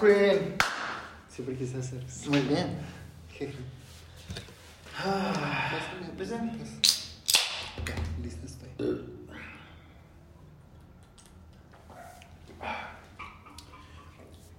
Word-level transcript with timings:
Queen. 0.00 0.54
Siempre 1.28 1.56
quise 1.56 1.78
hacer 1.78 2.02
eso. 2.02 2.30
Muy 2.30 2.40
bien. 2.40 2.78
Jeje. 3.32 3.54
Ah, 4.98 5.70
Empecemos. 6.08 6.54
Ok, 7.80 7.90
listo 8.22 8.46
estoy. 8.46 8.68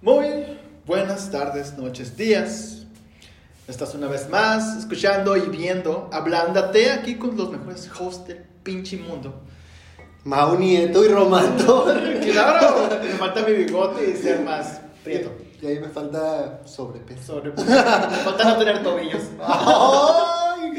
Muy 0.00 0.58
buenas 0.86 1.30
tardes, 1.30 1.76
noches, 1.76 2.16
días. 2.16 2.86
Estás 3.68 3.94
una 3.94 4.08
vez 4.08 4.28
más 4.28 4.76
escuchando 4.76 5.36
y 5.36 5.42
viendo 5.48 6.10
Ablándate 6.12 6.90
aquí 6.90 7.14
con 7.14 7.36
los 7.36 7.50
mejores 7.50 7.88
hosts 7.98 8.26
del 8.26 8.38
pinche 8.62 8.96
mundo. 8.96 9.42
Mau 10.24 10.58
Nieto 10.58 11.04
y 11.04 11.08
Romantor. 11.08 12.00
Claro, 12.22 12.88
me 13.02 13.10
falta 13.10 13.42
mi 13.42 13.52
bigote 13.52 14.10
y 14.10 14.16
ser 14.16 14.40
más 14.40 14.81
prieto. 15.02 15.32
Y 15.60 15.66
ahí 15.66 15.78
me 15.78 15.88
falta 15.88 16.60
sobrepeso. 16.64 17.34
Sobre... 17.34 17.50
Me 17.52 17.56
falta 17.64 18.44
no 18.44 18.56
tener 18.56 18.82
tobillos. 18.82 19.22
¡Ay! 19.40 20.72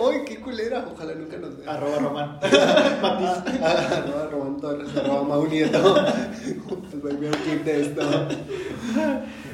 ¡Ay, 0.00 0.24
qué 0.26 0.40
culera! 0.40 0.86
Ojalá 0.92 1.14
nunca 1.14 1.36
nos 1.38 1.56
vea. 1.58 1.74
Arroba 1.74 1.98
Román. 1.98 2.38
Matiz. 3.02 3.62
Arroba 3.62 4.28
Román 4.30 4.60
Torres, 4.60 4.96
arroba 4.96 5.22
Mau 5.22 5.46
Nieto. 5.46 5.94
Pues 7.00 7.16
voy 7.18 7.26
a 7.26 7.30
un 7.30 7.36
clip 7.36 7.64
de 7.64 7.80
esto. 7.82 8.02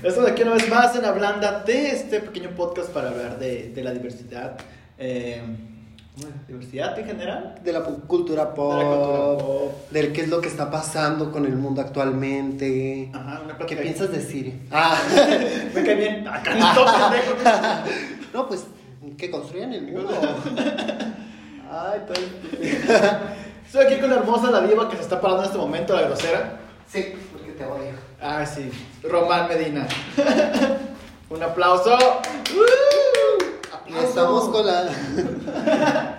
Esto 0.03 0.23
de 0.23 0.31
aquí 0.31 0.43
una 0.43 0.55
vez 0.55 0.69
más 0.69 0.97
en 0.97 1.05
Ablándate, 1.05 1.93
este 1.93 2.21
pequeño 2.21 2.51
podcast 2.51 2.91
para 2.91 3.11
hablar 3.11 3.39
de, 3.39 3.71
de 3.71 3.85
la 3.85 3.93
diversidad. 3.93 4.57
Eh. 4.99 5.43
¿Diversidad 6.47 6.97
en 6.97 7.07
general? 7.07 7.55
De 7.65 7.73
la 7.73 7.83
cultura 7.83 8.55
pop. 8.55 8.73
De 8.73 8.85
la 8.85 8.91
cultura 8.91 9.39
pop. 9.39 9.91
Del 9.91 10.13
qué 10.13 10.23
es 10.23 10.29
lo 10.29 10.41
que 10.41 10.47
está 10.47 10.71
pasando 10.71 11.33
con 11.33 11.45
el 11.45 11.57
mundo 11.57 11.81
actualmente. 11.81 13.11
Ajá, 13.13 13.43
una 13.45 13.59
¿Qué 13.59 13.77
piensas 13.77 14.13
de 14.13 14.21
Siri? 14.21 14.63
Ah. 14.71 14.97
Me 15.75 15.83
cae 15.83 15.95
bien. 15.97 16.29
Acá 16.29 16.55
no. 16.55 16.75
No, 18.33 18.49
pues 18.49 18.65
que 19.17 19.31
construyan 19.31 19.73
el 19.73 19.93
mundo. 19.93 20.11
Ay, 21.71 22.01
pues. 22.07 22.21
Estoy 23.67 23.87
aquí 23.87 24.01
con 24.01 24.11
la 24.11 24.17
hermosa, 24.17 24.51
la 24.51 24.61
diva 24.61 24.89
que 24.89 24.97
se 24.97 25.03
está 25.03 25.21
parando 25.21 25.43
en 25.43 25.47
este 25.49 25.59
momento, 25.59 25.95
la 25.95 26.03
grosera. 26.03 26.61
Sí, 26.89 27.13
porque 27.33 27.53
te 27.53 27.65
odio. 27.65 27.93
Ah, 28.21 28.47
sí. 28.47 28.71
Román 29.03 29.49
Medina. 29.49 29.87
Un 31.31 31.43
aplauso. 31.43 31.97
Y 32.53 33.04
estamos 33.87 34.49
con 34.49 34.67
la. 34.67 34.89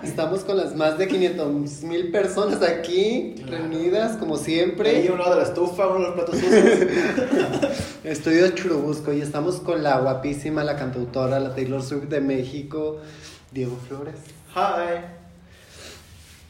estamos 0.02 0.40
con 0.44 0.56
las 0.56 0.74
más 0.74 0.98
de 0.98 1.08
500 1.08 1.82
mil 1.82 2.10
personas 2.10 2.62
aquí 2.62 3.34
reunidas, 3.46 4.16
como 4.16 4.36
siempre. 4.36 5.08
uno 5.12 5.28
de 5.30 5.36
la 5.36 5.42
estufa, 5.42 5.86
uno 5.88 5.98
de 5.98 6.04
los 6.06 6.14
platos 6.14 6.36
sucios. 6.38 6.88
Estudio 8.04 8.48
Churubusco 8.50 9.12
y 9.12 9.20
estamos 9.20 9.56
con 9.56 9.82
la 9.82 9.98
guapísima, 9.98 10.62
la 10.62 10.76
cantautora, 10.76 11.40
la 11.40 11.54
Taylor 11.54 11.82
Swift 11.82 12.04
de 12.04 12.20
México, 12.20 12.98
Diego 13.50 13.76
Flores. 13.88 14.14
Hi. 14.54 15.00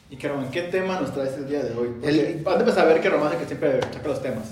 Y 0.09 0.17
Román, 0.27 0.51
¿qué 0.51 0.61
tema 0.63 0.99
nos 1.01 1.13
traes 1.13 1.33
el 1.33 1.49
día 1.49 1.63
de 1.63 1.73
hoy? 1.75 1.89
Porque 1.99 2.07
El- 2.09 2.47
antes 2.47 2.65
de 2.67 2.71
saber 2.73 2.97
es 2.97 3.05
el 3.05 3.11
que 3.39 3.45
siempre 3.45 3.81
saca 3.81 4.07
los 4.07 4.21
temas. 4.21 4.45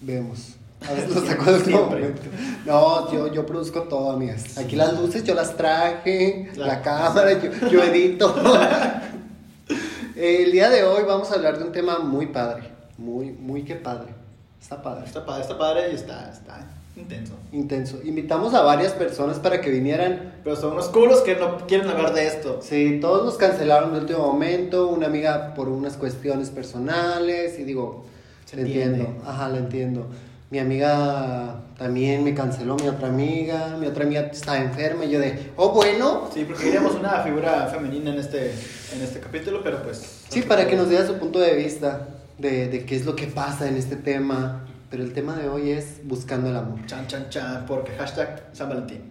Vemos. 0.00 0.54
A 0.86 0.92
veces 0.92 1.14
lo 1.14 1.26
saco 1.26 1.52
de 1.52 1.74
momento. 1.74 2.22
No, 2.64 3.12
yo, 3.12 3.32
yo 3.32 3.44
produzco 3.46 3.82
todo, 3.82 4.12
amigas. 4.12 4.56
Aquí 4.58 4.76
las 4.76 4.98
luces 4.98 5.24
yo 5.24 5.34
las 5.34 5.56
traje, 5.56 6.50
Claro. 6.54 6.72
la 6.72 6.82
cámara, 6.82 7.32
yo, 7.32 7.68
yo 7.68 7.82
edito. 7.82 8.34
El 10.16 10.50
día 10.52 10.68
de 10.68 10.84
hoy 10.84 11.04
vamos 11.06 11.30
a 11.30 11.34
hablar 11.36 11.58
de 11.58 11.64
un 11.64 11.72
tema 11.72 11.98
muy 12.00 12.26
padre. 12.26 12.64
Muy, 12.96 13.30
muy 13.30 13.62
que 13.62 13.76
padre. 13.76 14.12
Está 14.60 14.82
padre. 14.82 15.04
Está 15.06 15.24
padre, 15.24 15.42
está 15.42 15.58
padre 15.58 15.92
y 15.92 15.94
está, 15.94 16.30
está 16.32 16.66
intenso. 16.96 17.34
Intenso. 17.52 18.00
Invitamos 18.02 18.54
a 18.54 18.62
varias 18.62 18.92
personas 18.92 19.38
para 19.38 19.60
que 19.60 19.70
vinieran. 19.70 20.34
Pero 20.42 20.56
son 20.56 20.72
unos 20.72 20.88
culos 20.88 21.20
que 21.20 21.36
no 21.36 21.58
quieren 21.68 21.88
hablar 21.88 22.12
de 22.14 22.26
esto. 22.26 22.58
Sí, 22.60 22.98
todos 23.00 23.24
nos 23.24 23.36
cancelaron 23.36 23.92
de 23.92 24.00
último 24.00 24.26
momento. 24.32 24.88
Una 24.88 25.06
amiga 25.06 25.54
por 25.54 25.68
unas 25.68 25.96
cuestiones 25.96 26.50
personales. 26.50 27.56
Y 27.60 27.64
digo, 27.64 28.04
Se 28.46 28.56
le 28.56 28.62
entiendo. 28.62 29.14
Ajá, 29.24 29.48
le 29.48 29.58
entiendo. 29.58 30.06
Mi 30.50 30.58
amiga 30.58 31.56
también 31.76 32.24
me 32.24 32.34
canceló, 32.34 32.76
mi 32.76 32.88
otra 32.88 33.08
amiga. 33.08 33.76
Mi 33.78 33.86
otra 33.86 34.04
amiga 34.04 34.22
estaba 34.32 34.58
enferma. 34.58 35.04
Y 35.04 35.10
yo 35.10 35.20
de, 35.20 35.52
oh, 35.56 35.72
bueno. 35.72 36.30
Sí, 36.32 36.44
porque 36.44 36.64
queríamos 36.64 36.94
una 36.94 37.20
figura 37.22 37.66
femenina 37.66 38.10
en 38.12 38.18
este, 38.18 38.52
en 38.94 39.02
este 39.02 39.20
capítulo, 39.20 39.60
pero 39.62 39.82
pues... 39.82 40.22
Sí, 40.28 40.42
para 40.42 40.66
que 40.66 40.74
nos 40.76 40.88
diera 40.88 41.06
su 41.06 41.18
punto 41.18 41.38
de 41.38 41.54
vista 41.54 42.08
de, 42.38 42.68
de 42.68 42.86
qué 42.86 42.96
es 42.96 43.04
lo 43.04 43.14
que 43.14 43.26
pasa 43.26 43.68
en 43.68 43.76
este 43.76 43.96
tema. 43.96 44.64
Pero 44.90 45.02
el 45.02 45.12
tema 45.12 45.36
de 45.36 45.50
hoy 45.50 45.70
es 45.70 46.00
buscando 46.04 46.48
el 46.48 46.56
amor. 46.56 46.78
Chan, 46.86 47.06
chan, 47.08 47.28
chan, 47.28 47.66
porque 47.66 47.92
hashtag 47.92 48.44
San 48.54 48.70
Valentín. 48.70 49.02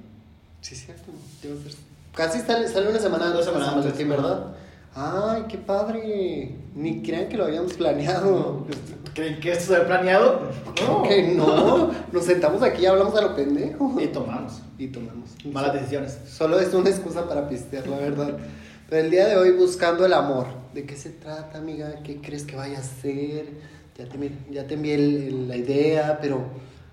Sí, 0.61 0.75
cierto. 0.75 1.11
Debe 1.43 1.55
ser- 1.61 1.77
Casi 2.15 2.39
sale, 2.39 2.67
sale 2.67 2.89
una 2.89 2.97
semana 2.97 3.27
Dos 3.29 3.45
semanas 3.45 3.67
San 3.69 3.79
Valentín, 3.79 4.09
¿verdad? 4.09 4.45
Ay, 4.99 5.43
qué 5.47 5.57
padre. 5.59 6.55
Ni 6.73 7.03
crean 7.03 7.29
que 7.29 7.37
lo 7.37 7.45
habíamos 7.45 7.73
planeado. 7.73 8.65
¿Creen 9.13 9.39
que 9.39 9.51
esto 9.51 9.65
se 9.65 9.75
había 9.75 9.87
planeado? 9.87 10.41
No. 10.87 11.03
Que 11.07 11.33
no. 11.35 11.91
Nos 12.11 12.25
sentamos 12.25 12.61
aquí 12.63 12.81
y 12.83 12.85
hablamos 12.87 13.15
a 13.15 13.21
lo 13.21 13.35
pendejo. 13.35 13.95
Y 13.99 14.07
tomamos. 14.07 14.61
Y 14.79 14.87
tomamos. 14.87 15.29
Malas 15.51 15.73
decisiones. 15.73 16.17
Solo 16.27 16.59
es 16.59 16.73
una 16.73 16.89
excusa 16.89 17.27
para 17.27 17.47
pistear, 17.47 17.87
la 17.87 17.97
verdad. 17.97 18.37
Pero 18.89 19.03
el 19.05 19.11
día 19.11 19.27
de 19.27 19.37
hoy 19.37 19.51
buscando 19.51 20.03
el 20.05 20.13
amor. 20.13 20.47
¿De 20.73 20.85
qué 20.85 20.95
se 20.95 21.09
trata, 21.11 21.57
amiga? 21.59 22.01
¿Qué 22.03 22.19
crees 22.21 22.43
que 22.45 22.55
vaya 22.55 22.79
a 22.79 22.83
ser? 22.83 23.45
Ya 23.97 24.05
te, 24.09 24.31
ya 24.51 24.65
te 24.67 24.73
envié 24.75 24.95
el- 24.95 25.27
el- 25.27 25.47
la 25.47 25.57
idea, 25.57 26.17
pero 26.21 26.41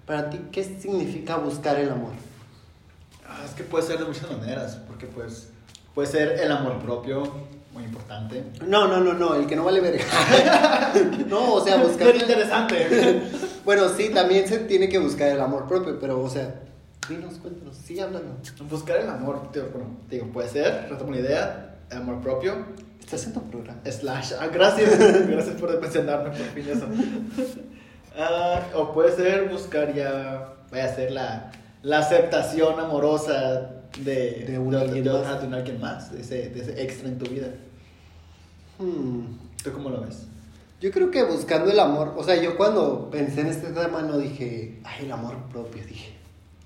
para 0.07 0.29
ti, 0.31 0.41
¿qué 0.53 0.63
significa 0.65 1.37
buscar 1.37 1.79
el 1.79 1.91
amor? 1.91 2.13
Ah, 3.27 3.43
es 3.45 3.53
que 3.53 3.63
puede 3.63 3.85
ser 3.87 3.99
de 3.99 4.05
muchas 4.07 4.31
maneras, 4.31 4.77
porque 4.87 5.07
pues 5.07 5.49
puede 5.95 6.09
ser 6.09 6.41
el 6.41 6.51
amor 6.51 6.79
propio, 6.79 7.25
muy 7.75 7.85
importante. 7.85 8.43
No, 8.67 8.89
no, 8.89 9.01
no, 9.01 9.13
no, 9.13 9.35
el 9.35 9.47
que 9.47 9.57
no 9.57 9.65
vale 9.65 9.81
verga. 9.81 10.05
no, 11.29 11.55
o 11.55 11.65
sea, 11.65 11.77
buscar. 11.77 12.07
Pero 12.07 12.19
interesante. 12.19 13.23
Bueno, 13.65 13.89
sí, 13.89 14.11
también 14.11 14.47
se 14.47 14.59
tiene 14.59 14.91
que 14.91 14.99
buscar 14.99 15.29
el 15.29 15.41
amor 15.41 15.67
propio, 15.67 15.99
pero, 15.99 16.21
o 16.21 16.29
sea, 16.29 16.55
dinos, 17.09 17.37
cuéntanos, 17.37 17.75
sigue 17.75 18.03
hablando. 18.03 18.37
Buscar 18.69 18.99
el 18.99 19.09
amor, 19.09 19.51
tío, 19.53 19.71
bueno, 19.73 19.97
digo, 20.11 20.27
puede 20.27 20.51
ser, 20.51 20.87
retomo 20.91 21.09
una 21.09 21.21
idea, 21.21 21.79
el 21.91 21.97
amor 21.97 22.21
propio, 22.21 22.57
Estás 23.01 23.27
en 23.27 23.33
tu 23.35 23.51
programa. 23.51 23.81
slash, 23.91 24.33
ah, 24.39 24.49
gracias, 24.49 24.99
gracias 25.29 25.57
por 25.57 25.81
mencionarme 25.81 26.29
por 26.29 26.47
fin 26.47 26.69
eso. 26.69 26.87
Ah, 28.19 28.63
o 28.75 28.93
puede 28.93 29.17
ser 29.17 29.49
buscar 29.49 29.95
ya, 29.95 30.55
vaya 30.71 30.85
a 30.85 30.95
ser 30.95 31.11
la, 31.11 31.53
la 31.85 31.99
aceptación 32.01 32.81
amorosa 32.81 33.71
de, 34.03 34.45
De 34.49 34.59
un 34.59 34.73
de, 34.73 34.81
alguien 34.81 35.05
de- 35.05 35.11
más. 35.13 35.41
de 35.41 35.47
un 35.47 35.55
alguien 35.55 35.81
más, 35.81 36.13
de 36.13 36.21
ese, 36.23 36.49
de 36.49 36.61
ese 36.63 36.83
extra 36.83 37.09
en 37.09 37.19
tu 37.19 37.27
vida. 37.31 37.47
Hmm. 38.79 39.27
¿Tú 39.63 39.73
cómo 39.73 39.89
lo 39.91 40.01
ves? 40.01 40.27
Yo 40.81 40.91
creo 40.91 41.11
que 41.11 41.23
buscando 41.23 41.71
el 41.71 41.79
amor, 41.79 42.13
o 42.17 42.25
sea, 42.25 42.41
yo 42.43 42.57
cuando 42.57 43.09
pensé 43.11 43.41
en 43.43 43.47
este 43.47 43.69
tema 43.69 44.03
no 44.03 44.19
dije, 44.19 44.81
ay, 44.85 45.05
el 45.07 45.13
amor 45.13 45.37
propio, 45.53 45.83
dije. 45.87 46.13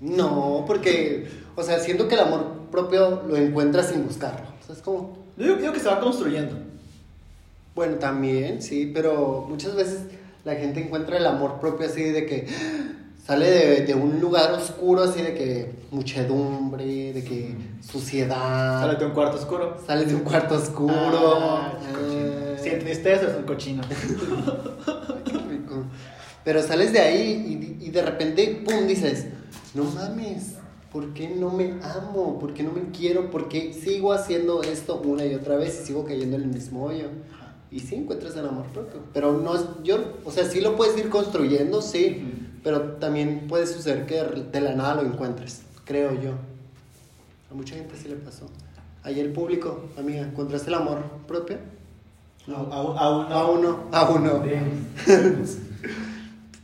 No, 0.01 0.63
porque, 0.65 1.29
o 1.55 1.63
sea, 1.63 1.79
siento 1.79 2.07
que 2.07 2.15
el 2.15 2.21
amor 2.21 2.45
propio 2.71 3.21
lo 3.27 3.37
encuentras 3.37 3.87
sin 3.89 4.05
buscarlo. 4.05 4.47
O 4.61 4.65
sea, 4.65 4.75
es 4.75 4.81
como, 4.81 5.17
Yo 5.37 5.55
digo, 5.55 5.71
que 5.71 5.79
se 5.79 5.87
va 5.87 5.99
construyendo. 5.99 6.55
bueno, 7.75 7.95
también, 7.97 8.61
sí, 8.61 8.91
pero 8.93 9.45
muchas 9.47 9.75
veces 9.75 9.99
la 10.43 10.55
gente 10.55 10.81
encuentra 10.83 11.17
el 11.17 11.25
amor 11.25 11.59
propio 11.59 11.87
así 11.87 12.01
de 12.03 12.25
que 12.25 12.47
sale 13.29 13.45
de, 13.45 13.81
de 13.85 13.93
un 13.93 14.19
lugar 14.19 14.51
oscuro, 14.53 15.03
así 15.03 15.21
de 15.21 15.35
que 15.35 15.71
muchedumbre, 15.91 17.13
de 17.13 17.23
que 17.23 17.55
suciedad. 17.79 18.81
Sale 18.81 18.95
de 18.97 19.05
un 19.05 19.11
cuarto 19.11 19.37
oscuro. 19.37 19.77
Sales 19.85 20.07
de 20.07 20.15
un 20.15 20.21
cuarto 20.21 20.55
oscuro. 20.55 21.35
Ah, 21.37 21.73
ah. 21.79 22.57
Si 22.59 22.71
tristeza 22.71 23.27
es 23.27 23.37
un 23.37 23.43
cochino. 23.43 23.83
Ay, 23.87 25.21
qué 25.25 25.37
rico. 25.37 25.83
Pero 26.43 26.63
sales 26.63 26.91
de 26.91 27.01
ahí 27.01 27.77
y, 27.79 27.85
y 27.85 27.91
de 27.91 28.01
repente, 28.01 28.63
pum, 28.65 28.87
dices, 28.87 29.27
no 29.75 29.83
mames, 29.83 30.55
¿por 30.91 31.13
qué 31.13 31.29
no 31.29 31.51
me 31.51 31.75
amo? 31.83 32.39
¿Por 32.39 32.55
qué 32.55 32.63
no 32.63 32.71
me 32.71 32.89
quiero? 32.89 33.29
¿Por 33.29 33.47
qué 33.47 33.73
sigo 33.73 34.11
haciendo 34.11 34.63
esto 34.63 34.99
una 35.05 35.23
y 35.23 35.35
otra 35.35 35.55
vez 35.55 35.79
y 35.79 35.85
sigo 35.85 36.03
cayendo 36.03 36.35
en 36.35 36.41
el 36.41 36.47
mismo 36.47 36.85
hoyo? 36.85 37.09
Y 37.69 37.81
sí 37.81 37.93
encuentras 37.93 38.35
el 38.37 38.47
amor 38.47 38.65
propio. 38.73 39.01
Pero 39.13 39.33
no 39.37 39.53
es, 39.53 39.65
yo, 39.83 39.99
o 40.25 40.31
sea, 40.31 40.45
sí 40.45 40.61
lo 40.61 40.75
puedes 40.75 40.97
ir 40.97 41.09
construyendo, 41.09 41.83
sí, 41.83 42.38
pero 42.63 42.81
también 42.93 43.47
puede 43.47 43.67
suceder 43.67 44.05
que 44.05 44.21
de 44.23 44.61
la 44.61 44.73
nada 44.75 44.95
lo 44.95 45.01
encuentres, 45.03 45.61
creo 45.85 46.13
yo. 46.21 46.31
A 47.51 47.53
mucha 47.53 47.75
gente 47.75 47.95
sí 48.01 48.07
le 48.07 48.15
pasó. 48.15 48.45
Ayer 49.03 49.25
el 49.25 49.31
público, 49.31 49.85
amiga, 49.97 50.21
¿encontraste 50.21 50.69
el 50.69 50.75
amor 50.75 50.99
propio? 51.27 51.57
A, 52.47 52.51
a, 52.53 52.79
a 53.01 53.09
uno. 53.09 53.27
A 53.35 53.49
uno, 53.49 53.79
a 53.91 54.09
uno. 54.09 54.43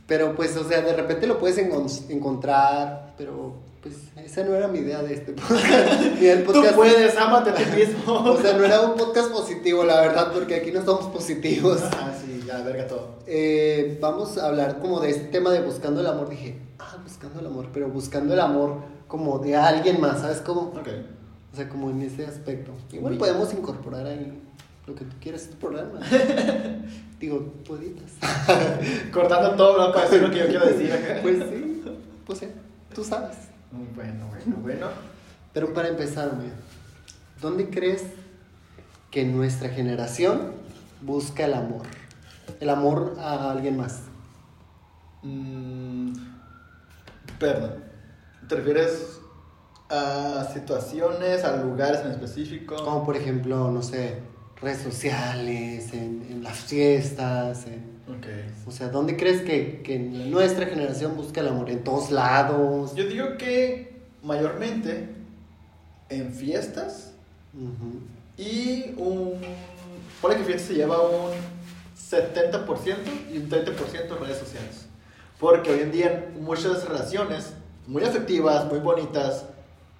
Pero 0.06 0.36
pues, 0.36 0.56
o 0.56 0.68
sea, 0.68 0.82
de 0.82 0.92
repente 0.94 1.26
lo 1.26 1.38
puedes 1.38 1.58
encon- 1.58 2.10
encontrar, 2.10 3.14
pero 3.18 3.54
pues 3.82 3.94
esa 4.24 4.44
no 4.44 4.54
era 4.54 4.68
mi 4.68 4.78
idea 4.80 5.02
de 5.02 5.14
este 5.14 5.32
podcast. 5.32 6.20
El 6.20 6.44
Tú 6.44 6.62
puedes, 6.74 7.16
ámate 7.16 7.50
a 7.50 7.54
ti 7.54 7.64
mismo. 7.74 8.12
O 8.14 8.40
sea, 8.40 8.52
no 8.56 8.64
era 8.64 8.82
un 8.82 8.96
podcast 8.96 9.30
positivo, 9.32 9.82
la 9.84 10.00
verdad, 10.02 10.32
porque 10.32 10.54
aquí 10.56 10.70
no 10.70 10.84
somos 10.84 11.06
positivos. 11.06 11.82
Ah, 11.92 12.12
ya, 12.46 12.62
verga 12.62 12.86
todo. 12.86 13.16
Eh, 13.26 13.98
vamos 14.00 14.38
a 14.38 14.46
hablar 14.46 14.78
como 14.78 15.00
de 15.00 15.10
este 15.10 15.24
tema 15.26 15.50
de 15.50 15.60
buscando 15.60 16.00
el 16.00 16.06
amor. 16.06 16.28
Dije, 16.28 16.58
ah, 16.78 16.96
buscando 17.02 17.40
el 17.40 17.46
amor, 17.46 17.68
pero 17.72 17.88
buscando 17.88 18.34
el 18.34 18.40
amor 18.40 18.76
como 19.08 19.38
de 19.38 19.56
alguien 19.56 20.00
más, 20.00 20.20
¿sabes 20.20 20.38
cómo? 20.38 20.72
Ok. 20.78 20.88
O 21.52 21.56
sea, 21.56 21.68
como 21.68 21.90
en 21.90 22.02
ese 22.02 22.26
aspecto. 22.26 22.72
Igual 22.92 23.16
podemos 23.16 23.52
incorporar 23.52 24.06
ahí 24.06 24.42
lo 24.86 24.94
que 24.94 25.04
tú 25.04 25.16
quieras 25.20 25.44
en 25.44 25.50
tu 25.50 25.56
programa. 25.56 26.00
Digo, 27.20 27.52
tú 27.64 27.76
editas. 27.76 28.12
Cortando 29.12 29.56
todo 29.56 29.86
¿no? 29.86 29.92
para 29.92 30.04
decir 30.04 30.22
lo 30.22 30.30
que 30.30 30.38
yo 30.38 30.46
quiero 30.46 30.66
decir. 30.66 30.92
Pues 31.22 31.38
sí, 31.38 31.82
pues 32.26 32.38
sí, 32.38 32.46
tú 32.94 33.02
sabes. 33.02 33.36
Bueno, 33.94 34.26
bueno, 34.28 34.56
bueno. 34.62 34.88
Pero 35.52 35.72
para 35.72 35.88
empezar, 35.88 36.34
mira, 36.36 36.54
¿dónde 37.40 37.70
crees 37.70 38.04
que 39.10 39.24
nuestra 39.24 39.70
generación 39.70 40.52
busca 41.00 41.46
el 41.46 41.54
amor? 41.54 41.86
El 42.60 42.70
amor 42.70 43.16
a 43.18 43.50
alguien 43.50 43.76
más. 43.76 44.00
Mm, 45.22 46.12
perdón. 47.38 47.84
¿Te 48.48 48.54
refieres 48.56 49.18
a 49.88 50.48
situaciones, 50.52 51.44
a 51.44 51.56
lugares 51.56 52.00
en 52.04 52.12
específico? 52.12 52.76
Como 52.76 53.04
por 53.04 53.16
ejemplo, 53.16 53.70
no 53.70 53.82
sé, 53.82 54.18
redes 54.60 54.78
sociales, 54.82 55.92
en, 55.92 56.26
en 56.30 56.42
las 56.42 56.56
fiestas, 56.58 57.66
en- 57.66 57.96
Ok. 58.08 58.26
o 58.68 58.70
sea, 58.70 58.88
¿dónde 58.88 59.16
crees 59.16 59.42
que, 59.42 59.82
que 59.82 59.98
nuestra 59.98 60.66
generación 60.66 61.16
busca 61.16 61.40
el 61.40 61.48
amor? 61.48 61.70
¿En 61.70 61.82
todos 61.82 62.12
lados? 62.12 62.94
Yo 62.94 63.04
digo 63.06 63.36
que 63.36 63.96
mayormente 64.22 65.08
en 66.08 66.32
fiestas 66.32 67.12
y 68.38 68.94
un. 68.96 69.40
Ponle 70.22 70.36
que 70.36 70.44
fiestas 70.44 70.68
se 70.68 70.74
lleva 70.74 71.00
un 71.02 71.32
70% 72.10 72.96
y 73.32 73.38
un 73.38 73.48
30% 73.50 74.18
redes 74.20 74.38
sociales. 74.38 74.86
Porque 75.38 75.70
hoy 75.70 75.80
en 75.80 75.92
día 75.92 76.28
muchas 76.40 76.84
relaciones 76.88 77.52
muy 77.86 78.02
afectivas, 78.04 78.66
muy 78.66 78.78
bonitas, 78.80 79.44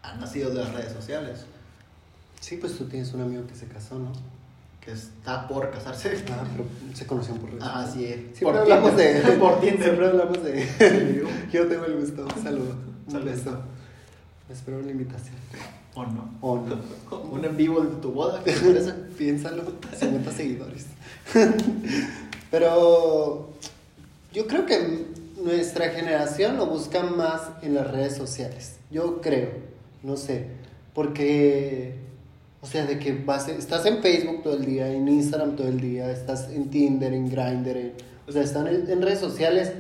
han 0.03 0.21
nacido 0.21 0.51
de 0.51 0.57
las 0.65 0.73
redes 0.73 0.93
sociales. 0.93 1.45
Sí, 2.41 2.57
pues 2.57 2.77
tú 2.79 2.85
tienes 2.87 3.13
un 3.13 3.23
amigo 3.23 3.47
que 3.47 3.55
se 3.55 3.67
casó, 3.67 3.99
¿no? 3.99 4.13
Que 4.81 4.93
está 4.93 5.49
por 5.49 5.71
casarse. 5.71 6.25
Ah, 6.31 6.45
pero 6.53 6.65
se 6.95 7.07
conocieron 7.07 7.41
por 7.41 7.51
redes 7.51 7.65
Ah, 7.67 7.85
sociales. 7.87 8.17
sí. 8.25 8.31
es. 8.33 8.39
Siempre 8.39 8.61
hablamos 8.61 8.97
de... 8.97 9.21
Por 9.41 9.61
Tinder. 9.61 9.83
Siempre 9.83 10.07
hablamos 10.07 10.45
de... 10.45 11.27
Yo 11.53 11.67
tengo 11.67 11.85
el 11.87 11.97
gusto. 11.97 12.25
Un 12.37 12.43
saludo. 12.43 12.77
Un 13.07 13.13
Saludo. 13.13 13.31
beso. 13.31 13.59
Espero 14.49 14.79
una 14.79 14.91
invitación. 14.93 15.35
¿O 15.97 16.05
no? 16.05 16.31
O 16.43 16.57
no. 16.59 16.77
Un 17.33 17.45
en 17.45 17.57
vivo 17.57 17.81
de 17.81 17.97
tu 18.01 18.13
boda, 18.13 18.41
¿qué 18.45 18.53
te 18.53 18.61
parece? 18.67 18.93
Piénsalo. 19.19 19.65
50 19.99 20.31
seguidores. 20.31 20.87
Pero 22.51 23.49
yo 24.33 24.47
creo 24.47 24.67
que 24.67 25.07
nuestra 25.43 25.91
generación 25.91 26.57
lo 26.57 26.67
busca 26.67 27.03
más 27.03 27.43
en 27.63 27.75
las 27.75 27.91
redes 27.91 28.15
sociales. 28.17 28.77
Yo 28.91 29.21
creo. 29.21 29.51
No 30.03 30.17
sé. 30.17 30.47
Porque... 30.95 31.95
O 32.63 32.67
sea, 32.69 32.85
de 32.85 32.99
que 32.99 33.13
vas, 33.13 33.49
estás 33.49 33.87
en 33.87 34.03
Facebook 34.03 34.43
todo 34.43 34.55
el 34.55 34.65
día, 34.65 34.91
en 34.93 35.07
Instagram 35.07 35.55
todo 35.55 35.69
el 35.69 35.79
día, 35.81 36.11
estás 36.11 36.49
en 36.51 36.69
Tinder, 36.69 37.13
en 37.13 37.31
Grindr, 37.31 37.77
en- 37.77 37.93
o 38.27 38.33
sea, 38.33 38.43
están 38.43 38.67
en, 38.67 38.91
en 38.91 39.03
redes 39.03 39.21
sociales 39.21 39.71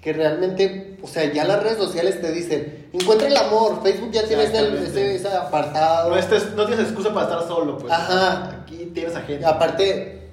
que 0.00 0.12
realmente, 0.12 0.98
o 1.02 1.08
sea, 1.08 1.32
ya 1.32 1.44
las 1.44 1.60
redes 1.60 1.78
sociales 1.78 2.20
te 2.20 2.30
dicen, 2.30 2.77
encuentra 2.92 3.28
el 3.28 3.36
amor, 3.36 3.80
Facebook 3.82 4.10
ya 4.12 4.24
tiene 4.26 4.44
ese, 4.44 4.52
Exactamente. 4.58 4.90
ese, 4.90 5.14
ese 5.16 5.28
apartado. 5.28 6.10
No, 6.10 6.16
estés- 6.16 6.54
no 6.54 6.66
tienes 6.66 6.86
excusa 6.86 7.12
para 7.12 7.26
estar 7.26 7.46
solo, 7.48 7.78
pues. 7.78 7.92
Ajá. 7.92 8.60
Aquí 8.62 8.90
tienes 8.94 9.14
a 9.16 9.20
gente. 9.22 9.44
Aparte, 9.44 10.28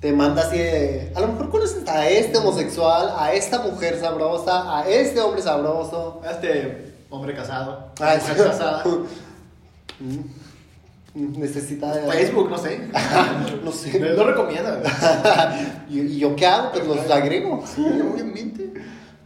te 0.00 0.12
manda 0.12 0.42
así 0.42 0.58
de, 0.58 1.12
a 1.14 1.20
lo 1.20 1.28
mejor 1.28 1.50
conoces 1.50 1.88
a 1.88 2.08
este 2.08 2.38
homosexual, 2.38 3.12
a 3.18 3.32
esta 3.32 3.60
mujer 3.60 3.98
sabrosa, 3.98 4.78
a 4.78 4.88
este 4.88 5.20
hombre 5.20 5.42
sabroso. 5.42 6.20
A 6.24 6.30
este 6.32 6.94
hombre 7.10 7.34
casado. 7.34 7.88
Ah, 8.00 8.16
mujer 8.20 8.36
sí. 8.36 8.42
casada. 8.42 8.84
Mm, 10.00 11.38
Necesita 11.40 11.94
de... 11.96 12.12
Facebook, 12.12 12.50
no 12.50 12.58
sé. 12.58 12.78
No 13.64 13.72
sé. 13.72 13.98
Lo 13.98 14.24
recomienda. 14.24 14.82
¿Y, 15.88 16.00
y 16.00 16.18
yo 16.18 16.36
qué 16.36 16.46
hago? 16.46 16.72
Pues 16.72 16.86
los 16.86 17.10
agrego. 17.10 17.64
Sí, 17.74 17.82
obviamente. 17.82 18.70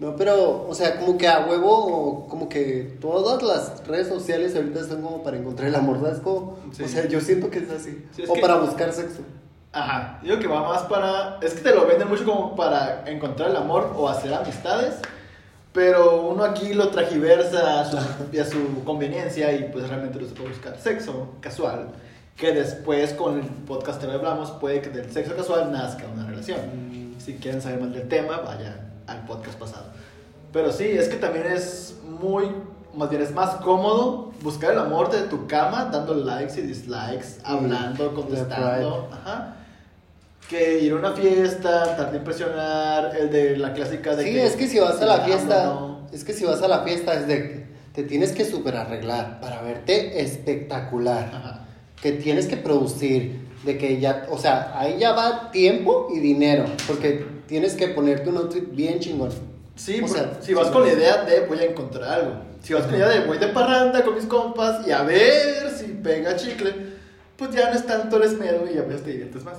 No, 0.01 0.17
pero, 0.17 0.67
o 0.67 0.75
sea, 0.75 0.99
como 0.99 1.19
que 1.19 1.29
a 1.29 1.47
huevo, 1.47 2.27
como 2.29 2.49
que 2.49 2.97
todas 3.03 3.43
las 3.43 3.87
redes 3.87 4.09
sociales 4.09 4.57
ahorita 4.57 4.81
están 4.81 5.03
como 5.03 5.23
para 5.23 5.37
encontrar 5.37 5.69
el 5.69 5.75
amor. 5.75 5.99
Como, 6.23 6.59
Sí. 6.73 6.83
O 6.85 6.89
sea, 6.89 7.07
yo 7.07 7.21
siento 7.21 7.51
que 7.51 7.59
es 7.59 7.71
así. 7.71 8.07
Sí, 8.17 8.23
es 8.23 8.31
o 8.31 8.33
que- 8.33 8.41
para 8.41 8.57
buscar 8.57 8.91
sexo. 8.95 9.21
Ajá. 9.73 10.19
Digo 10.23 10.39
que 10.39 10.47
va 10.49 10.67
más 10.67 10.83
para. 10.85 11.39
Es 11.43 11.53
que 11.55 11.61
te 11.61 11.75
lo 11.75 11.87
venden 11.87 12.09
mucho 12.09 12.25
como 12.25 12.57
para 12.57 13.05
encontrar 13.07 13.51
el 13.51 13.57
amor 13.57 13.93
o 13.95 14.09
hacer 14.09 14.33
amistades. 14.35 14.95
Pero 15.73 16.23
uno 16.27 16.43
aquí 16.45 16.73
lo 16.75 16.89
tragiversa 16.89 17.81
a 17.81 17.85
su, 17.85 17.97
a 17.97 18.45
su 18.45 18.83
conveniencia 18.85 19.53
y 19.53 19.69
pues 19.71 19.89
realmente 19.89 20.19
lo 20.19 20.27
se 20.27 20.35
puede 20.35 20.49
buscar 20.49 20.77
sexo 20.79 21.29
casual. 21.41 21.89
Que 22.37 22.53
después 22.53 23.13
con 23.13 23.39
el 23.39 23.47
podcast 23.47 24.03
que 24.03 24.11
hablamos 24.11 24.51
puede 24.53 24.81
que 24.81 24.89
del 24.89 25.13
sexo 25.13 25.37
casual 25.37 25.71
nazca 25.71 26.05
una 26.13 26.27
relación. 26.27 27.15
Si 27.19 27.35
quieren 27.35 27.61
saber 27.63 27.81
más 27.81 27.93
del 27.93 28.09
tema, 28.09 28.39
vayan 28.39 28.90
al 29.11 29.27
podcast 29.27 29.59
pasado. 29.59 29.87
Pero 30.53 30.73
sí, 30.73 30.85
es 30.85 31.09
que 31.09 31.17
también 31.17 31.47
es 31.47 31.97
muy, 32.21 32.51
más 32.95 33.11
bien 33.11 33.23
es 33.23 33.33
más 33.33 33.57
cómodo 33.57 34.33
buscar 34.43 34.73
el 34.73 34.79
amor 34.79 35.11
de 35.11 35.23
tu 35.23 35.47
cama, 35.47 35.87
dando 35.93 36.15
likes 36.15 36.59
y 36.59 36.63
dislikes, 36.63 37.41
hablando, 37.45 38.15
contestando. 38.15 39.09
Ajá. 39.13 39.57
Que 40.49 40.81
ir 40.81 40.93
a 40.93 40.97
una 40.97 41.13
fiesta, 41.13 41.85
tratar 41.85 42.11
de 42.11 42.19
impresionar, 42.19 43.17
el 43.17 43.31
de 43.31 43.57
la 43.57 43.73
clásica 43.73 44.17
de 44.17 44.25
Sí, 44.25 44.33
que 44.33 44.47
es 44.47 44.57
que 44.57 44.67
si 44.67 44.81
vas 44.81 45.01
a 45.01 45.07
la 45.07 45.21
fiesta, 45.21 45.65
no. 45.65 46.01
es 46.13 46.25
que 46.25 46.33
si 46.33 46.45
vas 46.45 46.61
a 46.63 46.69
la 46.69 46.81
fiesta 46.81 47.15
es 47.15 47.29
de 47.29 47.61
te 47.95 48.05
tienes 48.05 48.33
que 48.33 48.45
super 48.45 48.77
arreglar 48.77 49.41
para 49.41 49.63
verte 49.63 50.21
espectacular. 50.21 51.31
Ajá. 51.33 51.67
Que 52.01 52.13
tienes 52.13 52.47
que 52.47 52.57
producir, 52.57 53.49
de 53.65 53.77
que 53.77 54.01
ya, 54.01 54.27
o 54.31 54.39
sea, 54.39 54.73
ahí 54.79 54.97
ya 54.99 55.13
va 55.13 55.51
tiempo 55.51 56.09
y 56.15 56.19
dinero, 56.19 56.65
porque 56.87 57.27
tienes 57.51 57.75
que 57.75 57.89
ponerte 57.89 58.31
un 58.31 58.37
outfit 58.37 58.65
bien 58.71 59.01
chingón. 59.01 59.31
Sí, 59.75 60.01
O 60.01 60.07
sea, 60.07 60.39
si 60.41 60.55
vas 60.55 60.69
con 60.69 60.87
la 60.87 60.93
idea 60.93 61.25
de 61.25 61.41
voy 61.41 61.59
a 61.59 61.65
encontrar 61.65 62.05
algo. 62.05 62.35
Si 62.63 62.73
vas 62.73 62.85
con 62.85 62.93
la 62.93 62.99
idea 62.99 63.09
de 63.09 63.27
voy 63.27 63.39
de 63.39 63.49
parranda 63.49 64.05
con 64.05 64.15
mis 64.15 64.27
compas 64.27 64.87
y 64.87 64.93
a 64.93 65.03
ver 65.03 65.69
si 65.77 65.87
pega 65.87 66.37
chicle, 66.37 66.73
pues 67.37 67.51
ya 67.51 67.71
no 67.71 67.77
es 67.77 67.85
tanto 67.87 68.19
el 68.19 68.23
esmero 68.23 68.65
y 68.73 68.79
a 68.79 68.83
veces 68.83 69.03
te 69.03 69.11
diviertes 69.11 69.45
más. 69.45 69.57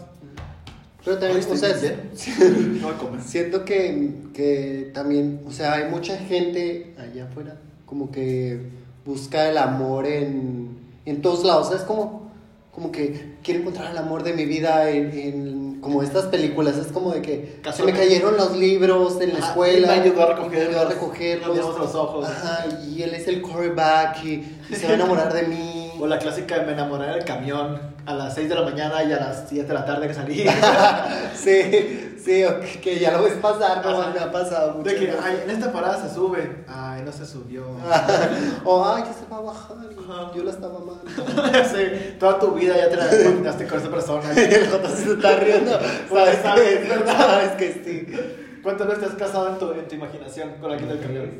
Pero 1.03 1.17
también, 1.17 1.45
o 1.51 1.57
sea. 1.57 1.75
Siento 3.25 3.65
que, 3.65 4.13
que 4.33 4.91
también, 4.93 5.41
o 5.45 5.51
sea, 5.51 5.73
hay 5.73 5.89
mucha 5.89 6.15
gente 6.17 6.95
allá 6.97 7.25
afuera 7.25 7.57
como 7.91 8.09
que 8.09 8.57
busca 9.05 9.49
el 9.49 9.57
amor 9.57 10.05
en, 10.05 10.77
en 11.05 11.21
todos 11.21 11.43
lados, 11.43 11.67
¿sabes? 11.67 11.81
Como, 11.81 12.31
como 12.71 12.89
que 12.89 13.35
quiero 13.43 13.59
encontrar 13.59 13.91
el 13.91 13.97
amor 13.97 14.23
de 14.23 14.31
mi 14.31 14.45
vida 14.45 14.89
en, 14.89 15.11
en 15.11 15.70
como 15.81 16.03
estas 16.03 16.25
películas, 16.25 16.77
es 16.77 16.87
como 16.87 17.11
de 17.11 17.21
que 17.21 17.59
se 17.73 17.83
me 17.83 17.91
cayeron 17.93 18.37
los 18.37 18.55
libros 18.55 19.19
en 19.19 19.33
la 19.33 19.39
Ajá, 19.39 19.47
escuela. 19.49 19.77
él 19.95 20.01
me 20.03 20.09
ayudó 20.09 20.23
a 20.23 20.27
me 20.27 20.33
recogerlos, 20.35 20.67
ayudó 20.75 20.87
a 20.87 20.89
recogerlos. 20.89 21.75
a 21.75 21.79
los 21.79 21.95
ojos. 21.95 22.27
Ajá, 22.29 22.65
y 22.87 23.01
él 23.01 23.13
es 23.15 23.27
el 23.27 23.41
quarterback 23.41 24.23
y, 24.23 24.57
y 24.69 24.75
se 24.75 24.85
va 24.85 24.91
a 24.91 24.95
enamorar 24.95 25.33
de 25.33 25.43
mí. 25.43 25.91
O 25.99 26.07
la 26.07 26.17
clásica 26.19 26.59
de 26.59 26.65
me 26.65 26.71
enamoré 26.73 27.05
en 27.05 27.11
el 27.11 27.25
camión 27.25 27.79
a 28.05 28.13
las 28.13 28.33
6 28.35 28.49
de 28.49 28.55
la 28.55 28.61
mañana 28.63 29.03
y 29.03 29.11
a 29.13 29.17
las 29.19 29.45
7 29.49 29.67
de 29.67 29.73
la 29.73 29.85
tarde 29.85 30.07
que 30.07 30.13
salí. 30.13 30.45
sí, 31.35 32.10
sí, 32.23 32.43
o 32.43 32.59
que, 32.81 32.99
ya 32.99 33.11
lo 33.11 33.23
ves 33.23 33.33
pasar, 33.33 33.85
no 33.85 34.11
me 34.13 34.19
ha 34.19 34.31
pasado 34.31 34.73
mucho. 34.73 34.89
De 34.89 34.95
que, 34.95 35.11
ay, 35.11 35.41
en 35.43 35.49
esta 35.49 35.71
parada 35.71 36.07
se 36.07 36.13
sube. 36.13 36.63
Ay, 36.67 37.01
no 37.03 37.11
se 37.11 37.25
subió. 37.25 37.63
o 38.65 38.85
ay, 38.85 39.03
ya 39.05 39.13
se 39.13 39.25
va 39.31 39.37
a 39.37 39.41
bajar. 39.41 39.77
Ajá. 39.77 40.31
Yo 40.35 40.43
la 40.43 40.51
estaba 40.51 40.77
amando. 40.77 41.01
sí, 41.73 42.15
toda 42.19 42.39
tu 42.39 42.51
vida 42.53 42.75
ya 42.77 42.89
te 42.89 42.95
la 42.97 43.05
imaginaste 43.05 43.67
con 43.67 43.79
esa 43.79 43.89
persona. 43.89 44.31
el 44.35 44.69
Joto 44.69 44.89
se 44.89 45.13
está 45.13 45.35
riendo. 45.37 45.71
¿Sabes 46.09 46.39
sabes, 46.41 46.79
que, 46.79 46.87
¿verdad? 46.87 47.17
sabes 47.17 47.51
que 47.51 47.73
sí. 47.83 48.39
¿Cuántas 48.63 48.87
veces 48.87 49.03
te 49.03 49.09
has 49.09 49.15
casado 49.15 49.47
en 49.49 49.57
tu, 49.57 49.71
en 49.71 49.87
tu 49.87 49.95
imaginación 49.95 50.51
con 50.61 50.71
alguien 50.71 50.89
del 50.89 50.99
camión? 50.99 51.31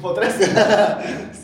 Como 0.00 0.14
tres. 0.14 0.34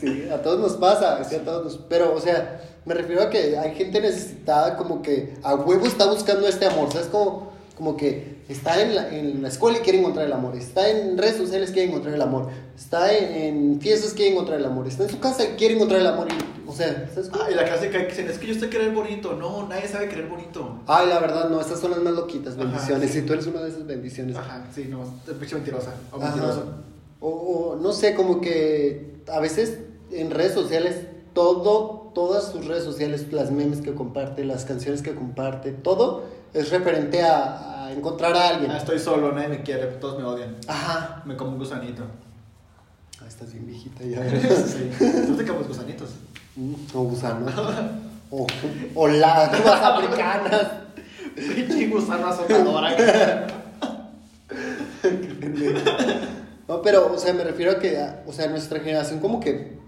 Sí, 0.00 0.28
a 0.32 0.40
todos 0.40 0.58
nos 0.60 0.72
pasa, 0.74 1.22
sí, 1.24 1.36
a 1.36 1.44
todos 1.44 1.64
nos- 1.64 1.76
Pero, 1.88 2.14
o 2.14 2.20
sea, 2.20 2.60
me 2.86 2.94
refiero 2.94 3.22
a 3.22 3.28
que 3.28 3.58
hay 3.58 3.74
gente 3.74 4.00
necesitada 4.00 4.76
como 4.76 5.02
que 5.02 5.34
a 5.42 5.54
huevo 5.54 5.86
está 5.86 6.06
buscando 6.06 6.48
este 6.48 6.66
amor, 6.66 6.90
¿sabes? 6.90 7.08
Como, 7.08 7.52
como 7.76 7.96
que 7.98 8.35
está 8.48 8.80
en 8.80 8.94
la, 8.94 9.08
en 9.16 9.42
la 9.42 9.48
escuela 9.48 9.78
y 9.78 9.80
quiere 9.80 9.98
encontrar 9.98 10.26
el 10.26 10.32
amor, 10.32 10.54
está 10.56 10.88
en 10.88 11.18
redes 11.18 11.36
sociales 11.36 11.70
y 11.70 11.72
quiere 11.72 11.88
encontrar 11.88 12.14
el 12.14 12.22
amor, 12.22 12.48
está 12.76 13.12
en, 13.12 13.32
en 13.74 13.80
fiestas 13.80 14.12
y 14.12 14.16
quiere 14.16 14.32
encontrar 14.32 14.58
el 14.60 14.66
amor, 14.66 14.86
está 14.86 15.04
en 15.04 15.10
su 15.10 15.18
casa 15.18 15.44
y 15.44 15.56
quiere 15.56 15.74
encontrar 15.74 16.00
el 16.00 16.06
amor. 16.06 16.28
y- 16.30 16.68
o 16.68 16.72
sea, 16.72 17.08
¿sabes 17.14 17.28
cómo? 17.28 17.44
Ah, 17.44 17.50
y 17.50 17.54
la 17.54 17.64
clásica 17.64 17.98
que 17.98 18.06
dicen, 18.08 18.28
es 18.28 18.38
que 18.38 18.48
yo 18.48 18.54
sé 18.58 18.68
querer 18.68 18.92
bonito. 18.92 19.34
No, 19.34 19.68
nadie 19.68 19.86
sabe 19.88 20.08
querer 20.08 20.26
bonito. 20.26 20.80
Ay, 20.88 21.08
la 21.08 21.20
verdad, 21.20 21.48
no, 21.48 21.60
estas 21.60 21.78
son 21.78 21.92
las 21.92 22.00
más 22.00 22.12
loquitas, 22.14 22.56
bendiciones. 22.56 23.12
sí. 23.12 23.20
Y 23.20 23.22
tú 23.22 23.34
eres 23.34 23.46
una 23.46 23.62
de 23.62 23.68
esas 23.68 23.86
bendiciones. 23.86 24.36
Ajá, 24.36 24.66
sí, 24.74 24.86
no, 24.90 25.02
es 25.04 25.52
mentirosa. 25.52 25.94
O 26.12 26.18
mentiroso. 26.18 26.64
O, 27.20 27.28
o 27.28 27.76
no 27.76 27.92
sé, 27.92 28.14
como 28.14 28.40
que 28.40 29.14
a 29.32 29.38
veces 29.38 29.78
en 30.10 30.30
redes 30.32 30.54
sociales 30.54 30.96
todo, 31.34 32.10
todas 32.14 32.50
sus 32.50 32.66
redes 32.66 32.82
sociales, 32.84 33.26
las 33.32 33.50
memes 33.52 33.80
que 33.80 33.94
comparte, 33.94 34.44
las 34.44 34.64
canciones 34.64 35.02
que 35.02 35.14
comparte, 35.14 35.70
todo 35.72 36.24
es 36.52 36.70
referente 36.70 37.22
a, 37.22 37.75
a 37.86 37.92
encontrar 37.92 38.36
a 38.36 38.48
alguien. 38.48 38.70
Ah, 38.70 38.78
estoy 38.78 38.98
solo, 38.98 39.32
nadie 39.32 39.48
me 39.48 39.62
quiere, 39.62 39.86
todos 39.86 40.18
me 40.18 40.24
odian. 40.24 40.56
Ajá. 40.66 41.22
Me 41.24 41.36
como 41.36 41.52
un 41.52 41.58
gusanito. 41.58 42.02
Ah, 43.20 43.26
estás 43.26 43.52
bien 43.52 43.66
viejita 43.66 44.04
ya. 44.04 44.20
Sí. 44.66 44.90
¿Tú 45.26 45.36
te 45.36 45.46
comes 45.46 45.68
gusanitos? 45.68 46.10
Mm, 46.56 46.74
o 46.94 47.02
gusano. 47.04 47.46
O, 48.30 48.46
o 48.94 49.08
las 49.08 49.60
uvas 49.60 49.82
africanas. 49.82 50.66
Pinche 51.34 51.86
gusano 51.88 52.26
azotadora. 52.26 52.96
No, 56.68 56.82
pero, 56.82 57.12
o 57.14 57.18
sea, 57.18 57.32
me 57.32 57.44
refiero 57.44 57.70
a 57.72 57.78
que, 57.78 57.96
o 58.26 58.32
sea, 58.32 58.48
nuestra 58.48 58.80
generación 58.80 59.20
como 59.20 59.38
que 59.38 59.78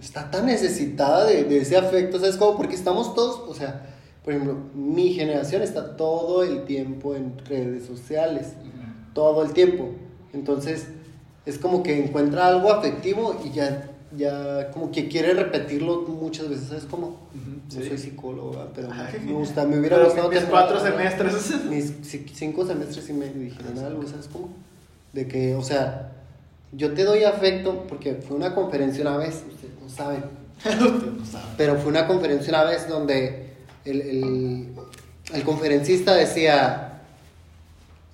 está 0.00 0.30
tan 0.30 0.46
necesitada 0.46 1.26
de, 1.26 1.44
de 1.44 1.58
ese 1.58 1.76
afecto, 1.76 2.18
¿sabes? 2.18 2.38
Como 2.38 2.56
porque 2.56 2.74
estamos 2.74 3.14
todos, 3.14 3.42
o 3.46 3.54
sea, 3.54 3.91
por 4.24 4.32
ejemplo, 4.32 4.56
mi 4.74 5.12
generación 5.14 5.62
está 5.62 5.96
todo 5.96 6.42
el 6.44 6.64
tiempo 6.64 7.14
en 7.14 7.38
redes 7.44 7.84
sociales, 7.86 8.48
todo 9.14 9.42
el 9.44 9.52
tiempo. 9.52 9.90
Entonces, 10.32 10.86
es 11.44 11.58
como 11.58 11.82
que 11.82 12.04
encuentra 12.04 12.46
algo 12.46 12.72
afectivo 12.72 13.40
y 13.44 13.50
ya, 13.50 13.90
ya 14.16 14.70
como 14.70 14.90
que 14.92 15.08
quiere 15.08 15.34
repetirlo 15.34 16.02
muchas 16.02 16.48
veces, 16.48 16.68
¿sabes? 16.68 16.84
Como, 16.84 17.08
Ujú, 17.08 17.74
no 17.74 17.82
sí. 17.82 17.88
soy 17.88 17.98
psicóloga, 17.98 18.68
pero 18.74 18.88
Ay. 18.92 19.20
me 19.26 19.32
gusta, 19.32 19.64
me 19.66 19.78
hubiera 19.78 20.02
gustado 20.04 20.28
mis 20.30 20.40
cuatro 20.44 20.78
semestres. 20.80 21.60
mis 21.68 22.00
ci- 22.02 22.30
cinco 22.32 22.64
semestres 22.64 23.08
y 23.10 23.12
medio 23.12 23.40
dijeron 23.40 23.76
algo, 23.80 24.06
¿sabes 24.06 24.28
cómo? 24.32 24.50
De 25.12 25.26
que, 25.26 25.54
o 25.56 25.62
sea, 25.62 26.12
yo 26.70 26.94
te 26.94 27.04
doy 27.04 27.24
afecto 27.24 27.86
porque 27.88 28.14
fue 28.14 28.36
una 28.36 28.54
conferencia 28.54 29.02
una 29.02 29.16
vez, 29.18 29.42
ustedes 29.52 29.74
no 29.82 29.88
saben, 29.90 30.24
Usted 30.64 31.10
no 31.12 31.26
sabe. 31.26 31.44
pero 31.58 31.74
fue 31.76 31.90
una 31.90 32.06
conferencia 32.06 32.48
una 32.50 32.64
vez 32.70 32.88
donde 32.88 33.51
el, 33.84 34.00
el, 34.00 34.68
el 35.32 35.42
conferencista 35.44 36.14
decía, 36.14 37.02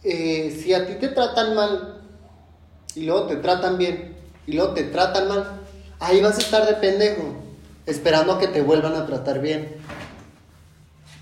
eh, 0.05 0.59
si 0.63 0.73
a 0.75 0.87
ti 0.87 0.95
te 0.95 1.09
tratan 1.09 1.55
mal 1.55 2.01
y 2.95 3.05
luego 3.05 3.27
te 3.27 3.37
tratan 3.37 3.79
bien 3.79 4.15
y 4.47 4.53
luego 4.53 4.75
te 4.75 4.85
tratan 4.85 5.29
mal, 5.29 5.61
ahí 6.01 6.21
vas 6.21 6.39
a 6.39 6.41
estar 6.41 6.67
de 6.67 6.75
pendejo, 6.75 7.35
esperando 7.87 8.33
a 8.33 8.39
que 8.39 8.49
te 8.49 8.63
vuelvan 8.63 8.95
a 8.95 9.07
tratar 9.07 9.41
bien. 9.41 9.77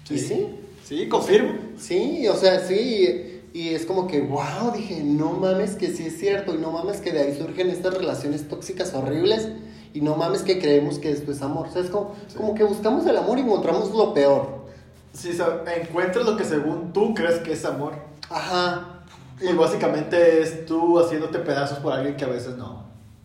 ¿Y 0.09 0.19
sí? 0.19 0.47
Sí, 0.85 1.09
confirmo. 1.09 1.55
Sí, 1.79 2.29
o 2.29 2.37
sea, 2.37 2.61
sí. 2.61 3.43
Y 3.53 3.71
es 3.71 3.87
como 3.87 4.07
que, 4.07 4.21
wow, 4.21 4.71
dije, 4.73 5.03
no 5.03 5.33
mames 5.33 5.75
que 5.75 5.89
sí 5.89 6.07
es 6.07 6.19
cierto. 6.19 6.55
Y 6.55 6.59
no 6.59 6.71
mames 6.71 6.99
que 6.99 7.11
de 7.11 7.23
ahí 7.23 7.37
surgen 7.37 7.71
estas 7.71 7.95
relaciones 7.95 8.49
tóxicas 8.49 8.95
horribles. 8.95 9.49
Y 9.97 10.03
no 10.03 10.15
mames 10.15 10.43
que 10.43 10.59
creemos 10.61 10.99
que 10.99 11.11
esto 11.11 11.33
es 11.33 11.41
amor. 11.41 11.69
O 11.69 11.73
sea, 11.73 11.81
es 11.81 11.89
como, 11.89 12.15
Sí. 12.29 12.37
como 12.37 12.55
que 12.55 12.65
buscamos 12.65 13.07
el 13.07 13.17
amor 13.17 13.39
y 13.39 13.41
encontramos 13.41 13.91
lo 13.93 14.13
peor. 14.13 14.67
Si 15.15 15.33
sa- 15.33 15.63
encuentras 15.75 16.27
lo 16.27 16.37
que 16.37 16.45
según 16.45 16.93
tú 16.93 17.15
crees 17.15 17.39
que 17.41 17.53
es 17.55 17.65
amor. 17.65 17.95
Ajá. 18.29 19.01
Y 19.41 19.51
básicamente 19.55 20.43
es 20.43 20.67
tú 20.67 20.99
haciéndote 20.99 21.39
pedazos 21.39 21.79
por 21.79 21.95
alguien 21.95 22.15
que 22.15 22.25
a 22.25 22.29
veces 22.29 22.57
no. 22.59 22.85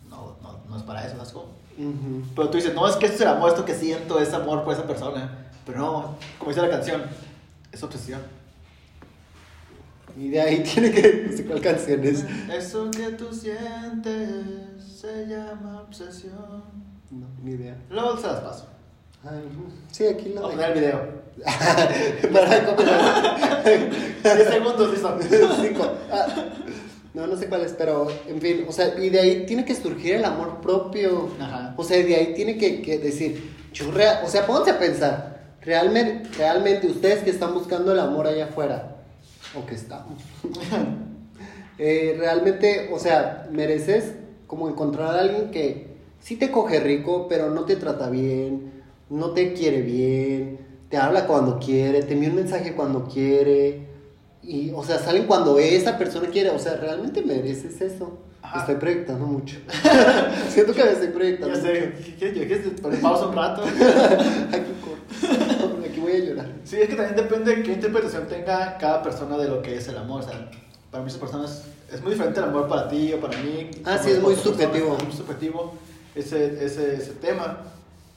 No, 0.09 0.37
no, 0.41 0.59
no 0.69 0.77
es 0.77 0.83
para 0.83 1.05
eso, 1.05 1.17
¿sabes 1.17 1.33
cómo? 1.33 1.47
Ujú. 1.77 2.23
Pero 2.35 2.49
tú 2.49 2.55
dices, 2.57 2.73
no, 2.73 2.87
es 2.87 2.95
que 2.95 3.05
esto 3.07 3.15
es 3.15 3.21
el 3.23 3.27
amor, 3.27 3.49
esto 3.49 3.65
que 3.65 3.73
siento 3.75 4.19
es 4.21 4.33
amor 4.33 4.63
por 4.63 4.73
esa 4.73 4.87
persona. 4.87 5.49
Pero 5.65 5.79
no, 5.79 6.15
como 6.39 6.51
dice 6.51 6.61
la 6.61 6.69
canción, 6.69 7.01
es 7.73 7.83
obsesión. 7.83 8.21
Y 10.17 10.29
de 10.29 10.41
ahí 10.41 10.63
tiene 10.73 10.91
que, 10.91 11.25
no 11.29 11.35
sé 11.37 11.45
cuál 11.45 11.59
canción 11.61 12.01
es. 12.05 12.23
Eso 12.49 12.89
que 12.91 13.09
tú 13.11 13.33
sientes 13.33 14.45
se 15.01 15.25
llama 15.27 15.81
obsesión. 15.87 16.63
No, 17.09 17.27
ni 17.43 17.51
idea. 17.51 17.75
Luego 17.89 18.17
se 18.17 18.27
las 18.27 18.39
paso. 18.41 18.67
Ay, 19.23 19.41
sí, 19.91 20.05
aquí 20.07 20.29
lo 20.29 20.41
Vamos 20.41 20.51
a 20.53 20.55
poner 20.55 20.71
el 20.71 20.79
video. 20.79 21.21
Para 22.33 22.65
copiar. 22.65 23.63
10 24.23 24.47
segundos, 24.49 24.91
listo. 24.91 25.17
Cinco. 25.61 25.91
Ah, 26.11 26.27
no, 27.13 27.27
no 27.27 27.35
sé 27.35 27.47
cuál 27.47 27.61
es, 27.61 27.73
pero 27.73 28.07
en 28.27 28.39
fin, 28.39 28.65
o 28.67 28.71
sea, 28.71 28.97
y 28.97 29.09
de 29.09 29.19
ahí 29.19 29.45
tiene 29.45 29.65
que 29.65 29.75
surgir 29.75 30.15
el 30.15 30.25
amor 30.25 30.61
propio. 30.61 31.29
Ajá. 31.39 31.73
O 31.77 31.83
sea, 31.83 31.97
de 32.03 32.15
ahí 32.15 32.33
tiene 32.33 32.57
que, 32.57 32.81
que 32.81 32.99
decir, 32.99 33.53
yo 33.73 33.91
rea- 33.91 34.21
o 34.25 34.29
sea, 34.29 34.45
pónganse 34.45 34.71
a 34.71 34.79
pensar, 34.79 35.55
realmente, 35.61 36.29
realmente 36.37 36.87
ustedes 36.87 37.23
que 37.23 37.29
están 37.31 37.53
buscando 37.53 37.91
el 37.91 37.99
amor 37.99 38.27
allá 38.27 38.45
afuera, 38.45 38.95
o 39.55 39.65
que 39.65 39.75
estamos, 39.75 40.21
eh, 41.77 42.15
realmente, 42.17 42.89
o 42.93 42.99
sea, 42.99 43.47
mereces 43.51 44.13
como 44.51 44.67
encontrar 44.67 45.15
a 45.15 45.21
alguien 45.21 45.49
que 45.49 45.87
sí 46.19 46.35
te 46.35 46.51
coge 46.51 46.81
rico, 46.81 47.27
pero 47.29 47.51
no 47.51 47.63
te 47.63 47.77
trata 47.77 48.09
bien, 48.09 48.83
no 49.09 49.31
te 49.31 49.53
quiere 49.53 49.81
bien, 49.81 50.59
te 50.89 50.97
habla 50.97 51.25
cuando 51.25 51.57
quiere, 51.57 52.03
te 52.03 52.15
envía 52.15 52.31
un 52.31 52.35
mensaje 52.35 52.73
cuando 52.73 53.05
quiere, 53.05 53.87
y, 54.43 54.71
o 54.75 54.83
sea, 54.83 54.99
salen 54.99 55.25
cuando 55.25 55.57
esa 55.57 55.97
persona 55.97 56.27
quiere, 56.27 56.49
o 56.49 56.59
sea, 56.59 56.75
realmente 56.75 57.21
mereces 57.21 57.79
eso. 57.79 58.19
Ajá. 58.41 58.59
Estoy 58.59 58.75
proyectando 58.75 59.25
mucho. 59.25 59.57
Siento 60.49 60.73
que 60.73 60.83
me 60.83 60.91
estoy 60.91 61.07
proyectando 61.07 61.55
Ya 61.55 61.61
sé, 61.61 61.93
¿qué 62.19 62.33
quieres 62.33 62.81
poner 62.81 62.99
pausa 62.99 63.27
un 63.27 63.35
rato? 63.37 63.61
Aquí 64.51 64.71
corto. 64.83 65.79
Aquí 65.89 65.99
voy 66.01 66.11
a 66.11 66.19
llorar. 66.19 66.51
Sí, 66.65 66.75
es 66.75 66.89
que 66.89 66.95
también 66.95 67.15
depende 67.15 67.55
de 67.55 67.63
qué 67.63 67.71
interpretación 67.71 68.27
tenga 68.27 68.77
cada 68.77 69.01
persona 69.01 69.37
de 69.37 69.47
lo 69.47 69.61
que 69.61 69.77
es 69.77 69.87
el 69.87 69.95
amor. 69.95 70.19
O 70.19 70.23
sea, 70.23 70.51
para 70.91 71.03
muchas 71.03 71.17
personas 71.19 71.63
es 71.91 72.01
muy 72.01 72.11
diferente 72.11 72.39
el 72.39 72.45
amor 72.45 72.67
para 72.67 72.87
ti 72.87 73.13
o 73.13 73.19
para 73.19 73.37
mí. 73.39 73.71
Ah, 73.85 73.97
sí, 73.97 74.11
es 74.11 74.21
muy 74.21 74.35
subjetivo. 74.35 74.95
Es 74.97 75.03
muy 75.03 75.13
subjetivo 75.13 75.73
ese, 76.15 76.63
ese, 76.65 76.95
ese 76.95 77.13
tema. 77.13 77.57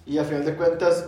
Y 0.06 0.18
a 0.18 0.24
final 0.24 0.44
de 0.44 0.54
cuentas, 0.54 1.06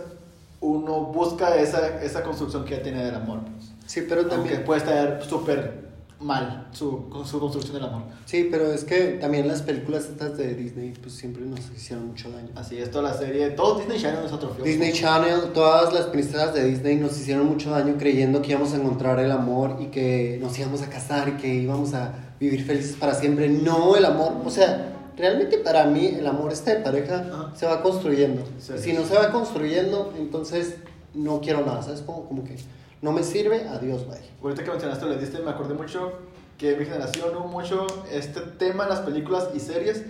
uno 0.59 1.01
busca 1.01 1.55
esa, 1.55 2.01
esa 2.01 2.23
construcción 2.23 2.65
que 2.65 2.77
ya 2.77 2.83
tiene 2.83 3.05
del 3.05 3.15
amor. 3.15 3.39
Pues. 3.41 3.71
Sí, 3.85 4.05
pero 4.07 4.21
Aunque 4.21 4.35
también. 4.35 4.63
puede 4.65 4.79
estar 4.79 5.23
súper 5.23 5.86
mal 6.19 6.67
su, 6.71 7.09
su 7.25 7.39
construcción 7.39 7.75
del 7.75 7.85
amor. 7.85 8.03
Sí, 8.25 8.47
pero 8.49 8.71
es 8.71 8.83
que 8.83 9.17
también 9.21 9.47
las 9.47 9.61
películas 9.61 10.05
estas 10.05 10.37
de 10.37 10.55
Disney, 10.55 10.93
pues 11.01 11.13
siempre 11.13 11.43
nos 11.45 11.59
hicieron 11.75 12.07
mucho 12.07 12.31
daño. 12.31 12.49
Así 12.55 12.77
es, 12.77 12.89
toda 12.89 13.11
la 13.11 13.13
serie, 13.13 13.49
todo 13.51 13.77
Disney 13.77 13.99
Channel 13.99 14.25
es 14.25 14.31
otro 14.31 14.49
film. 14.49 14.63
Disney 14.63 14.93
Channel, 14.93 15.51
todas 15.53 15.93
las 15.93 16.05
princesas 16.07 16.53
de 16.53 16.65
Disney 16.65 16.95
nos 16.95 17.17
hicieron 17.19 17.45
mucho 17.45 17.69
daño 17.69 17.95
creyendo 17.97 18.41
que 18.41 18.51
íbamos 18.51 18.73
a 18.73 18.77
encontrar 18.77 19.19
el 19.19 19.31
amor 19.31 19.77
y 19.79 19.87
que 19.87 20.39
nos 20.41 20.57
íbamos 20.57 20.81
a 20.81 20.89
casar 20.89 21.29
y 21.29 21.31
que 21.33 21.53
íbamos 21.53 21.93
a 21.93 22.13
vivir 22.39 22.63
felices 22.65 22.95
para 22.95 23.13
siempre. 23.13 23.49
No, 23.49 23.95
el 23.95 24.05
amor, 24.05 24.41
o 24.43 24.49
sea, 24.49 24.93
realmente 25.17 25.57
para 25.59 25.85
mí 25.85 26.05
el 26.05 26.25
amor 26.25 26.51
este 26.51 26.75
de 26.75 26.81
pareja 26.81 27.27
Ajá. 27.31 27.53
se 27.55 27.65
va 27.65 27.81
construyendo. 27.83 28.43
Sí. 28.59 28.73
Si 28.77 28.93
no 28.93 29.05
se 29.05 29.15
va 29.15 29.31
construyendo, 29.31 30.13
entonces 30.17 30.75
no 31.13 31.41
quiero 31.41 31.65
nada, 31.65 31.81
¿sabes? 31.83 32.01
Como, 32.01 32.25
como 32.25 32.43
que 32.43 32.55
no 33.01 33.11
me 33.11 33.23
sirve, 33.23 33.67
adiós, 33.67 34.07
bye. 34.07 34.19
Ahorita 34.41 34.63
que 34.63 34.71
mencionaste 34.71 35.05
lo 35.05 35.11
de 35.11 35.19
Disney, 35.19 35.43
me 35.43 35.51
acordé 35.51 35.73
mucho 35.73 36.13
que 36.57 36.75
mi 36.75 36.85
generación 36.85 37.35
hubo 37.35 37.47
mucho 37.47 37.85
este 38.11 38.41
tema 38.41 38.83
en 38.83 38.89
las 38.89 38.99
películas 39.01 39.49
y 39.53 39.59
series 39.59 40.03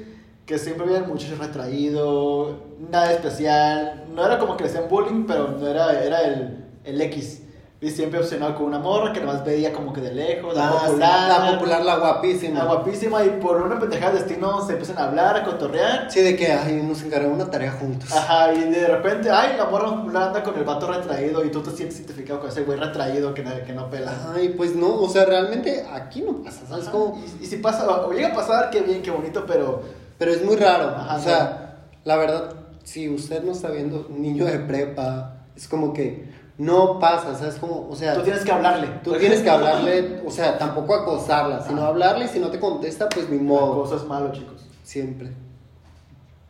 que 0.45 0.57
siempre 0.57 0.85
había 0.85 0.99
un 0.99 1.09
muchacho 1.09 1.35
retraído, 1.37 2.63
nada 2.89 3.11
especial, 3.11 4.05
no 4.15 4.25
era 4.25 4.39
como 4.39 4.55
que 4.55 4.63
le 4.63 4.69
hacían 4.69 4.87
bullying, 4.87 5.25
pero 5.27 5.49
no 5.49 5.67
era, 5.67 6.01
era 6.01 6.21
el, 6.21 6.65
el 6.85 7.01
X. 7.01 7.41
Y 7.79 7.91
siempre 7.91 8.17
obsesionado 8.17 8.55
con 8.55 8.65
una 8.65 8.79
morra 8.79 9.13
que 9.13 9.19
nomás 9.19 9.45
veía 9.45 9.71
como 9.71 9.93
que 9.93 10.01
de 10.01 10.11
lejos, 10.11 10.55
la 10.55 10.67
Ah, 10.67 10.79
sí, 10.79 10.87
popular, 10.87 11.29
la 11.29 11.51
popular, 11.53 11.85
la 11.85 11.97
guapísima. 11.97 12.59
la 12.59 12.65
guapísima, 12.65 13.23
y 13.23 13.29
por 13.39 13.61
una 13.61 13.77
pendejada 13.79 14.13
de 14.13 14.17
destino 14.23 14.65
se 14.65 14.71
empiezan 14.71 14.97
a 14.97 15.03
hablar, 15.03 15.37
a 15.37 15.43
cotorrear. 15.43 16.09
Sí, 16.09 16.21
de 16.21 16.35
que 16.35 16.51
ay, 16.51 16.81
nos 16.81 17.03
encargamos 17.03 17.35
una 17.39 17.51
tarea 17.51 17.71
juntos. 17.73 18.11
Ajá, 18.11 18.51
y 18.51 18.61
de 18.63 18.87
repente, 18.87 19.29
ay, 19.29 19.55
la 19.57 19.65
morra 19.65 19.89
popular 19.95 20.29
anda 20.29 20.41
con 20.41 20.57
el 20.57 20.63
vato 20.63 20.91
retraído 20.91 21.45
y 21.45 21.51
tú 21.51 21.61
te 21.61 21.69
sientes 21.69 21.99
identificado 21.99 22.39
con 22.39 22.49
ese 22.49 22.63
güey 22.63 22.79
retraído 22.79 23.35
que, 23.35 23.43
no- 23.43 23.63
que 23.63 23.73
no 23.73 23.91
pela. 23.91 24.11
Ay, 24.35 24.55
pues 24.57 24.75
no, 24.75 24.95
o 24.95 25.07
sea, 25.09 25.25
realmente 25.25 25.85
aquí 25.93 26.21
no 26.21 26.41
pasa, 26.41 26.65
¿sabes? 26.67 26.85
Como, 26.89 27.21
Y, 27.39 27.43
y 27.43 27.45
si 27.45 27.57
pasa, 27.57 27.87
o 27.87 28.11
llega 28.11 28.29
a 28.29 28.33
pasar, 28.33 28.71
qué 28.71 28.81
bien, 28.81 29.03
qué 29.03 29.11
bonito, 29.11 29.43
pero 29.45 29.83
pero 30.17 30.31
es 30.31 30.43
muy 30.43 30.55
raro. 30.55 30.87
Ajá, 30.97 31.15
o 31.15 31.19
sea, 31.21 31.75
la 32.05 32.15
verdad, 32.15 32.49
si 32.83 33.07
usted 33.07 33.43
no 33.43 33.51
está 33.51 33.69
viendo 33.69 34.07
un 34.09 34.19
niño 34.19 34.45
de 34.45 34.57
prepa, 34.57 35.35
es 35.55 35.67
como 35.67 35.93
que 35.93 36.35
no 36.57 36.99
pasa, 36.99 37.35
¿sabes? 37.35 37.55
Como, 37.55 37.87
o 37.89 37.95
sea, 37.95 38.15
tú 38.15 38.23
tienes 38.23 38.43
que 38.43 38.51
hablarle. 38.51 38.87
tú 39.03 39.13
tienes 39.13 39.41
que 39.41 39.49
hablarle, 39.49 40.23
o 40.25 40.31
sea, 40.31 40.57
tampoco 40.57 40.95
acosarla, 40.95 41.63
sino 41.63 41.83
hablarle 41.83 42.25
y 42.25 42.27
si 42.29 42.39
no 42.39 42.49
te 42.49 42.59
contesta, 42.59 43.07
pues 43.09 43.29
ni 43.29 43.37
modo. 43.37 43.73
acoso 43.73 43.97
es 43.97 44.05
malo, 44.05 44.31
chicos. 44.31 44.65
Siempre, 44.83 45.31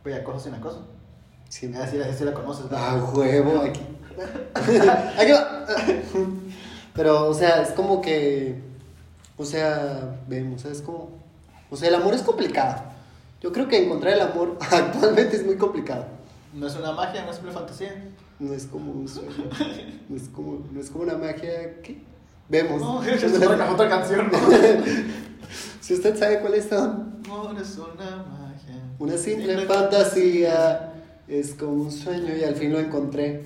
Oye, 0.06 0.16
acoso 0.16 0.40
sin 0.40 0.54
acoso. 0.54 0.86
Así, 1.50 2.00
así 2.02 2.24
la 2.24 2.34
conoces, 2.34 2.72
¿no? 2.72 2.78
Ah, 2.78 3.12
huevo, 3.14 3.62
aquí. 3.62 3.82
aquí 5.18 5.32
va. 5.32 5.66
Pero, 6.94 7.28
o 7.28 7.34
sea, 7.34 7.62
es 7.62 7.72
como 7.72 8.02
que, 8.02 8.62
o 9.38 9.44
sea, 9.44 10.18
vemos, 10.28 10.64
es 10.66 10.82
como, 10.82 11.10
o 11.70 11.76
sea, 11.76 11.90
el 11.90 11.96
amor 11.96 12.14
es 12.14 12.22
complicado. 12.22 12.84
Yo 13.42 13.52
creo 13.52 13.68
que 13.68 13.84
encontrar 13.84 14.14
el 14.14 14.22
amor 14.22 14.58
actualmente 14.72 15.36
es 15.36 15.46
muy 15.46 15.58
complicado. 15.58 16.06
No 16.54 16.68
es 16.68 16.76
una 16.76 16.92
magia, 16.92 17.26
no 17.26 17.32
es 17.32 17.40
una 17.42 17.52
fantasía. 17.52 18.12
No 18.40 18.54
es 18.54 18.66
como 18.68 18.92
un 18.92 19.08
sueño. 19.08 19.30
No 20.10 20.16
es 20.16 20.30
como, 20.30 20.66
no 20.72 20.80
es 20.80 20.90
como 20.90 21.04
una 21.04 21.18
magia 21.18 21.82
que 21.82 22.02
vemos. 22.48 22.82
No, 22.82 23.04
es 23.06 23.24
otra, 23.24 23.72
otra 23.72 23.90
canción. 23.90 24.32
¿no? 24.32 24.38
si 25.82 25.94
usted 25.94 26.18
sabe 26.18 26.40
cuál 26.40 26.54
es, 26.54 26.72
¿no? 26.72 27.06
No 27.28 27.60
es 27.60 27.78
una 27.78 28.24
magia. 28.24 28.82
una 29.00 29.18
simple 29.18 29.66
fantasía. 29.66 30.94
es 31.28 31.54
como 31.56 31.74
un 31.84 31.92
sueño 31.92 32.36
y 32.36 32.44
al 32.44 32.56
fin 32.56 32.72
lo 32.72 32.80
encontré. 32.80 33.46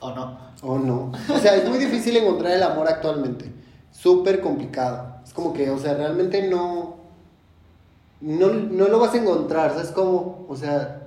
¿O 0.00 0.14
no? 0.14 0.38
O 0.62 0.78
no. 0.78 1.12
O 1.28 1.38
sea, 1.38 1.56
es 1.56 1.68
muy 1.68 1.78
difícil 1.78 2.16
encontrar 2.16 2.52
el 2.52 2.62
amor 2.62 2.88
actualmente. 2.88 3.50
Súper 3.90 4.40
complicado. 4.40 5.16
Es 5.24 5.32
como 5.32 5.52
que, 5.52 5.70
o 5.70 5.78
sea, 5.78 5.94
realmente 5.94 6.48
no, 6.48 6.98
no. 8.20 8.48
No 8.48 8.88
lo 8.88 8.98
vas 9.00 9.14
a 9.14 9.18
encontrar, 9.18 9.72
¿sabes 9.72 9.90
cómo? 9.90 10.46
O 10.48 10.56
sea. 10.56 10.97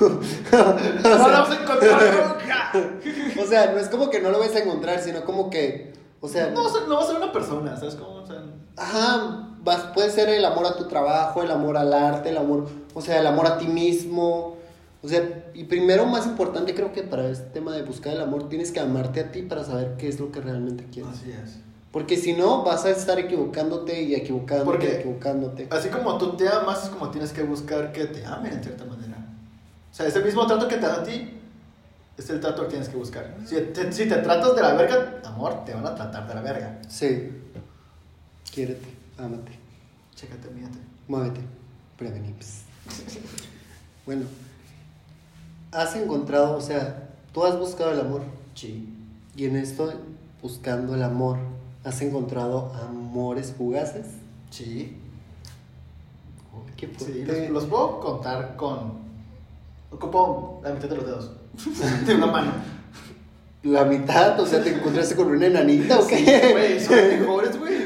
¡No 0.00 0.08
lo 0.08 1.18
vamos 1.18 1.50
a 1.50 1.62
encontrar 1.62 2.02
nunca! 2.40 3.42
O 3.42 3.46
sea, 3.46 3.72
no 3.72 3.78
es 3.78 3.88
como 3.88 4.10
que 4.10 4.20
no 4.20 4.30
lo 4.30 4.38
vas 4.38 4.54
a 4.54 4.58
encontrar, 4.60 5.00
sino 5.00 5.24
como 5.24 5.50
que. 5.50 5.92
O 6.20 6.28
sea. 6.28 6.50
No, 6.50 6.64
va 6.64 6.70
a 6.70 6.72
ser- 6.72 6.88
no 6.88 6.96
va 6.96 7.02
a 7.02 7.06
ser 7.06 7.16
una 7.16 7.32
persona, 7.32 7.76
¿sabes 7.78 7.94
cómo? 7.94 8.16
O 8.22 8.26
sea, 8.26 8.42
Ajá, 8.76 9.48
vas, 9.62 9.80
puede 9.94 10.10
ser 10.10 10.28
el 10.28 10.44
amor 10.44 10.66
a 10.66 10.76
tu 10.76 10.86
trabajo, 10.86 11.42
el 11.42 11.50
amor 11.50 11.76
al 11.76 11.92
arte, 11.94 12.28
el 12.30 12.36
amor, 12.38 12.68
o 12.94 13.00
sea, 13.00 13.20
el 13.20 13.26
amor 13.26 13.46
a 13.46 13.58
ti 13.58 13.66
mismo. 13.68 14.56
O 15.02 15.08
sea, 15.08 15.22
y 15.54 15.64
primero, 15.64 16.04
más 16.06 16.26
importante, 16.26 16.74
creo 16.74 16.92
que 16.92 17.02
para 17.02 17.28
este 17.28 17.44
tema 17.50 17.72
de 17.74 17.82
buscar 17.82 18.12
el 18.14 18.20
amor, 18.20 18.48
tienes 18.48 18.72
que 18.72 18.80
amarte 18.80 19.20
a 19.20 19.30
ti 19.30 19.42
para 19.42 19.62
saber 19.64 19.94
qué 19.98 20.08
es 20.08 20.18
lo 20.18 20.32
que 20.32 20.40
realmente 20.40 20.84
quieres. 20.92 21.12
así 21.12 21.30
es. 21.30 21.58
Porque 21.92 22.16
si 22.16 22.32
no, 22.34 22.62
vas 22.64 22.84
a 22.84 22.90
estar 22.90 23.18
equivocándote 23.18 24.02
y 24.02 24.14
equivocándote 24.14 24.64
Porque- 24.66 24.86
y 24.88 24.94
equivocándote. 25.00 25.68
Así 25.70 25.88
como 25.90 26.18
tú 26.18 26.36
te 26.36 26.48
amas, 26.48 26.84
es 26.84 26.90
como 26.90 27.10
tienes 27.10 27.32
que 27.32 27.42
buscar 27.42 27.92
que 27.92 28.06
te 28.06 28.24
amen 28.26 28.52
en 28.54 28.62
cierta 28.64 28.84
manera. 28.84 29.05
O 29.96 29.98
sea, 29.98 30.08
ese 30.08 30.20
mismo 30.20 30.46
trato 30.46 30.68
que 30.68 30.74
te 30.76 30.82
da 30.82 30.96
a 30.96 31.02
ti, 31.02 31.30
es 32.18 32.28
el 32.28 32.38
trato 32.38 32.64
que 32.64 32.68
tienes 32.68 32.90
que 32.90 32.98
buscar. 32.98 33.34
Si 33.46 33.58
te, 33.58 33.90
si 33.90 34.06
te 34.06 34.16
tratas 34.16 34.54
de 34.54 34.60
la 34.60 34.74
verga, 34.74 35.22
amor, 35.24 35.64
te 35.64 35.72
van 35.72 35.86
a 35.86 35.94
tratar 35.94 36.28
de 36.28 36.34
la 36.34 36.42
verga. 36.42 36.78
Sí. 36.86 37.30
Quiérete, 38.52 38.88
ámate, 39.16 39.52
Chécate, 40.14 40.50
mírate. 40.50 40.76
muévete, 41.08 41.40
prevenips. 41.96 42.64
Bueno, 44.04 44.26
has 45.72 45.96
encontrado, 45.96 46.58
o 46.58 46.60
sea, 46.60 47.08
tú 47.32 47.46
has 47.46 47.58
buscado 47.58 47.92
el 47.92 48.00
amor. 48.00 48.20
Sí. 48.54 48.94
Y 49.34 49.46
en 49.46 49.56
esto, 49.56 49.94
buscando 50.42 50.94
el 50.94 51.04
amor, 51.04 51.38
¿has 51.84 52.02
encontrado 52.02 52.70
amores 52.86 53.54
fugaces? 53.56 54.08
Sí. 54.50 54.98
Qué 56.76 56.92
Sí, 56.98 57.24
los 57.48 57.64
puedo 57.64 57.98
contar 58.00 58.56
con... 58.56 59.05
Ocupo 59.90 60.60
la 60.64 60.72
mitad 60.72 60.88
de 60.88 60.96
los 60.96 61.06
dedos. 61.06 61.30
de 62.06 62.14
una 62.14 62.26
mano. 62.26 62.52
La 63.62 63.84
mitad, 63.84 64.38
o 64.38 64.46
sea, 64.46 64.62
te 64.62 64.74
encontraste 64.74 65.16
con 65.16 65.28
una 65.28 65.46
enanita 65.46 65.98
o 65.98 66.06
qué? 66.06 66.50
güey, 66.52 66.80
son 66.80 66.96
mejores, 66.96 67.58
güey. 67.58 67.76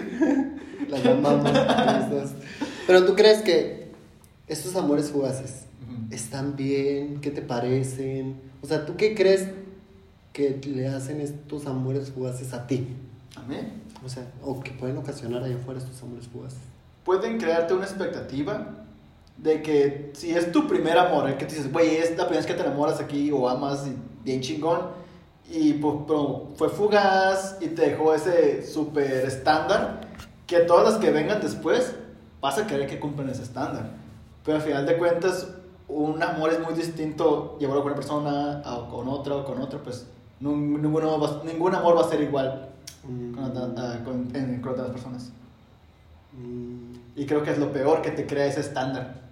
Las 0.88 2.10
dos. 2.10 2.30
Pero 2.86 3.04
tú 3.04 3.14
crees 3.14 3.42
que 3.42 3.92
estos 4.46 4.74
amores 4.76 5.10
fugaces 5.10 5.64
están 6.10 6.56
bien, 6.56 7.20
¿qué 7.20 7.30
te 7.30 7.40
parecen? 7.40 8.40
O 8.62 8.66
sea, 8.66 8.84
¿tú 8.84 8.96
qué 8.96 9.14
crees 9.14 9.48
que 10.32 10.60
le 10.66 10.88
hacen 10.88 11.20
estos 11.20 11.66
amores 11.66 12.10
fugaces 12.10 12.52
a 12.52 12.66
ti? 12.66 12.88
A 13.36 13.42
mí. 13.42 13.56
O 14.04 14.08
sea, 14.08 14.26
o 14.42 14.60
que 14.60 14.72
pueden 14.72 14.96
ocasionar 14.96 15.44
allá 15.44 15.56
afuera 15.56 15.78
estos 15.80 16.02
amores 16.02 16.26
fugaces. 16.26 16.58
pueden 17.04 17.38
crearte 17.38 17.74
una 17.74 17.84
expectativa 17.84 18.79
de 19.42 19.62
que 19.62 20.10
si 20.14 20.32
es 20.32 20.52
tu 20.52 20.66
primer 20.66 20.98
amor, 20.98 21.28
el 21.28 21.36
que 21.36 21.46
te 21.46 21.54
dices, 21.54 21.72
güey, 21.72 21.96
es 21.96 22.10
la 22.10 22.24
primera 22.26 22.36
vez 22.38 22.46
que 22.46 22.54
te 22.54 22.62
enamoras 22.62 23.00
aquí 23.00 23.30
o 23.32 23.48
amas 23.48 23.86
y 23.86 23.96
bien 24.24 24.40
chingón, 24.40 24.80
y 25.50 25.72
pues, 25.74 25.96
pero 26.06 26.48
fue 26.56 26.68
fugaz 26.68 27.56
y 27.60 27.68
te 27.68 27.90
dejó 27.90 28.14
ese 28.14 28.64
súper 28.66 29.24
estándar, 29.26 30.02
que 30.46 30.60
todas 30.60 30.84
las 30.92 31.00
que 31.00 31.10
vengan 31.10 31.40
después 31.40 31.94
vas 32.40 32.58
a 32.58 32.66
querer 32.66 32.86
que 32.88 33.00
cumplan 33.00 33.28
ese 33.30 33.42
estándar. 33.42 33.90
Pero 34.44 34.56
al 34.58 34.62
final 34.62 34.86
de 34.86 34.96
cuentas, 34.98 35.48
un 35.88 36.22
amor 36.22 36.52
es 36.52 36.60
muy 36.60 36.74
distinto 36.74 37.56
llevarlo 37.58 37.82
con 37.82 37.92
una 37.92 38.00
persona 38.00 38.62
o 38.66 38.88
con 38.88 39.08
otra 39.08 39.36
o 39.36 39.44
con 39.44 39.60
otra, 39.60 39.78
pues 39.82 40.06
ninguno 40.40 41.18
va- 41.18 41.42
ningún 41.44 41.74
amor 41.74 41.96
va 41.96 42.02
a 42.02 42.08
ser 42.08 42.20
igual 42.22 42.66
Mm, 43.02 43.32
con, 43.34 43.74
ah, 43.78 43.98
con- 44.04 44.28
en- 44.34 44.60
con 44.60 44.72
otras 44.72 44.90
personas. 44.90 45.30
mm, 46.32 46.90
Y 47.16 47.26
creo 47.26 47.42
que 47.42 47.50
es 47.50 47.58
lo 47.58 47.72
peor 47.72 48.02
que 48.02 48.10
te 48.10 48.26
crea 48.26 48.46
ese 48.46 48.60
estándar. 48.60 49.29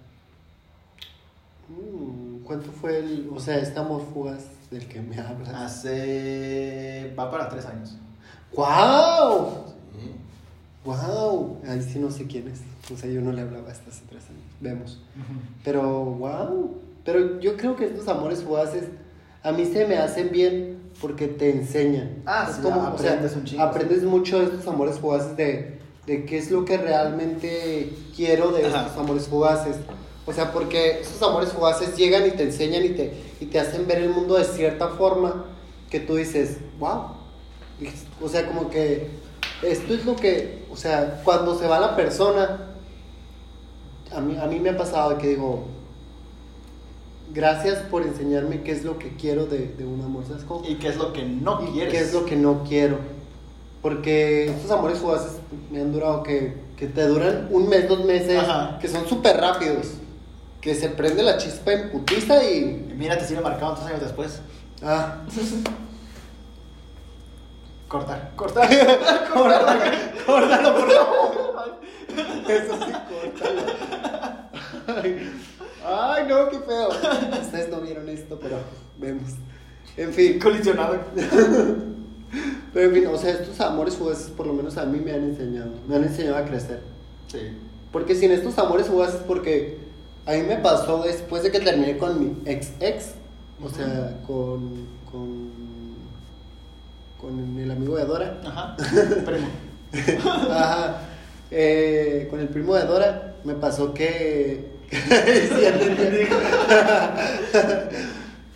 Mm, 1.69 2.43
¿Cuánto 2.43 2.71
fue 2.71 2.97
el, 2.99 3.29
o 3.33 3.39
sea, 3.39 3.57
este 3.59 3.79
amor 3.79 4.03
fugaz 4.13 4.43
del 4.71 4.87
que 4.87 5.01
me 5.01 5.19
hablas? 5.19 5.49
Hace. 5.53 7.13
va 7.17 7.29
para 7.29 7.47
tres 7.49 7.65
años. 7.65 7.95
¡Wow! 8.55 9.65
Sí. 9.93 10.11
¡Wow! 10.83 11.57
Ahí 11.67 11.81
sí 11.81 11.99
no 11.99 12.09
sé 12.11 12.25
quién 12.25 12.47
es. 12.47 12.61
O 12.91 12.97
sea, 12.97 13.09
yo 13.09 13.21
no 13.21 13.31
le 13.31 13.41
hablaba 13.41 13.69
hasta 13.71 13.89
hace 13.89 14.03
tres 14.09 14.23
años. 14.29 14.41
Vemos. 14.59 15.01
Pero, 15.63 15.83
wow. 16.05 16.77
Pero 17.05 17.39
yo 17.39 17.55
creo 17.57 17.75
que 17.75 17.85
estos 17.85 18.07
amores 18.07 18.43
fugaces 18.43 18.85
a 19.43 19.51
mí 19.51 19.65
se 19.65 19.85
me 19.87 19.97
hacen 19.97 20.31
bien 20.31 20.79
porque 21.01 21.27
te 21.27 21.51
enseñan. 21.51 22.23
Ah, 22.25 22.47
Es 22.49 22.57
sí, 22.57 22.61
como, 22.61 22.81
o 22.81 22.97
sea, 22.97 23.11
aprendes 23.13 23.35
un 23.35 23.43
chingo, 23.45 23.63
aprendes 23.63 24.03
mucho 24.03 24.39
de 24.39 24.45
estos 24.45 24.67
amores 24.67 24.99
fugaces 24.99 25.37
de, 25.37 25.79
de 26.05 26.25
qué 26.25 26.37
es 26.39 26.51
lo 26.51 26.65
que 26.65 26.77
realmente 26.77 27.93
quiero 28.15 28.51
de 28.51 28.65
Ajá. 28.65 28.87
estos 28.87 28.97
amores 28.97 29.27
fugaces. 29.27 29.77
O 30.29 30.33
sea, 30.33 30.53
porque 30.53 30.99
estos 31.01 31.19
amores 31.27 31.49
fugaces 31.49 31.97
llegan 31.97 32.27
y 32.27 32.31
te 32.31 32.43
enseñan 32.43 32.85
y 32.85 32.89
te, 32.89 33.13
y 33.39 33.47
te 33.47 33.59
hacen 33.59 33.87
ver 33.87 33.97
el 33.97 34.09
mundo 34.09 34.35
de 34.35 34.43
cierta 34.43 34.89
forma 34.89 35.45
que 35.89 35.99
tú 35.99 36.17
dices, 36.17 36.57
wow. 36.79 37.01
O 38.21 38.29
sea, 38.29 38.45
como 38.47 38.69
que 38.69 39.09
esto 39.63 39.91
es 39.91 40.05
lo 40.05 40.15
que, 40.15 40.65
o 40.71 40.77
sea, 40.77 41.21
cuando 41.23 41.57
se 41.57 41.65
va 41.65 41.79
la 41.79 41.95
persona, 41.95 42.67
a 44.15 44.21
mí, 44.21 44.37
a 44.39 44.45
mí 44.45 44.59
me 44.59 44.69
ha 44.69 44.77
pasado 44.77 45.17
que 45.17 45.29
digo, 45.29 45.65
gracias 47.33 47.79
por 47.89 48.03
enseñarme 48.03 48.61
qué 48.61 48.71
es 48.71 48.83
lo 48.83 48.99
que 48.99 49.15
quiero 49.15 49.47
de, 49.47 49.73
de 49.77 49.85
un 49.85 50.01
amor, 50.01 50.25
¿sabes 50.27 50.43
cómo? 50.43 50.63
¿Y 50.67 50.75
qué 50.75 50.89
es 50.89 50.97
lo 50.97 51.11
que 51.11 51.23
no 51.23 51.63
Y 51.63 51.71
quieres? 51.71 51.91
qué 51.93 51.99
es 52.01 52.13
lo 52.13 52.25
que 52.25 52.35
no 52.35 52.63
quiero. 52.67 52.97
Porque 53.81 54.49
estos 54.49 54.69
amores 54.69 54.99
fugaces 54.99 55.37
me 55.71 55.79
han 55.81 55.91
durado 55.91 56.21
que, 56.21 56.53
que 56.77 56.85
te 56.87 57.07
duran 57.07 57.47
un 57.49 57.67
mes, 57.69 57.87
dos 57.87 58.03
meses, 58.05 58.37
Ajá. 58.37 58.77
que 58.79 58.87
son 58.87 59.07
súper 59.07 59.37
rápidos. 59.37 59.87
Que 60.61 60.75
se 60.75 60.89
prende 60.89 61.23
la 61.23 61.37
chispa 61.37 61.71
en 61.73 61.89
putiza 61.91 62.43
y... 62.43 62.87
Y 62.91 62.93
mira, 62.97 63.17
te 63.17 63.25
sigue 63.25 63.41
marcado 63.41 63.75
tres 63.75 63.87
años 63.87 64.01
después. 64.01 64.41
Ah, 64.81 65.17
Cortar, 67.87 68.31
cortar. 68.35 68.69
córtalo, 69.33 69.79
córtalo, 70.25 70.75
por 70.75 70.91
favor. 70.91 71.79
Eso 72.47 72.73
sí, 72.85 72.91
córtalo. 73.09 73.61
Ay, 75.01 75.31
ay, 75.83 76.27
no, 76.27 76.49
qué 76.49 76.59
feo. 76.59 76.89
Ustedes 77.41 77.69
no 77.69 77.81
vieron 77.81 78.07
esto, 78.09 78.37
pero 78.39 78.57
vemos. 78.99 79.31
En 79.97 80.13
fin, 80.13 80.39
Colisionado. 80.39 80.99
pero 82.73 82.89
en 82.89 82.93
fin, 82.93 83.07
o 83.07 83.17
sea, 83.17 83.31
estos 83.31 83.59
amores 83.59 83.95
fugaces 83.95 84.27
por 84.29 84.45
lo 84.45 84.53
menos 84.53 84.77
a 84.77 84.85
mí 84.85 84.99
me 84.99 85.11
han 85.11 85.23
enseñado. 85.23 85.71
Me 85.87 85.95
han 85.95 86.03
enseñado 86.03 86.37
a 86.37 86.45
crecer. 86.45 86.81
Sí. 87.27 87.39
Porque 87.91 88.13
sin 88.13 88.31
estos 88.31 88.55
amores 88.59 88.85
fugaces, 88.85 89.21
porque 89.27 89.79
a 90.29 90.33
mí 90.33 90.43
me 90.43 90.57
pasó 90.57 91.01
después 91.01 91.41
de 91.41 91.51
que 91.51 91.59
terminé 91.59 91.97
con 91.97 92.19
mi 92.19 92.37
ex 92.45 92.69
ex, 92.79 93.13
o 93.63 93.67
sea, 93.67 94.15
con, 94.27 94.85
con, 95.11 95.49
con 97.19 97.59
el 97.59 97.71
amigo 97.71 97.97
de 97.97 98.05
Dora, 98.05 98.39
Ajá. 98.45 98.77
Primo. 99.25 99.47
Ajá, 100.51 101.01
eh, 101.49 102.27
con 102.29 102.39
el 102.39 102.47
primo 102.49 102.75
de 102.75 102.85
Dora, 102.85 103.33
me 103.43 103.55
pasó 103.55 103.91
que... 103.93 104.69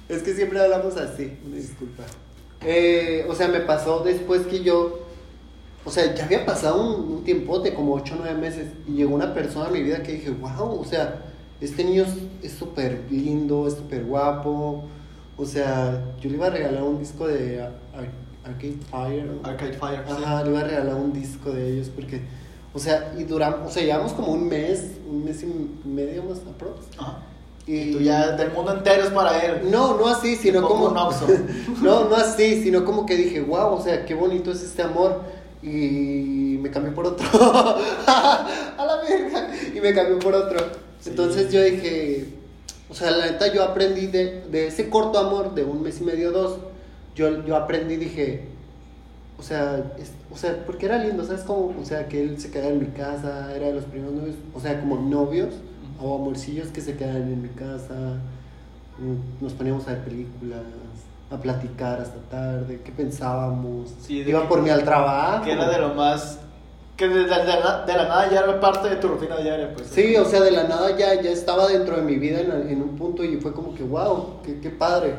Es 0.09 0.21
que 0.21 0.35
siempre 0.35 0.59
hablamos 0.59 0.95
así, 0.97 1.39
una 1.43 1.55
disculpa. 1.55 2.03
Eh, 2.61 3.25
o 3.27 3.33
sea, 3.33 3.47
me 3.47 3.61
pasó 3.61 4.03
después 4.03 4.41
que 4.45 4.61
yo 4.61 4.99
o 5.85 5.91
sea, 5.91 6.13
ya 6.13 6.25
había 6.25 6.45
pasado 6.45 6.81
un, 6.81 7.13
un 7.13 7.23
tiempote, 7.23 7.73
como 7.73 7.95
8 7.95 8.13
o 8.13 8.17
9 8.21 8.39
meses, 8.39 8.67
y 8.87 8.93
llegó 8.93 9.15
una 9.15 9.33
persona 9.33 9.67
a 9.67 9.71
mi 9.71 9.81
vida 9.81 10.03
que 10.03 10.13
dije, 10.13 10.29
wow, 10.29 10.79
o 10.79 10.85
sea, 10.85 11.23
este 11.65 11.83
niño 11.83 12.05
es- 12.41 12.51
súper 12.53 13.03
lindo, 13.09 13.67
es 13.67 13.73
súper 13.75 14.03
guapo. 14.05 14.83
O 15.37 15.45
sea, 15.45 16.03
yo 16.21 16.29
le 16.29 16.35
iba 16.35 16.47
a 16.47 16.49
regalar 16.51 16.83
un 16.83 16.99
disco 16.99 17.27
de 17.27 17.61
Ar- 17.61 17.71
Ar- 17.95 18.51
Arcade 18.51 18.77
Fire. 18.91 19.25
¿no? 19.25 19.47
Arcade 19.49 19.73
Fire. 19.73 20.01
sí. 20.07 20.13
Ajá, 20.23 20.43
le 20.43 20.49
iba 20.51 20.59
a 20.59 20.63
regalar 20.63 20.95
un 20.95 21.11
disco 21.13 21.51
de 21.51 21.73
ellos 21.73 21.89
porque, 21.93 22.21
o 22.73 22.79
sea, 22.79 23.13
y 23.17 23.23
duramos, 23.23 23.69
o 23.69 23.71
sea, 23.73 23.83
llevamos 23.83 24.13
como 24.13 24.31
un 24.33 24.47
mes, 24.47 24.91
un 25.09 25.23
mes 25.25 25.41
y 25.43 25.87
medio 25.87 26.23
más 26.23 26.39
aprox. 26.39 26.81
Ajá. 26.97 27.19
Y 27.65 27.75
Y 27.75 27.91
tú 27.93 27.99
ya 28.01 28.33
del 28.35 28.51
mundo 28.51 28.73
entero 28.73 29.03
es 29.03 29.09
para 29.11 29.39
él. 29.41 29.71
no, 29.71 29.97
no 29.97 30.07
así, 30.07 30.35
sino 30.35 30.61
Como 30.67 30.87
un 30.87 30.93
no, 31.81 32.09
no 32.09 32.15
así, 32.15 32.61
sino 32.61 32.83
como 32.83 33.05
que 33.05 33.15
dije, 33.15 33.39
wow, 33.41 33.73
o 33.75 33.81
sea, 33.81 34.05
qué 34.05 34.13
bonito 34.13 34.51
es 34.51 34.61
este 34.63 34.81
amor. 34.83 35.21
Y 35.63 36.57
me 36.61 36.69
cambié 36.69 36.91
por 36.91 37.05
otro. 37.07 37.25
a 38.07 38.85
la 38.85 38.97
verga. 38.97 39.49
Y 39.75 39.79
me 39.79 39.93
cambié 39.93 40.17
por 40.17 40.33
otro. 40.33 40.59
Sí. 41.03 41.09
Entonces 41.09 41.51
yo 41.51 41.61
dije, 41.61 42.25
o 42.89 42.93
sea, 42.95 43.11
la 43.11 43.25
neta 43.25 43.53
yo 43.53 43.63
aprendí 43.63 44.07
de, 44.07 44.41
de 44.49 44.67
ese 44.67 44.89
corto 44.89 45.19
amor 45.19 45.53
de 45.53 45.63
un 45.63 45.83
mes 45.83 45.99
y 45.99 46.03
medio, 46.05 46.31
dos. 46.31 46.59
Yo, 47.15 47.45
yo 47.45 47.55
aprendí, 47.57 47.97
dije, 47.97 48.45
o 49.37 49.43
sea, 49.43 49.83
es- 49.99 50.13
o 50.31 50.37
sea, 50.37 50.63
porque 50.65 50.85
era 50.85 50.97
lindo, 50.97 51.25
¿sabes 51.25 51.41
cómo? 51.41 51.73
O 51.81 51.85
sea, 51.85 52.07
que 52.07 52.21
él 52.23 52.39
se 52.39 52.49
quedaba 52.51 52.69
en 52.71 52.79
mi 52.79 52.85
casa, 52.87 53.53
era 53.55 53.67
de 53.67 53.73
los 53.73 53.83
primeros 53.83 54.13
novios, 54.15 54.35
o 54.53 54.59
sea, 54.61 54.79
como 54.79 54.95
novios 54.95 55.53
o 56.01 56.15
amorcillos 56.15 56.69
que 56.69 56.81
se 56.81 56.95
quedan 56.95 57.17
en 57.17 57.41
mi 57.41 57.49
casa. 57.49 57.93
mm, 58.99 59.43
nos 59.43 59.53
poníamos 59.53 59.87
a 59.87 59.91
ver 59.93 60.03
películas, 60.03 60.61
a 61.31 61.37
platicar 61.37 61.99
hasta 61.99 62.19
tarde, 62.29 62.79
qué 62.85 62.91
pensábamos. 62.91 63.91
Sí, 64.01 64.19
Iba 64.19 64.43
que- 64.43 64.47
por 64.47 64.61
mí 64.61 64.69
al 64.69 64.83
trabajo. 64.83 65.43
Que 65.43 65.51
era 65.53 65.67
de 65.67 65.79
lo 65.79 65.95
más. 65.95 66.37
Que 66.97 67.07
de, 67.07 67.15
de- 67.15 67.25
de 67.25 67.27
la, 67.29 67.83
de 67.87 67.93
la 67.93 68.03
nada 68.07 68.29
ya 68.31 68.41
era 68.41 68.59
parte 68.59 68.87
de 68.89 68.97
tu 68.97 69.07
rutina 69.07 69.37
diaria, 69.37 69.73
pues. 69.73 69.87
Sí, 69.87 70.15
o 70.15 70.25
sea, 70.25 70.41
de 70.41 70.51
la 70.51 70.63
nada 70.65 70.95
ya, 70.97 71.19
ya 71.21 71.31
estaba 71.31 71.67
dentro 71.67 71.95
de 71.95 72.03
mi 72.03 72.17
vida 72.17 72.39
en, 72.41 72.69
en 72.69 72.81
un 72.83 72.95
punto 72.95 73.23
y 73.23 73.37
fue 73.37 73.51
como 73.53 73.73
que, 73.73 73.83
wow, 73.83 74.41
qué, 74.45 74.59
qué 74.59 74.69
padre. 74.69 75.15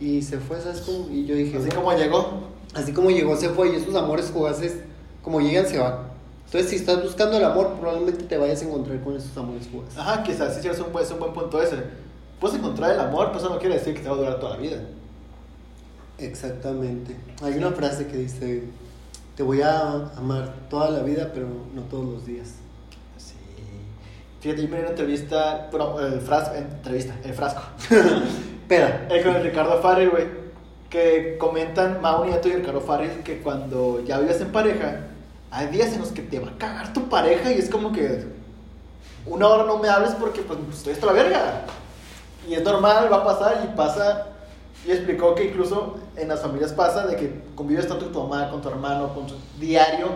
Y 0.00 0.22
se 0.22 0.38
fue, 0.38 0.58
¿sabes 0.60 0.80
cómo? 0.80 1.08
Y 1.10 1.26
yo 1.26 1.34
dije, 1.34 1.56
Así 1.58 1.68
"Wow". 1.68 1.76
como 1.84 1.92
llegó. 1.96 2.28
Así 2.74 2.92
como 2.94 3.10
llegó, 3.10 3.36
se 3.36 3.50
fue 3.50 3.70
y 3.72 3.76
esos 3.76 3.94
amores 3.94 4.26
fugaces, 4.26 4.78
como 5.22 5.40
llegan, 5.42 5.66
se 5.66 5.78
van. 5.78 6.10
Entonces, 6.46 6.70
si 6.70 6.76
estás 6.76 7.02
buscando 7.02 7.36
el 7.36 7.44
amor, 7.44 7.74
probablemente 7.78 8.24
te 8.24 8.38
vayas 8.38 8.62
a 8.62 8.64
encontrar 8.64 8.98
con 9.02 9.14
esos 9.16 9.36
amores 9.36 9.68
fugaces. 9.68 9.98
Ajá, 9.98 10.22
quizás 10.22 10.56
sí 10.60 10.66
es 10.66 10.78
un 10.80 10.86
es 11.00 11.10
un 11.10 11.18
buen 11.18 11.32
punto 11.34 11.62
ese. 11.62 11.76
Puedes 12.40 12.56
encontrar 12.58 12.92
el 12.92 13.00
amor, 13.00 13.26
pero 13.28 13.38
eso 13.44 13.48
no 13.50 13.58
quiere 13.58 13.74
decir 13.76 13.94
que 13.94 14.00
te 14.00 14.08
va 14.08 14.14
a 14.14 14.18
durar 14.18 14.40
toda 14.40 14.56
la 14.56 14.62
vida. 14.62 14.78
Exactamente. 16.18 17.16
Hay 17.42 17.54
una 17.54 17.70
frase 17.72 18.06
que 18.06 18.16
dice, 18.16 18.64
te 19.36 19.42
voy 19.42 19.62
a 19.62 19.90
amar 20.16 20.54
toda 20.68 20.90
la 20.90 21.02
vida, 21.02 21.30
pero 21.32 21.46
no 21.74 21.82
todos 21.82 22.04
los 22.04 22.26
días. 22.26 22.54
Sí. 23.16 23.34
Fíjate, 24.40 24.62
yo 24.62 24.68
me 24.68 24.76
vi 24.76 24.82
una 24.82 24.90
entrevista, 24.90 25.68
bueno, 25.70 25.98
el 26.00 26.20
frasco, 26.20 26.54
entrevista, 26.54 27.14
el 27.24 27.32
frasco. 27.34 27.62
Espera, 28.62 29.06
Eh, 29.10 29.22
con 29.22 29.34
el 29.36 29.42
Ricardo 29.42 29.80
Farrell, 29.80 30.10
güey. 30.10 30.42
Que 30.90 31.36
comentan 31.38 32.02
Mau 32.02 32.24
Nieto 32.24 32.48
y 32.48 32.52
Ricardo 32.52 32.80
Farrell 32.82 33.22
que 33.22 33.40
cuando 33.40 34.02
ya 34.04 34.18
vives 34.18 34.40
en 34.42 34.52
pareja, 34.52 35.00
hay 35.50 35.68
días 35.68 35.92
en 35.94 36.00
los 36.00 36.10
que 36.10 36.22
te 36.22 36.38
va 36.38 36.48
a 36.48 36.58
cagar 36.58 36.92
tu 36.92 37.08
pareja 37.08 37.50
y 37.50 37.58
es 37.58 37.70
como 37.70 37.92
que 37.92 38.26
una 39.24 39.48
hora 39.48 39.64
no 39.64 39.78
me 39.78 39.88
hables 39.88 40.12
porque 40.12 40.42
pues 40.42 40.58
estoy 40.72 40.92
hasta 40.92 41.06
la 41.06 41.12
verga. 41.12 41.64
Y 42.46 42.54
es 42.54 42.62
normal, 42.62 43.10
va 43.10 43.18
a 43.18 43.24
pasar 43.24 43.62
y 43.64 43.76
pasa. 43.76 44.26
Y 44.86 44.90
explicó 44.90 45.34
que 45.34 45.44
incluso 45.44 45.96
en 46.16 46.28
las 46.28 46.40
familias 46.40 46.72
pasa 46.72 47.06
de 47.06 47.16
que 47.16 47.40
convives 47.54 47.86
tanto 47.86 48.06
con 48.06 48.12
tu 48.12 48.22
mamá, 48.24 48.50
con 48.50 48.60
tu 48.60 48.68
hermano, 48.68 49.14
con 49.14 49.26
tu 49.26 49.34
diario. 49.60 50.08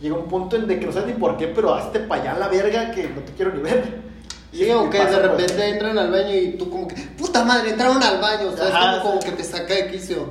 Llega 0.00 0.16
un 0.16 0.26
punto 0.28 0.56
en 0.56 0.66
de 0.66 0.78
que 0.78 0.86
no 0.86 0.92
sabes 0.92 1.08
ni 1.14 1.20
por 1.20 1.36
qué, 1.36 1.46
pero 1.48 1.74
hazte 1.74 2.00
para 2.00 2.22
allá 2.22 2.38
la 2.38 2.48
verga 2.48 2.90
que 2.90 3.08
no 3.08 3.20
te 3.22 3.32
quiero 3.32 3.52
ni 3.54 3.60
ver. 3.62 4.10
Sí, 4.52 4.64
Y 4.64 4.70
o 4.72 4.90
que 4.90 4.98
de 4.98 5.04
pues. 5.06 5.22
repente 5.22 5.68
entran 5.68 5.96
al 5.96 6.10
baño 6.10 6.34
y 6.34 6.54
tú 6.58 6.68
como 6.70 6.88
que, 6.88 6.96
puta 7.16 7.44
madre, 7.44 7.70
entraron 7.70 8.02
al 8.02 8.20
baño, 8.20 8.48
o 8.48 8.56
sea, 8.56 8.66
es 8.66 8.74
Ajá, 8.74 8.98
como, 8.98 9.10
como 9.10 9.22
sí. 9.22 9.30
que 9.30 9.36
te 9.36 9.44
saca 9.44 9.72
de 9.74 9.92
quicio, 9.92 10.28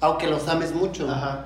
aunque 0.00 0.28
los 0.28 0.48
ames 0.48 0.74
mucho. 0.74 1.06
Ajá. 1.10 1.44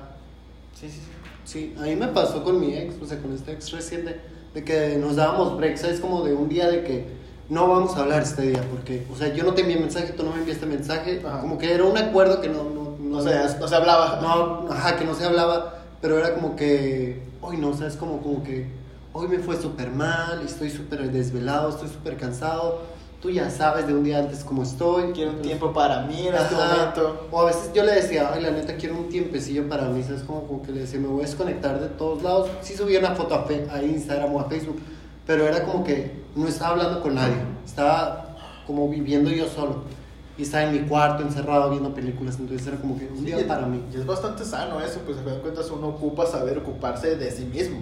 Sí, 0.79 0.87
sí, 0.89 1.01
sí. 1.01 1.09
Sí, 1.43 1.75
a 1.77 1.81
mí 1.81 1.97
me 1.97 2.07
pasó 2.07 2.41
con 2.41 2.57
mi 2.61 2.73
ex, 2.73 2.95
o 3.01 3.05
sea, 3.05 3.21
con 3.21 3.33
este 3.33 3.51
ex 3.51 3.69
reciente, 3.73 4.21
de 4.53 4.63
que 4.63 4.95
nos 4.97 5.17
dábamos 5.17 5.57
breaks, 5.57 5.81
¿sabes? 5.81 5.99
Como 5.99 6.23
de 6.23 6.33
un 6.33 6.47
día 6.47 6.69
de 6.69 6.85
que 6.85 7.05
no 7.49 7.67
vamos 7.67 7.95
a 7.95 7.99
hablar 8.01 8.23
este 8.23 8.41
día, 8.43 8.61
porque, 8.71 9.05
o 9.13 9.15
sea, 9.15 9.33
yo 9.33 9.43
no 9.43 9.53
te 9.53 9.61
envié 9.61 9.77
mensaje, 9.77 10.13
tú 10.13 10.23
no 10.23 10.31
me 10.31 10.39
enviaste 10.39 10.65
mensaje, 10.65 11.21
Ajá. 11.25 11.41
como 11.41 11.57
que 11.57 11.73
era 11.73 11.83
un 11.83 11.97
acuerdo 11.97 12.41
que 12.41 12.49
no, 12.49 12.63
no, 12.63 12.95
No, 12.99 13.21
se, 13.21 13.59
no 13.59 13.67
se 13.67 13.75
hablaba. 13.75 14.19
no, 14.21 14.71
ajá, 14.71 14.95
que 14.97 15.05
no 15.05 15.13
se 15.13 15.25
hablaba, 15.25 15.83
pero 16.01 16.17
era 16.17 16.33
como 16.33 16.55
que, 16.55 17.21
hoy 17.41 17.57
no, 17.57 17.73
¿sabes? 17.77 17.95
Como, 17.95 18.21
como 18.21 18.43
que, 18.43 18.65
hoy 19.13 19.27
me 19.27 19.39
fue 19.39 19.55
súper 19.61 19.91
mal, 19.91 20.41
estoy 20.45 20.69
súper 20.69 21.11
desvelado, 21.11 21.69
estoy 21.69 21.87
súper 21.87 22.17
cansado, 22.17 22.81
tú 23.21 23.29
ya 23.31 23.49
sabes 23.49 23.87
de 23.87 23.93
un 23.93 24.03
día 24.03 24.19
antes 24.19 24.43
cómo 24.43 24.61
estoy. 24.63 25.11
Quiero 25.13 25.31
un 25.31 25.41
tiempo 25.41 25.71
para 25.73 26.01
mí 26.01 26.27
en 26.27 26.35
este 26.35 26.53
momento. 26.55 27.27
O 27.31 27.41
a 27.41 27.45
veces 27.45 27.71
yo 27.73 27.83
le 27.83 27.93
decía, 27.93 28.29
ay, 28.33 28.43
la 28.43 28.51
neta, 28.51 28.75
quiero 28.75 28.95
un 28.97 29.09
tiempecillo 29.09 29.67
para 29.69 29.83
mí, 29.85 30.03
¿sabes? 30.03 30.21
Como, 30.23 30.43
como 30.47 30.61
que 30.61 30.71
le 30.71 30.81
decía, 30.81 30.99
me 30.99 31.07
voy 31.07 31.23
a 31.23 31.25
desconectar 31.25 31.79
de 31.79 31.87
todos 31.87 32.21
lados. 32.21 32.49
Sí 32.61 32.75
subía 32.75 32.99
una 32.99 33.15
foto 33.15 33.33
a, 33.35 33.43
Fe- 33.45 33.67
a 33.71 33.81
Instagram 33.81 34.33
o 34.35 34.39
a 34.41 34.43
Facebook, 34.49 34.79
pero 35.25 35.47
era 35.47 35.63
como 35.63 35.83
que 35.83 36.24
no 36.35 36.47
estaba 36.47 36.71
hablando 36.71 37.01
con 37.01 37.15
nadie, 37.15 37.35
estaba 37.65 38.35
como 38.67 38.89
viviendo 38.89 39.29
yo 39.31 39.47
solo. 39.47 39.83
Y 40.37 40.41
estaba 40.43 40.65
en 40.65 40.73
mi 40.73 40.79
cuarto, 40.89 41.23
encerrado, 41.23 41.69
viendo 41.69 41.93
películas, 41.93 42.35
entonces 42.39 42.67
era 42.67 42.75
como 42.77 42.97
que 42.99 43.05
un 43.07 43.23
día 43.23 43.37
Sí, 43.37 43.45
para 43.45 43.65
mí. 43.67 43.81
Y 43.93 43.95
es 43.97 44.05
bastante 44.05 44.43
sano 44.43 44.81
eso, 44.81 44.99
pues 45.05 45.17
a 45.17 45.21
fin 45.23 45.33
de 45.33 45.39
cuentas 45.39 45.69
uno 45.71 45.87
ocupa 45.87 46.25
saber 46.25 46.57
ocuparse 46.57 47.15
de 47.15 47.31
sí 47.31 47.45
mismo. 47.45 47.77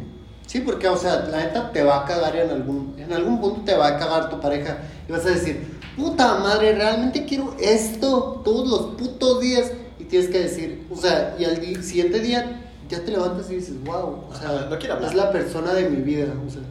Sí, 0.46 0.60
porque, 0.60 0.88
o 0.88 0.96
sea, 0.98 1.22
la 1.32 1.38
neta 1.38 1.72
te 1.72 1.84
va 1.84 2.02
a 2.02 2.06
cagar 2.06 2.36
en 2.36 2.52
algún, 2.52 2.94
en 2.98 3.12
algún 3.12 3.42
punto 3.42 3.62
te 3.62 3.76
va 3.76 3.88
a 3.88 3.98
cagar 3.98 4.30
tu 4.30 4.40
pareja 4.40 4.78
y 5.10 5.12
vas 5.12 5.26
a 5.26 5.30
decir, 5.30 5.80
puta 5.98 6.38
madre, 6.40 6.76
realmente 6.76 7.26
quiero 7.26 7.56
esto 7.60 8.42
todos 8.46 8.68
los 8.70 8.82
putos 8.98 9.40
días. 9.42 9.72
Y 9.98 10.04
tienes 10.04 10.30
que 10.30 10.42
decir, 10.42 10.86
o 10.92 10.96
sea, 10.98 11.36
y 11.40 11.46
al 11.46 11.60
di- 11.60 11.82
siguiente 11.82 12.20
día 12.20 12.62
ya 12.88 13.04
te 13.04 13.10
levantas 13.12 13.50
y 13.50 13.56
dices, 13.56 13.84
wow, 13.84 14.26
o 14.30 14.36
sea, 14.36 14.68
no 14.70 14.78
quiero 14.78 14.96
hablar. 14.96 15.10
es 15.10 15.16
la 15.16 15.32
persona 15.32 15.74
de 15.74 15.90
mi 15.90 16.02
vida, 16.04 16.28
o 16.46 16.50
sea, 16.52 16.62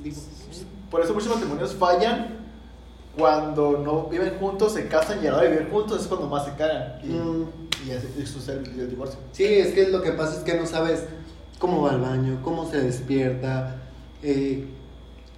digo, 0.00 0.16
Por 0.90 1.02
eso 1.02 1.12
muchos 1.14 1.28
matrimonios 1.28 1.74
fallan 1.74 2.38
cuando 3.16 3.78
no 3.78 4.04
viven 4.04 4.36
juntos, 4.38 4.72
se 4.74 4.86
casan 4.88 5.22
y 5.22 5.26
a 5.26 5.32
la 5.32 5.38
hora 5.38 5.48
de 5.48 5.56
vivir 5.56 5.70
juntos 5.72 6.00
es 6.02 6.06
cuando 6.06 6.26
más 6.28 6.44
se 6.44 6.52
cagan. 6.54 7.00
Y, 7.02 7.08
Mm. 7.08 7.46
y 7.86 7.90
es- 7.90 8.04
y 8.18 8.26
sucede 8.26 8.60
el, 8.60 8.80
el 8.80 8.90
divorcio. 8.90 9.18
Sí, 9.32 9.44
es 9.44 9.72
que 9.74 9.88
lo 9.88 10.02
que 10.02 10.12
pasa 10.12 10.36
es 10.38 10.44
que 10.44 10.54
no 10.54 10.66
sabes 10.66 11.04
cómo 11.58 11.82
va 11.82 11.90
al 11.90 12.00
baño, 12.00 12.38
cómo 12.44 12.70
se 12.70 12.80
despierta, 12.80 13.76
eh, 14.22 14.66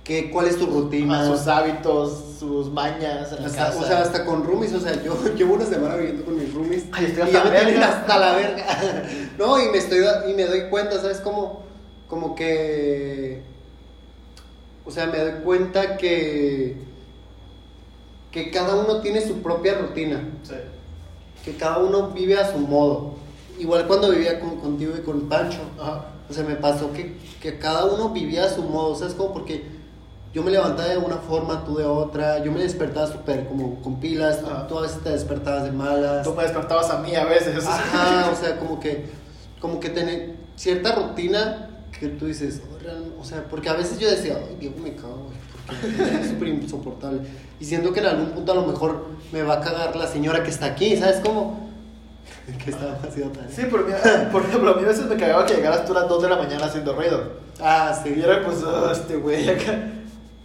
qué, 0.04 0.30
cuál 0.30 0.46
es 0.48 0.58
tu 0.58 0.66
rutina. 0.66 1.26
Sus 1.26 1.46
hábitos, 1.46 2.36
sus 2.38 2.70
mañas 2.70 3.32
en 3.32 3.40
la 3.42 3.46
Hasta- 3.48 3.66
casa. 3.66 3.78
o 3.80 3.84
sea, 3.84 4.02
hasta 4.02 4.24
con 4.26 4.44
roomies, 4.44 4.74
o 4.74 4.80
sea, 4.80 5.02
yo 5.02 5.14
llevo 5.36 5.54
una 5.54 5.64
semana 5.64 5.96
viviendo 5.96 6.24
con 6.26 6.36
mis 6.38 6.52
roomies 6.52 6.84
Ay, 6.92 7.06
estoy 7.06 7.30
y 7.30 7.36
hasta 7.36 7.38
ya 7.38 7.44
me 7.44 7.50
la 7.50 7.60
tienen 7.64 7.80
verga. 7.80 7.98
hasta 8.00 8.18
la 8.18 8.32
verga. 8.36 8.66
no, 9.38 9.58
y 9.62 9.68
me 9.70 9.78
estoy 9.78 10.04
y 10.30 10.34
me 10.34 10.44
doy 10.44 10.68
cuenta, 10.68 11.00
¿sabes 11.00 11.18
cómo? 11.20 11.62
Como 12.08 12.34
que 12.34 13.42
o 14.90 14.92
sea, 14.92 15.06
me 15.06 15.18
doy 15.18 15.42
cuenta 15.44 15.96
que 15.96 16.76
que 18.32 18.50
cada 18.50 18.76
uno 18.76 19.00
tiene 19.00 19.20
su 19.20 19.42
propia 19.42 19.74
rutina, 19.74 20.20
Sí. 20.44 20.54
que 21.44 21.56
cada 21.56 21.78
uno 21.78 22.08
vive 22.10 22.38
a 22.38 22.50
su 22.52 22.58
modo. 22.58 23.14
Igual 23.58 23.86
cuando 23.86 24.10
vivía 24.10 24.38
con, 24.40 24.56
contigo 24.60 24.92
y 24.96 25.00
con 25.02 25.28
Pancho, 25.28 25.58
Ajá. 25.80 26.04
o 26.28 26.32
sea, 26.32 26.44
me 26.44 26.54
pasó 26.56 26.92
que, 26.92 27.16
que 27.42 27.58
cada 27.58 27.86
uno 27.86 28.10
vivía 28.10 28.44
a 28.44 28.48
su 28.48 28.62
modo, 28.62 28.94
¿sabes? 28.94 29.14
Como 29.14 29.32
porque 29.32 29.64
yo 30.32 30.42
me 30.44 30.52
levantaba 30.52 30.88
de 30.88 30.98
una 30.98 31.16
forma, 31.16 31.64
tú 31.64 31.76
de 31.76 31.84
otra, 31.84 32.42
yo 32.44 32.52
me 32.52 32.60
despertaba 32.62 33.08
súper 33.08 33.46
como 33.48 33.80
con 33.82 33.98
pilas, 33.98 34.40
tú, 34.40 34.46
Ajá. 34.46 34.66
tú 34.68 34.78
a 34.78 34.82
veces 34.82 35.00
te 35.02 35.10
despertabas 35.10 35.64
de 35.64 35.72
malas. 35.72 36.22
Tú 36.24 36.32
me 36.34 36.44
despertabas 36.44 36.88
a 36.90 36.98
mí 37.00 37.14
a 37.16 37.24
veces. 37.24 37.66
Ajá, 37.66 38.30
o 38.32 38.36
sea, 38.36 38.58
como 38.60 38.78
que, 38.78 39.06
como 39.60 39.80
que 39.80 39.90
tener 39.90 40.36
cierta 40.54 40.94
rutina 40.94 41.69
que 41.98 42.08
tú 42.08 42.26
dices, 42.26 42.60
"Oh, 42.70 43.20
o 43.20 43.24
sea, 43.24 43.44
porque 43.48 43.68
a 43.68 43.74
veces 43.74 43.98
yo 43.98 44.10
decía, 44.10 44.38
ay, 44.38 44.56
Diego, 44.58 44.76
me 44.78 44.94
cago, 44.94 45.26
güey, 45.26 45.38
porque 45.66 46.20
es 46.22 46.28
súper 46.30 46.48
insoportable. 46.48 47.20
Y 47.58 47.64
siento 47.64 47.92
que 47.92 48.00
en 48.00 48.06
algún 48.06 48.30
punto 48.30 48.52
a 48.52 48.54
lo 48.54 48.66
mejor 48.66 49.04
me 49.32 49.42
va 49.42 49.54
a 49.54 49.60
cagar 49.60 49.94
la 49.96 50.06
señora 50.06 50.42
que 50.42 50.50
está 50.50 50.66
aquí, 50.66 50.96
¿sabes 50.96 51.20
cómo? 51.24 51.68
que 52.64 52.70
estaba 52.70 52.98
haciendo 53.06 53.32
tal. 53.38 53.48
Sí, 53.50 53.62
por 53.64 54.42
ejemplo, 54.42 54.70
a 54.72 54.76
mí 54.76 54.84
a 54.84 54.88
veces 54.88 55.06
me 55.06 55.16
cagaba 55.16 55.44
que 55.46 55.54
llegaras 55.54 55.84
tú 55.84 55.92
a 55.92 56.00
las 56.00 56.08
2 56.08 56.22
de 56.22 56.28
la 56.28 56.36
mañana 56.36 56.64
haciendo 56.66 56.94
ruido. 56.94 57.22
Ah, 57.60 57.98
sí. 58.02 58.14
Y 58.16 58.20
era 58.22 58.42
pues, 58.44 58.58
"Ah, 58.66 58.90
este 58.92 59.16
güey 59.16 59.48
acá. 59.48 59.72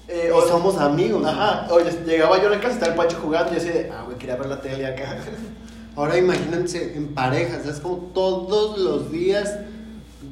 Eh, 0.08 0.25
Y 0.27 0.31
o- 0.31 0.41
somos 0.47 0.77
amigos. 0.77 1.25
Ajá, 1.25 1.67
oye, 1.71 1.89
llegaba 2.05 2.39
yo 2.41 2.47
a 2.47 2.51
la 2.51 2.60
casa, 2.60 2.73
estaba 2.73 2.91
el 2.91 2.97
Pancho 2.97 3.17
jugando 3.23 3.51
y 3.51 3.55
yo 3.55 3.62
así 3.62 3.69
de, 3.69 3.89
ah, 3.91 4.03
güey, 4.05 4.17
quería 4.17 4.36
ver 4.36 4.47
la 4.47 4.62
tele 4.62 4.86
acá. 4.86 5.17
Ahora 5.95 6.17
imagínense 6.17 6.95
en 6.95 7.13
parejas, 7.15 7.63
¿sabes? 7.63 7.79
Como 7.79 7.97
todos 8.13 8.77
los 8.77 9.12
días 9.12 9.58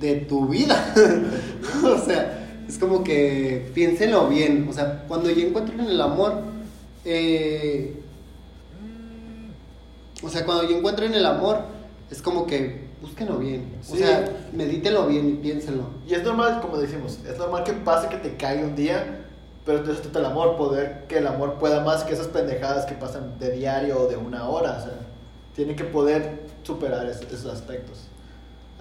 de 0.03 0.15
tu 0.17 0.47
vida. 0.47 0.93
o 1.85 1.97
sea, 1.97 2.39
es 2.67 2.77
como 2.77 3.03
que 3.03 3.71
piénsenlo 3.73 4.27
bien. 4.27 4.67
O 4.69 4.73
sea, 4.73 5.03
cuando 5.07 5.29
ya 5.31 5.45
encuentren 5.45 5.79
el 5.79 5.99
amor, 6.01 6.41
eh, 7.05 7.95
o 10.21 10.29
sea, 10.29 10.45
cuando 10.45 10.69
ya 10.69 10.77
encuentren 10.77 11.13
el 11.13 11.25
amor, 11.25 11.59
es 12.11 12.21
como 12.21 12.45
que 12.45 12.83
búsquenlo 13.01 13.37
bien. 13.37 13.65
O 13.89 13.95
sea, 13.95 14.29
medítenlo 14.53 15.07
bien 15.07 15.29
y 15.29 15.33
piénsenlo. 15.33 15.85
Y 16.07 16.13
es 16.13 16.23
normal, 16.23 16.59
como 16.61 16.77
decimos, 16.77 17.19
es 17.27 17.37
normal 17.37 17.63
que 17.63 17.73
pase 17.73 18.07
que 18.09 18.17
te 18.17 18.35
caiga 18.37 18.63
un 18.65 18.75
día, 18.75 19.19
pero 19.65 19.79
entonces 19.79 20.01
trata 20.03 20.19
el 20.19 20.25
amor, 20.25 20.57
poder 20.57 21.05
que 21.07 21.17
el 21.19 21.27
amor 21.27 21.55
pueda 21.55 21.83
más 21.83 22.03
que 22.03 22.13
esas 22.13 22.27
pendejadas 22.27 22.85
que 22.85 22.93
pasan 22.95 23.37
de 23.39 23.51
diario 23.51 23.99
o 24.01 24.07
de 24.07 24.17
una 24.17 24.47
hora. 24.49 24.77
O 24.79 24.81
sea, 24.83 24.93
tiene 25.55 25.75
que 25.75 25.83
poder 25.85 26.43
superar 26.63 27.05
es- 27.07 27.21
esos 27.21 27.45
aspectos. 27.51 28.07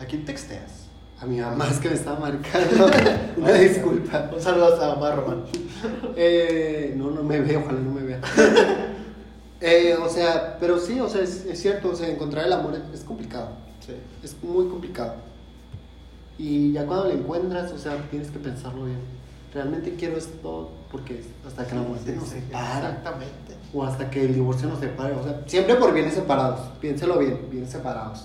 ¿A 0.00 0.04
quién 0.04 0.24
texteas? 0.24 0.81
A 1.22 1.26
mi 1.26 1.40
mamá 1.40 1.68
es 1.70 1.78
que 1.78 1.88
me 1.88 1.94
estaba 1.94 2.18
marcando. 2.18 2.90
Una 3.36 3.52
disculpa. 3.52 4.28
Un 4.34 4.40
saludo 4.40 4.82
a 4.82 4.94
mamá 4.94 5.12
Román. 5.12 5.44
Eh, 6.16 6.94
no, 6.96 7.10
no 7.10 7.22
me 7.24 7.40
veo, 7.40 7.60
ojalá 7.60 7.80
no 7.80 7.92
me 7.92 8.02
vea. 8.02 8.20
Eh, 9.64 9.94
o 9.94 10.08
sea, 10.08 10.56
pero 10.58 10.76
sí, 10.80 10.98
o 10.98 11.08
sea, 11.08 11.22
es, 11.22 11.44
es 11.46 11.60
cierto, 11.62 11.90
o 11.90 11.94
sea, 11.94 12.08
encontrar 12.08 12.46
el 12.46 12.52
amor 12.52 12.74
es, 12.92 13.04
complicado, 13.04 13.50
Sí. 13.78 13.92
es 14.20 14.34
muy 14.42 14.66
complicado. 14.66 15.14
Y 16.36 16.72
ya 16.72 16.84
cuando 16.84 17.04
lo 17.04 17.10
encuentras, 17.12 17.70
o 17.70 17.78
sea, 17.78 17.96
tienes 18.10 18.32
que 18.32 18.40
pensarlo 18.40 18.86
bien. 18.86 18.98
Realmente 19.54 19.94
quiero 19.94 20.16
esto 20.16 20.72
porque 20.90 21.22
hasta 21.46 21.64
que 21.64 21.76
la 21.76 21.82
muerte 21.82 22.12
nos 22.16 22.26
separa 22.30 22.88
Exactamente. 22.88 23.54
o 23.72 23.84
hasta 23.84 24.10
que 24.10 24.24
el 24.24 24.34
divorcio 24.34 24.68
nos 24.68 24.80
separe, 24.80 25.14
o 25.14 25.22
sea, 25.22 25.40
siempre 25.46 25.76
por 25.76 25.92
bienes 25.94 26.14
separados, 26.14 26.58
piénselo 26.80 27.20
bien, 27.20 27.38
bien 27.48 27.68
separados. 27.68 28.24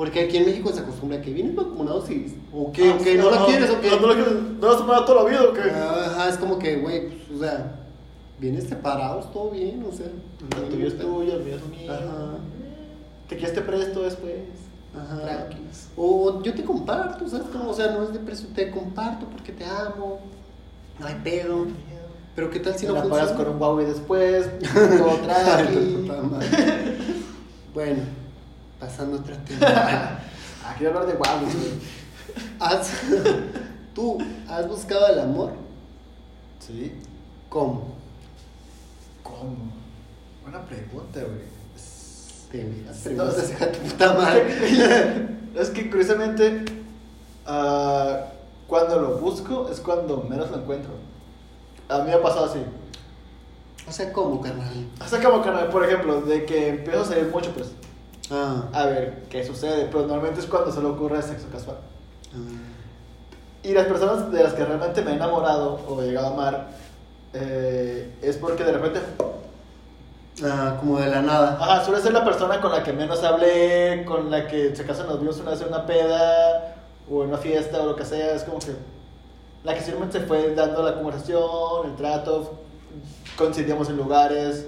Porque 0.00 0.20
aquí 0.20 0.38
en 0.38 0.46
México 0.46 0.72
se 0.72 0.80
acostumbra 0.80 1.18
a 1.18 1.20
que 1.20 1.30
vienen 1.30 1.54
mancomunados 1.54 2.10
y, 2.10 2.34
o 2.54 2.72
que, 2.72 2.88
Ah, 2.88 2.96
o 2.98 3.04
que 3.04 3.16
no, 3.18 3.30
la 3.30 3.44
quieres, 3.44 3.68
o 3.68 3.82
que 3.82 3.90
No, 3.90 4.00
no 4.00 4.06
la 4.06 4.14
quieres. 4.14 4.32
¿No 4.58 4.66
vas 4.66 4.76
a 4.76 4.78
tomar 4.78 5.04
toda 5.04 5.22
la 5.22 5.28
vida 5.28 5.42
o 5.42 5.52
qué? 5.52 5.60
Ajá, 5.60 6.26
es 6.30 6.38
como 6.38 6.58
que, 6.58 6.76
güey, 6.76 7.08
pues, 7.10 7.30
o 7.36 7.38
sea, 7.38 7.80
vienes 8.38 8.64
separados, 8.64 9.30
todo 9.30 9.50
bien, 9.50 9.84
o 9.86 9.92
sea. 9.92 10.06
Lo 10.56 10.68
tuyo 10.68 10.86
es 10.86 10.98
tuyo, 10.98 11.34
el 11.34 11.44
mío 11.44 11.56
es 11.56 11.68
mío. 11.68 11.92
Ajá. 11.92 12.38
Te 13.28 13.36
quieres 13.36 13.54
te 13.54 13.60
presto 13.60 14.00
después. 14.00 14.36
Ajá. 14.98 15.20
Tranquilos. 15.20 15.88
O 15.94 16.42
yo 16.42 16.54
te 16.54 16.64
comparto, 16.64 17.28
¿sabes? 17.28 17.48
cómo? 17.52 17.68
O 17.68 17.74
sea, 17.74 17.88
no 17.88 18.02
es 18.04 18.14
de 18.14 18.20
precio, 18.20 18.48
te 18.54 18.70
comparto 18.70 19.26
porque 19.26 19.52
te 19.52 19.66
amo. 19.66 20.18
No 20.98 21.06
hay 21.08 21.16
pedo. 21.22 21.66
Pero 22.34 22.48
qué 22.48 22.60
tal 22.60 22.72
si 22.72 22.80
Si 22.80 22.86
no 22.86 22.94
la 22.94 23.04
pagas 23.04 23.32
con 23.32 23.46
un 23.46 23.60
Huawei 23.60 23.84
después, 23.84 24.48
todo 24.98 25.16
tranqui. 25.16 26.08
bueno, 27.74 27.98
pasando 28.80 29.18
otro 29.18 29.36
tema. 29.46 30.18
Ah, 30.64 30.74
quiero 30.76 30.98
hablar 30.98 31.12
de 31.14 31.18
Huawei, 31.20 31.44
güey. 31.44 31.72
¿Has, 32.58 32.90
¿Tú 33.94 34.18
has 34.48 34.66
buscado 34.68 35.06
el 35.08 35.20
amor? 35.20 35.52
¿Sí? 36.58 36.92
¿Cómo? 37.48 37.94
¿Cómo? 39.22 39.56
Buena 40.42 40.62
pregunta, 40.64 41.20
güey. 41.20 41.50
Te 42.50 42.64
miras, 42.64 42.96
No, 42.96 43.02
preguntas, 43.02 43.50
es- 43.50 43.72
tu 43.72 43.78
puta 43.80 44.12
madre. 44.14 45.36
Es 45.56 45.68
que 45.70 45.90
curiosamente, 45.90 46.64
ah, 47.44 48.20
cuando 48.68 49.00
lo 49.00 49.18
busco 49.18 49.68
es 49.68 49.80
cuando 49.80 50.18
menos 50.22 50.48
lo 50.50 50.58
encuentro. 50.58 50.92
A 51.88 51.98
mí 51.98 52.04
me 52.04 52.12
ha 52.12 52.22
pasado 52.22 52.44
así. 52.46 52.60
O 53.88 53.90
sea, 53.90 54.12
¿cómo, 54.12 54.40
carnal? 54.40 54.86
O 55.04 55.08
sea, 55.08 55.20
como 55.20 55.42
que, 55.42 55.50
por 55.72 55.84
ejemplo, 55.84 56.20
de 56.20 56.44
que 56.44 56.68
empiezo 56.68 57.00
a 57.00 57.04
salir 57.04 57.28
mucho, 57.32 57.52
pues, 57.52 57.72
Ah. 58.30 58.64
a 58.72 58.86
ver 58.86 59.24
qué 59.28 59.44
sucede. 59.44 59.86
Pero 59.86 60.06
normalmente 60.06 60.40
es 60.40 60.46
cuando 60.46 60.70
solo 60.72 60.90
ocurre 60.92 61.20
sexo 61.22 61.48
casual. 61.50 61.76
ah. 62.34 62.36
Y 63.62 63.72
las 63.74 63.86
personas 63.86 64.30
de 64.32 64.42
las 64.42 64.54
que 64.54 64.64
realmente 64.64 65.02
me 65.02 65.10
he 65.12 65.14
enamorado 65.14 65.80
o 65.86 66.00
he 66.02 66.06
llegado 66.06 66.28
a 66.28 66.30
amar 66.30 66.68
eh, 67.34 68.10
es 68.22 68.36
porque 68.38 68.64
de 68.64 68.72
repente, 68.72 69.00
Ah, 70.42 70.76
como 70.80 70.98
de 70.98 71.08
la 71.08 71.20
nada. 71.20 71.58
ajá, 71.60 71.84
suele 71.84 72.00
ser 72.00 72.12
la 72.14 72.24
persona 72.24 72.60
con 72.62 72.72
la 72.72 72.82
que 72.82 72.94
menos 72.94 73.22
hablé, 73.22 74.04
con 74.06 74.30
la 74.30 74.46
que 74.48 74.74
se 74.74 74.86
casan 74.86 75.06
nos 75.06 75.20
vimos 75.20 75.36
una 75.38 75.50
vez 75.50 75.60
en 75.60 75.68
una 75.68 75.84
peda 75.84 76.76
o 77.10 77.22
en 77.22 77.28
una 77.28 77.36
fiesta 77.38 77.82
o 77.82 77.86
lo 77.86 77.96
que 77.96 78.06
sea. 78.06 78.34
Es 78.34 78.44
como 78.44 78.58
que 78.58 78.72
la 79.64 79.74
que 79.74 79.80
simplemente 79.82 80.18
se 80.20 80.26
fue 80.26 80.54
dando 80.54 80.82
la 80.82 80.94
conversación, 80.94 81.84
el 81.84 81.96
trato, 81.96 82.54
coincidíamos 83.36 83.90
en 83.90 83.98
lugares. 83.98 84.66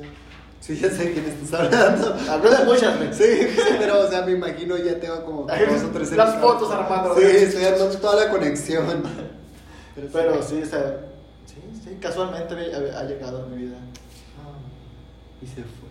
Sí, 0.63 0.77
ya 0.77 0.89
sé 0.91 1.07
de 1.07 1.13
quién 1.13 1.25
estás 1.27 1.61
hablando. 1.61 2.15
Hablé 2.31 2.51
de 2.51 2.65
muchas, 2.65 2.97
güey. 2.97 3.13
Sí, 3.13 3.49
pero, 3.81 4.01
o 4.01 4.09
sea, 4.09 4.23
me 4.23 4.31
imagino 4.31 4.77
ya 4.77 5.01
tengo 5.01 5.25
como 5.25 5.43
dos 5.43 5.83
o 5.83 5.89
tres 5.89 6.13
las 6.13 6.41
fotos 6.41 6.71
armando, 6.71 7.17
Sí, 7.17 7.23
estoy 7.25 8.01
toda 8.01 8.25
la 8.25 8.31
conexión. 8.31 9.03
Pero 10.13 10.41
sí, 10.41 10.63
o 10.63 10.67
sea, 10.67 11.01
sí, 11.47 11.57
sí, 11.83 11.97
casualmente 12.01 12.55
ha, 12.55 13.03
llegado 13.03 13.43
a 13.43 13.47
mi 13.47 13.65
vida. 13.65 13.77
Y 15.43 15.47
se 15.47 15.57
fue. 15.57 15.91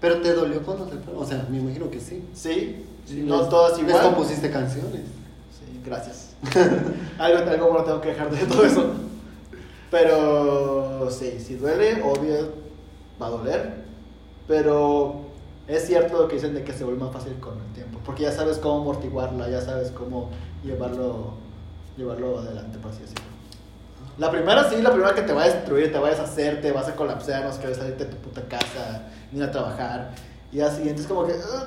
Pero 0.00 0.22
te 0.22 0.32
dolió 0.32 0.62
cuando 0.62 0.88
se 0.88 0.96
fue. 0.96 1.14
O 1.14 1.26
sea, 1.26 1.46
me 1.50 1.58
imagino 1.58 1.90
que 1.90 2.00
sí. 2.00 2.24
Sí, 2.32 2.86
sí, 3.06 3.16
Les- 3.16 3.26
no 3.26 3.46
todas 3.50 3.78
Les 3.78 3.86
igual. 3.86 4.02
compusiste 4.02 4.50
canciones. 4.50 5.02
Sí, 5.52 5.80
gracias. 5.84 6.30
algo, 7.18 7.50
algo 7.50 7.66
bueno 7.68 7.84
tengo 7.84 8.00
que 8.00 8.08
dejar 8.08 8.30
de 8.30 8.46
todo 8.46 8.64
eso. 8.64 8.92
Pero 9.90 11.10
sí, 11.10 11.38
si 11.38 11.56
duele, 11.56 12.02
obvio, 12.02 12.65
va 13.20 13.26
a 13.26 13.30
doler. 13.30 13.84
Pero 14.48 15.22
es 15.66 15.86
cierto 15.86 16.22
lo 16.22 16.28
que 16.28 16.36
dicen 16.36 16.54
de 16.54 16.62
que 16.62 16.72
se 16.72 16.84
vuelve 16.84 17.00
más 17.04 17.12
fácil 17.12 17.34
con 17.40 17.54
el 17.58 17.72
tiempo. 17.74 17.98
Porque 18.04 18.22
ya 18.22 18.32
sabes 18.32 18.58
cómo 18.58 18.82
amortiguarla, 18.82 19.48
ya 19.48 19.60
sabes 19.60 19.90
cómo 19.90 20.30
llevarlo, 20.64 21.34
llevarlo 21.96 22.38
adelante, 22.38 22.78
por 22.78 22.90
así 22.92 23.00
decirlo. 23.02 23.24
La 24.18 24.30
primera 24.30 24.68
sí, 24.70 24.80
la 24.80 24.92
primera 24.92 25.14
que 25.14 25.22
te 25.22 25.32
va 25.32 25.42
a 25.42 25.48
destruir, 25.48 25.92
te 25.92 25.98
va 25.98 26.08
a 26.08 26.10
deshacer, 26.10 26.62
te 26.62 26.72
vas 26.72 26.88
a 26.88 26.94
colapsar, 26.96 27.44
no 27.44 27.60
querer 27.60 27.74
salirte 27.76 28.04
de 28.06 28.10
tu 28.12 28.16
puta 28.18 28.42
casa, 28.48 29.02
ni 29.30 29.42
a 29.42 29.50
trabajar. 29.50 30.12
Y 30.52 30.56
la 30.58 30.70
siguiente 30.70 31.02
es 31.02 31.06
como 31.08 31.26
que, 31.26 31.34
"Ah, 31.34 31.66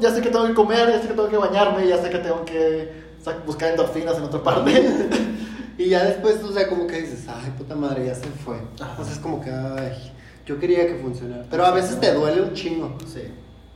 ya 0.00 0.10
sé 0.10 0.22
que 0.22 0.30
tengo 0.30 0.46
que 0.46 0.54
comer, 0.54 0.88
ya 0.88 1.02
sé 1.02 1.08
que 1.08 1.14
tengo 1.14 1.28
que 1.28 1.36
bañarme, 1.36 1.86
ya 1.86 1.98
sé 2.00 2.08
que 2.08 2.18
tengo 2.18 2.44
que 2.44 3.02
buscar 3.46 3.70
endorfinas 3.70 4.16
en 4.16 4.24
otra 4.24 4.42
parte. 4.42 4.72
Y 5.78 5.88
ya 5.88 6.04
después, 6.04 6.36
o 6.44 6.52
sea, 6.52 6.68
como 6.68 6.86
que 6.86 7.00
dices, 7.00 7.24
ay, 7.28 7.50
puta 7.56 7.74
madre, 7.74 8.06
ya 8.06 8.14
se 8.14 8.26
fue. 8.26 8.60
Sea, 8.76 8.94
es 9.10 9.18
como 9.18 9.40
que, 9.40 9.50
ay, 9.50 10.11
yo 10.46 10.58
quería 10.58 10.86
que 10.86 10.96
funcionara. 10.96 11.44
Pero 11.50 11.64
a 11.66 11.70
veces 11.70 11.98
te 12.00 12.12
duele 12.14 12.42
un 12.42 12.52
chingo. 12.54 12.96
sí. 13.06 13.22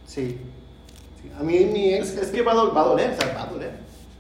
Sí. 0.07 0.39
Sí. 1.23 1.31
A 1.39 1.43
mí 1.43 1.59
mi 1.73 1.95
ex, 1.95 2.11
Es, 2.11 2.17
es 2.23 2.29
que 2.29 2.43
va 2.43 2.53
a, 2.53 2.65
va 2.65 2.81
a 2.83 2.85
doler, 2.85 3.11
o 3.11 3.21
sea, 3.23 3.35
va 3.35 3.43
a 3.43 3.47
doler. 3.47 3.71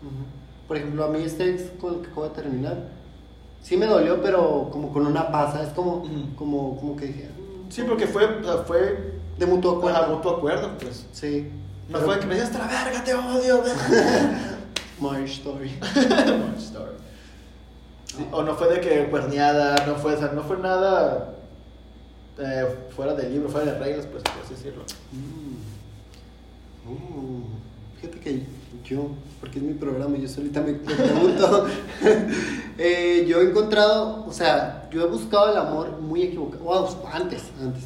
Ujú. 0.02 0.24
por 0.68 0.76
ejemplo, 0.76 1.04
a 1.04 1.09
mí 1.09 1.22
este 1.22 1.50
ex 1.50 1.62
con 1.80 1.94
el 1.94 2.00
que 2.00 2.06
acabo 2.09 2.24
de 2.28 2.35
terminar, 2.35 2.88
sí 3.62 3.76
me 3.76 3.87
dolió, 3.87 4.20
pero 4.20 4.68
como 4.72 4.92
con 4.92 5.06
una 5.06 5.30
pasa. 5.30 5.62
Es 5.62 5.68
como, 5.70 6.04
como, 6.37 6.76
como 6.76 6.96
que 6.96 7.06
dije, 7.06 7.28
"Mm", 7.38 7.70
Sí, 7.70 7.82
porque 7.87 8.06
fue, 8.06 8.26
fue 8.66 9.12
de 9.38 9.46
mutuo 9.46 9.78
acuerdo. 9.78 9.98
a 10.02 10.06
mutuo 10.09 10.37
acuerdo, 10.37 10.70
pues. 10.78 11.06
Sí. 11.12 11.48
No 11.88 11.98
Pero- 11.98 12.06
fue 12.06 12.18
que 12.20 12.26
me 12.26 12.35
digas, 12.35 12.52
la 12.52 12.66
verga, 12.66 13.04
te 13.04 13.14
odio. 13.14 13.62
My 15.00 15.22
story. 15.30 15.70
Long 16.26 16.56
story. 16.59 16.92
Sí, 18.06 18.26
o 18.32 18.42
no 18.42 18.54
fue 18.56 18.68
de 18.74 18.80
que 18.80 19.09
cuerneada, 19.11 19.76
no 19.87 19.94
fue, 19.96 20.14
o 20.14 20.18
sea, 20.18 20.28
no 20.32 20.42
fue 20.42 20.56
nada 20.59 21.36
eh, 22.38 22.66
fuera 22.94 23.14
del 23.14 23.33
libro, 23.33 23.49
fuera 23.49 23.72
de 23.72 23.79
reglas, 23.79 24.07
pues, 24.07 24.22
por 24.22 24.33
así 24.44 24.55
decirlo. 24.55 24.83
Mm. 25.12 26.90
Mm. 26.92 27.44
Fíjate 28.01 28.20
que 28.20 28.42
yo, 28.85 29.09
porque 29.40 29.59
es 29.59 29.64
mi 29.64 29.75
programa, 29.75 30.16
yo 30.18 30.29
solita 30.29 30.61
me 30.61 30.75
pregunto. 30.75 31.66
eh, 32.79 33.25
yo 33.29 33.40
he 33.40 33.51
encontrado, 33.51 34.25
o 34.27 34.33
sea, 34.33 34.88
yo 34.92 35.03
he 35.03 35.07
buscado 35.07 35.51
el 35.51 35.57
amor 35.57 36.01
muy 36.01 36.22
equivocado. 36.22 36.62
Wow, 36.64 36.88
antes, 37.12 37.42
antes. 37.61 37.85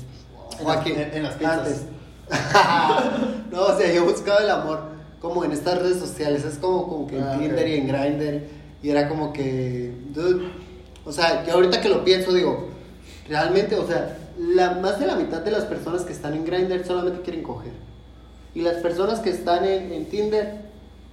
En 0.59 0.67
O 0.67 0.71
aquí, 0.71 0.91
en- 0.93 1.15
en 1.15 1.23
las 1.23 1.35
pizzas. 1.35 1.59
Antes. 1.59 1.85
no, 3.51 3.63
o 3.63 3.77
sea, 3.79 3.93
yo 3.93 4.03
he 4.03 4.05
buscado 4.05 4.41
el 4.41 4.51
amor 4.51 4.81
como 5.21 5.45
en 5.45 5.53
estas 5.53 5.81
redes 5.81 5.99
sociales. 5.99 6.45
Es 6.45 6.59
como, 6.59 6.87
como 6.89 7.07
que 7.07 7.17
en 7.19 7.25
Ah. 7.25 7.39
Tinder 7.39 7.67
y 7.69 7.75
en 7.75 7.87
Grindr. 7.89 8.43
Y 8.83 8.91
era 8.91 9.09
como 9.09 9.33
que. 9.33 9.95
dude, 10.15 10.47
o 11.05 11.13
sea, 11.13 11.45
yo 11.47 11.55
ahorita 11.55 11.81
que 11.81 11.89
lo 11.89 12.05
pienso, 12.05 12.33
digo, 12.33 12.69
realmente, 13.29 13.75
o 13.77 13.87
sea, 13.87 14.17
la, 14.39 14.75
más 14.75 14.99
de 15.01 15.07
la 15.07 15.17
mitad 15.17 15.41
de 15.41 15.51
las 15.51 15.65
personas 15.65 16.03
que 16.03 16.13
están 16.13 16.35
en 16.35 16.45
Grindr 16.45 16.85
solamente 16.85 17.23
quieren 17.23 17.43
coger. 17.43 17.73
Y 18.55 18.63
las 18.63 18.77
personas 18.77 19.21
que 19.21 19.31
están 19.31 19.65
en, 19.65 19.93
en 19.93 20.07
Tinder, 20.07 20.71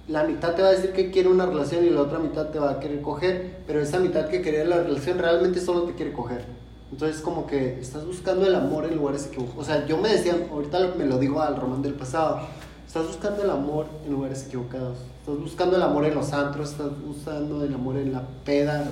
la 0.08 0.24
mitad 0.24 0.54
te 0.54 0.62
va 0.62 0.68
a 0.68 0.72
decir 0.72 0.92
que 0.92 1.10
quiere 1.10 1.28
una 1.28 1.46
relación 1.46 1.84
y 1.84 1.90
la 1.90 2.02
otra 2.02 2.18
mitad 2.18 2.48
te 2.48 2.58
va 2.58 2.70
a 2.70 2.80
querer 2.80 3.02
coger, 3.02 3.58
pero 3.66 3.80
esa 3.80 3.98
mitad 3.98 4.28
que 4.28 4.42
quería 4.42 4.64
la 4.64 4.82
relación 4.82 5.18
realmente 5.18 5.60
solo 5.60 5.82
te 5.82 5.94
quiere 5.94 6.12
coger. 6.12 6.44
Entonces 6.90 7.20
como 7.20 7.46
que 7.46 7.78
estás 7.78 8.06
buscando 8.06 8.46
el 8.46 8.54
amor 8.54 8.86
en 8.86 8.96
lugares 8.96 9.26
equivocados. 9.26 9.58
O 9.58 9.64
sea, 9.64 9.86
yo 9.86 9.98
me 9.98 10.08
decía, 10.08 10.34
ahorita 10.50 10.94
me 10.96 11.04
lo 11.04 11.18
digo 11.18 11.42
al 11.42 11.56
Román 11.56 11.82
del 11.82 11.94
pasado, 11.94 12.40
estás 12.86 13.06
buscando 13.06 13.42
el 13.42 13.50
amor 13.50 13.86
en 14.06 14.12
lugares 14.12 14.46
equivocados. 14.46 14.96
Estás 15.20 15.38
buscando 15.38 15.76
el 15.76 15.82
amor 15.82 16.06
en 16.06 16.14
los 16.14 16.32
antros, 16.32 16.70
estás 16.70 16.88
buscando 17.06 17.62
el 17.62 17.74
amor 17.74 17.98
en 17.98 18.14
la 18.14 18.22
peda. 18.46 18.84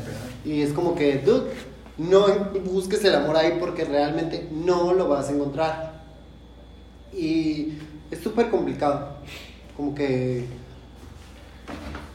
Y 0.45 0.61
es 0.61 0.75
como 0.75 0.95
que, 0.95 1.19
dude, 1.19 1.51
no 1.99 2.27
busques 2.65 3.05
el 3.05 3.15
amor 3.15 3.37
ahí 3.37 3.57
porque 3.59 3.85
realmente 3.85 4.49
no 4.53 4.93
lo 4.93 5.09
vas 5.09 5.29
a 5.29 5.33
encontrar. 5.33 5.95
Y 7.13 7.73
es 8.11 8.21
súper 8.23 8.51
complicado. 8.51 9.17
Como 9.77 9.95
que. 9.95 10.47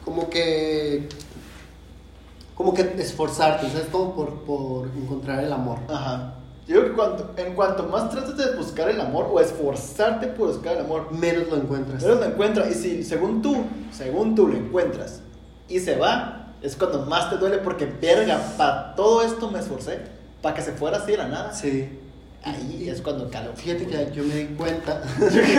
Como 0.04 0.28
que. 0.30 1.08
Como 2.54 2.74
que 2.74 2.82
esforzarte, 2.98 3.68
¿sabes? 3.70 3.88
Como 3.90 4.14
por, 4.14 4.42
por 4.42 4.88
encontrar 4.88 5.42
el 5.42 5.52
amor. 5.52 5.78
Ajá. 5.88 6.34
Yo 6.66 6.76
creo 6.78 6.90
que 6.90 6.92
cuanto, 6.92 7.30
en 7.36 7.54
cuanto 7.54 7.84
más 7.88 8.08
trates 8.10 8.36
de 8.36 8.56
buscar 8.56 8.88
el 8.88 9.00
amor 9.00 9.28
o 9.32 9.40
esforzarte 9.40 10.28
por 10.28 10.48
buscar 10.52 10.76
el 10.76 10.84
amor, 10.84 11.10
Menos 11.10 11.48
lo 11.48 11.56
encuentras. 11.56 12.02
menos 12.02 12.20
lo 12.20 12.26
encuentras. 12.26 12.70
Y 12.70 12.74
si, 12.74 13.02
según 13.02 13.42
tú, 13.42 13.64
según 13.90 14.36
tú 14.36 14.46
lo 14.46 14.56
encuentras 14.56 15.22
y 15.68 15.80
se 15.80 15.96
va, 15.96 16.41
es 16.62 16.76
cuando 16.76 17.04
más 17.06 17.28
te 17.28 17.36
duele 17.36 17.58
porque, 17.58 17.86
verga, 17.86 18.40
para 18.56 18.94
todo 18.94 19.22
esto 19.22 19.50
me 19.50 19.58
esforcé, 19.58 20.00
para 20.40 20.54
que 20.54 20.62
se 20.62 20.72
fuera 20.72 20.98
así 20.98 21.12
de 21.12 21.18
la 21.18 21.28
nada. 21.28 21.52
Sí. 21.52 21.88
Ahí 22.44 22.88
es 22.88 23.00
cuando 23.00 23.28
calo. 23.30 23.52
Fíjate 23.54 23.86
que 23.86 24.10
yo 24.14 24.24
me 24.24 24.34
di 24.34 24.46
cuenta. 24.54 25.02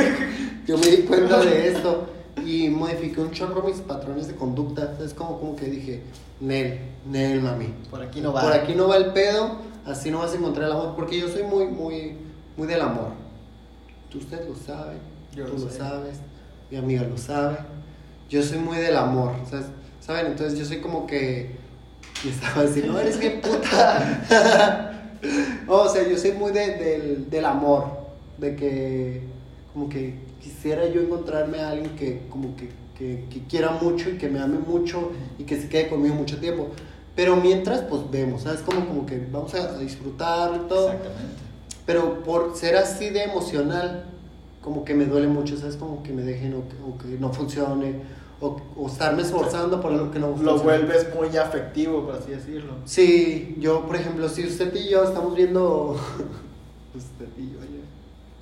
yo 0.67 0.77
me 0.77 0.87
di 0.87 1.03
cuenta 1.03 1.39
de 1.39 1.69
esto 1.69 2.07
y 2.45 2.69
modifiqué 2.69 3.21
un 3.21 3.31
chorro 3.31 3.63
mis 3.63 3.77
patrones 3.77 4.27
de 4.27 4.35
conducta. 4.35 4.97
Es 5.03 5.13
como, 5.13 5.39
como 5.39 5.55
que 5.55 5.65
dije, 5.65 6.03
Nel, 6.39 6.79
Nel, 7.05 7.41
mami. 7.41 7.73
Por 7.89 8.01
aquí 8.01 8.21
no 8.21 8.33
va. 8.33 8.41
Por 8.41 8.53
aquí 8.53 8.73
no 8.73 8.87
va 8.87 8.97
el 8.97 9.13
pedo, 9.13 9.57
así 9.85 10.11
no 10.11 10.19
vas 10.19 10.33
a 10.33 10.37
encontrar 10.37 10.67
el 10.67 10.73
amor. 10.73 10.95
Porque 10.95 11.19
yo 11.19 11.29
soy 11.29 11.43
muy, 11.43 11.67
muy, 11.67 12.17
muy 12.57 12.67
del 12.67 12.81
amor. 12.81 13.09
Tú 14.09 14.19
usted 14.19 14.47
lo 14.47 14.55
sabe, 14.55 14.97
Yo 15.35 15.45
tú 15.45 15.57
lo 15.57 15.69
sabes, 15.69 16.17
mi 16.69 16.77
amiga 16.77 17.03
lo 17.03 17.17
sabe. 17.17 17.57
Yo 18.29 18.43
soy 18.43 18.59
muy 18.59 18.77
del 18.77 18.95
amor, 18.95 19.33
¿sabes? 19.49 19.67
¿Saben? 20.05 20.27
Entonces 20.27 20.57
yo 20.59 20.65
soy 20.65 20.79
como 20.79 21.05
que. 21.07 21.51
Y 22.23 22.29
estaba 22.29 22.61
así, 22.63 22.83
no 22.85 22.97
eres 22.99 23.19
bien 23.19 23.41
puta. 23.41 25.01
No, 25.67 25.73
o 25.81 25.89
sea, 25.89 26.07
yo 26.07 26.17
soy 26.17 26.31
muy 26.33 26.51
de- 26.51 26.77
del, 26.77 27.29
del 27.29 27.45
amor, 27.45 27.85
de 28.37 28.55
que 28.55 29.21
como 29.73 29.89
que 29.89 30.15
quisiera 30.41 30.87
yo 30.87 31.01
encontrarme 31.01 31.59
a 31.59 31.69
alguien 31.71 31.95
que 31.95 32.21
como 32.29 32.55
que, 32.55 32.69
que, 32.97 33.25
que 33.29 33.41
quiera 33.47 33.71
mucho 33.71 34.09
y 34.09 34.17
que 34.17 34.29
me 34.29 34.39
ame 34.39 34.59
mucho 34.59 35.11
y 35.39 35.43
que 35.43 35.59
se 35.59 35.67
quede 35.69 35.89
conmigo 35.89 36.15
mucho 36.15 36.37
tiempo. 36.39 36.67
Pero 37.15 37.35
mientras, 37.35 37.81
pues 37.81 38.01
vemos, 38.09 38.43
¿sabes? 38.43 38.61
Como, 38.61 38.85
como 38.87 39.05
que 39.05 39.25
vamos 39.31 39.53
a 39.53 39.77
disfrutar 39.77 40.51
y 40.55 40.67
todo. 40.67 40.87
Exactamente. 40.91 41.33
Pero 41.85 42.23
por 42.23 42.55
ser 42.55 42.75
así 42.77 43.09
de 43.09 43.23
emocional, 43.23 44.05
como 44.61 44.85
que 44.85 44.93
me 44.93 45.05
duele 45.05 45.27
mucho, 45.27 45.57
¿sabes? 45.57 45.75
Como 45.75 46.01
que 46.03 46.11
me 46.13 46.23
dejen 46.23 46.53
o 46.55 46.97
que 46.97 47.07
no 47.19 47.31
funcione, 47.33 47.95
o, 48.43 48.61
o 48.75 48.87
estarme 48.87 49.21
esforzando 49.21 49.79
por 49.81 49.91
algo 49.93 50.11
que 50.11 50.19
no 50.19 50.35
Lo 50.41 50.57
vuelves 50.59 51.07
muy 51.15 51.35
afectivo, 51.37 52.05
por 52.05 52.15
así 52.15 52.31
decirlo. 52.31 52.73
Sí, 52.85 53.55
yo, 53.59 53.85
por 53.87 53.95
ejemplo, 53.95 54.27
si 54.29 54.45
usted 54.45 54.73
y 54.75 54.89
yo 54.89 55.03
estamos 55.03 55.35
viendo. 55.35 55.91
usted 56.95 57.27
y 57.37 57.51
yo, 57.53 57.59
oye, 57.59 57.83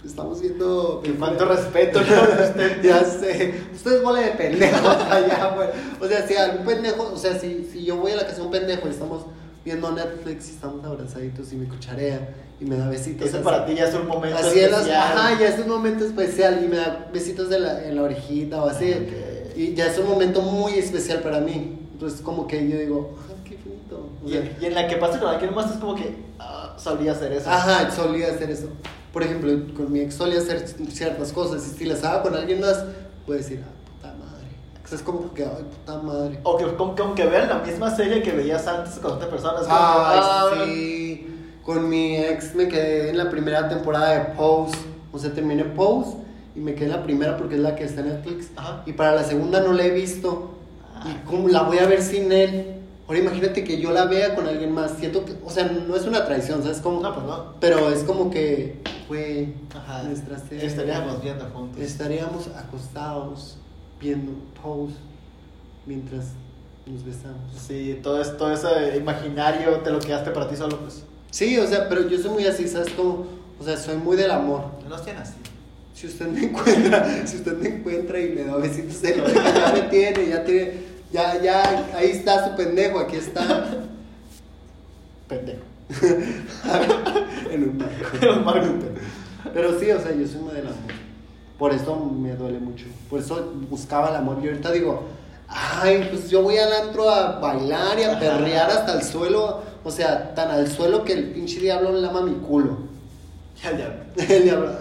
Estamos 0.03 0.41
viendo. 0.41 0.99
Que 1.03 1.13
falta 1.13 1.45
respeto, 1.45 2.01
¿no? 2.01 2.05
Usted- 2.49 2.81
ya 2.81 3.03
sé. 3.03 3.53
Ustedes 3.71 4.01
bola 4.01 4.21
de 4.21 4.31
pendejos 4.31 4.95
allá, 5.11 5.53
güey. 5.55 5.69
O 6.01 6.07
sea, 6.07 6.27
si 6.27 6.35
algún 6.35 6.65
pendejo. 6.65 7.11
O 7.13 7.17
sea, 7.17 7.37
si, 7.37 7.63
si 7.71 7.85
yo 7.85 7.97
voy 7.97 8.13
a 8.13 8.15
la 8.15 8.23
casa 8.25 8.37
de 8.37 8.41
un 8.43 8.51
pendejo 8.51 8.87
y 8.87 8.91
estamos 8.91 9.25
viendo 9.63 9.91
Netflix 9.91 10.47
y 10.49 10.51
estamos 10.53 10.83
abrazaditos 10.83 11.53
y 11.53 11.55
me 11.57 11.67
cucharea 11.67 12.33
y 12.59 12.65
me 12.65 12.77
da 12.77 12.89
besitos. 12.89 13.27
Ese 13.27 13.37
así. 13.37 13.43
para 13.45 13.63
ti 13.63 13.75
ya 13.75 13.85
es 13.85 13.93
un 13.93 14.07
momento 14.07 14.37
Así 14.39 14.59
en 14.59 14.71
las, 14.71 14.79
especial. 14.81 15.01
ajá, 15.17 15.39
ya 15.39 15.47
es 15.49 15.59
un 15.59 15.67
momento 15.69 16.03
especial 16.03 16.61
y 16.63 16.67
me 16.67 16.77
da 16.77 17.07
besitos 17.13 17.49
de 17.51 17.59
la, 17.59 17.85
en 17.85 17.95
la 17.95 18.01
orejita 18.01 18.63
o 18.63 18.69
así. 18.69 18.91
Ok. 18.91 19.30
Y 19.61 19.75
ya 19.75 19.85
es 19.85 19.97
un 19.99 20.07
momento 20.07 20.41
muy 20.41 20.73
especial 20.73 21.19
para 21.19 21.39
mí. 21.39 21.77
Entonces, 21.93 22.21
como 22.21 22.47
que 22.47 22.67
yo 22.67 22.79
digo, 22.79 23.15
ah, 23.29 23.33
qué 23.43 23.59
bonito. 23.63 24.09
O 24.23 24.27
Y, 24.27 24.31
sea, 24.31 24.57
y 24.59 24.65
en 24.65 24.73
la 24.73 24.87
que 24.87 24.95
pasa 24.97 25.19
con 25.19 25.29
alguien 25.29 25.53
más 25.53 25.69
es 25.71 25.77
como 25.77 25.93
que 25.93 26.15
ah, 26.39 26.73
solía 26.77 27.11
hacer 27.11 27.31
eso. 27.33 27.47
Ajá, 27.47 27.91
solía 27.91 28.29
hacer 28.29 28.49
eso. 28.49 28.69
Por 29.13 29.21
ejemplo, 29.21 29.51
con 29.75 29.91
mi 29.91 29.99
ex 29.99 30.15
solía 30.15 30.39
hacer 30.39 30.67
ciertas 30.89 31.31
cosas. 31.31 31.63
Y 31.67 31.77
si 31.77 31.85
las 31.85 32.03
hago 32.03 32.23
con 32.23 32.35
alguien 32.35 32.59
más, 32.59 32.83
puedo 33.27 33.37
decir, 33.37 33.63
ah, 33.63 33.71
puta 33.85 34.15
madre. 34.15 34.47
O 34.83 34.87
sea, 34.87 34.97
es 34.97 35.03
como 35.03 35.31
que, 35.31 35.43
ay, 35.43 35.63
puta 35.69 35.97
madre. 35.99 36.39
O 36.41 36.57
que 36.57 36.65
como, 36.75 36.95
como 36.95 37.13
que 37.13 37.25
vean 37.27 37.47
la 37.47 37.59
misma 37.59 37.95
serie 37.95 38.23
que 38.23 38.31
veías 38.31 38.65
antes 38.65 38.95
con 38.95 39.11
otras 39.11 39.29
personas. 39.29 39.61
como 39.61 39.75
ah, 39.75 40.49
sí. 40.65 41.27
Con 41.63 41.87
mi 41.87 42.17
ex 42.17 42.55
me 42.55 42.67
quedé 42.67 43.11
en 43.11 43.17
la 43.19 43.29
primera 43.29 43.69
temporada 43.69 44.09
de 44.09 44.33
Pose. 44.33 44.75
O 45.13 45.19
sea, 45.19 45.31
terminé 45.31 45.65
Pose 45.65 46.15
y 46.55 46.59
me 46.59 46.75
quedé 46.75 46.85
en 46.85 46.91
la 46.91 47.03
primera 47.03 47.37
porque 47.37 47.55
es 47.55 47.61
la 47.61 47.75
que 47.75 47.83
está 47.83 48.01
en 48.01 48.09
Netflix. 48.09 48.49
Ajá. 48.55 48.83
Y 48.85 48.93
para 48.93 49.15
la 49.15 49.23
segunda 49.23 49.61
no 49.61 49.73
la 49.73 49.85
he 49.85 49.91
visto. 49.91 50.51
Ah. 50.95 51.09
¿Y 51.09 51.25
cómo 51.27 51.47
la 51.47 51.63
voy 51.63 51.77
a 51.79 51.87
ver 51.87 52.01
sin 52.01 52.31
él? 52.31 52.75
Ahora 53.07 53.19
imagínate 53.19 53.63
que 53.63 53.79
yo 53.79 53.91
la 53.91 54.05
vea 54.05 54.35
con 54.35 54.47
alguien 54.47 54.71
más. 54.71 54.91
Siento 54.97 55.25
que, 55.25 55.33
o 55.45 55.49
sea, 55.49 55.65
no 55.65 55.95
es 55.95 56.05
una 56.05 56.25
traición, 56.25 56.63
¿sabes 56.63 56.79
cómo? 56.79 57.01
No, 57.01 57.13
pues 57.13 57.25
no. 57.25 57.53
Pero 57.59 57.89
es 57.89 58.03
como 58.03 58.29
que 58.29 58.81
fue 59.07 59.53
Ajá. 59.75 60.03
nuestra 60.03 60.37
serie. 60.39 60.65
Estaríamos 60.65 61.21
viendo 61.21 61.45
juntos. 61.45 61.81
Estaríamos 61.81 62.47
acostados 62.55 63.57
viendo 63.99 64.31
Pose 64.61 64.95
mientras 65.85 66.27
nos 66.85 67.03
besamos. 67.03 67.51
Sí, 67.57 67.99
todo, 68.01 68.21
es, 68.21 68.37
todo 68.37 68.51
ese 68.51 68.97
imaginario 68.97 69.77
te 69.79 69.91
lo 69.91 69.99
quedaste 69.99 70.31
para 70.31 70.47
ti 70.47 70.55
solo, 70.55 70.79
pues. 70.79 71.03
Sí, 71.29 71.57
o 71.59 71.67
sea, 71.67 71.87
pero 71.87 72.07
yo 72.07 72.17
soy 72.17 72.31
muy 72.31 72.45
así, 72.45 72.67
¿sabes 72.67 72.91
cómo? 72.93 73.25
O 73.59 73.63
sea, 73.63 73.77
soy 73.77 73.97
muy 73.97 74.17
del 74.17 74.31
amor. 74.31 74.65
No 74.87 74.95
es 74.95 75.01
así. 75.01 75.35
Si 75.93 76.07
usted 76.07 76.27
me 76.27 76.45
encuentra, 76.45 77.21
si 77.27 77.37
usted 77.37 77.57
me 77.57 77.69
encuentra 77.69 78.19
y 78.19 78.29
me 78.29 78.43
da 78.43 78.55
besitos 78.57 79.03
en 79.03 79.17
la 79.17 79.23
oreja, 79.23 79.53
ya 79.53 79.73
me 79.73 79.81
tiene, 79.89 80.29
ya 80.29 80.43
tiene, 80.43 80.73
ya, 81.11 81.41
ya, 81.41 81.89
ahí 81.95 82.11
está 82.11 82.49
su 82.49 82.55
pendejo, 82.55 82.99
aquí 82.99 83.17
está. 83.17 83.65
Pendejo. 85.27 85.61
en 87.51 87.63
un 87.63 87.77
pendejo. 87.77 88.17
Pero 89.53 89.79
sí, 89.79 89.91
o 89.91 89.99
sea, 89.99 90.13
yo 90.15 90.27
soy 90.27 90.41
muy 90.41 90.53
del 90.53 90.67
amor. 90.67 90.77
Por 91.57 91.73
eso 91.73 91.95
me 91.95 92.33
duele 92.35 92.59
mucho. 92.59 92.85
Por 93.09 93.19
eso 93.19 93.53
buscaba 93.69 94.09
el 94.09 94.15
amor. 94.15 94.39
Y 94.41 94.47
ahorita 94.47 94.71
digo, 94.71 95.03
ay, 95.47 96.07
pues 96.09 96.29
yo 96.29 96.41
voy 96.41 96.57
al 96.57 96.71
antro 96.73 97.09
a 97.09 97.39
bailar 97.39 97.99
y 97.99 98.03
a 98.03 98.19
perrear 98.19 98.69
hasta 98.69 98.93
el 98.93 99.03
suelo. 99.03 99.61
O 99.83 99.91
sea, 99.91 100.33
tan 100.33 100.49
al 100.49 100.67
suelo 100.67 101.03
que 101.03 101.13
el 101.13 101.31
pinche 101.31 101.59
diablo 101.59 101.91
le 101.91 102.01
lama 102.01 102.21
mi 102.21 102.33
culo. 102.35 102.77
Ya, 103.61 103.77
ya. 103.77 104.05
El 104.35 104.43
diablo, 104.43 104.71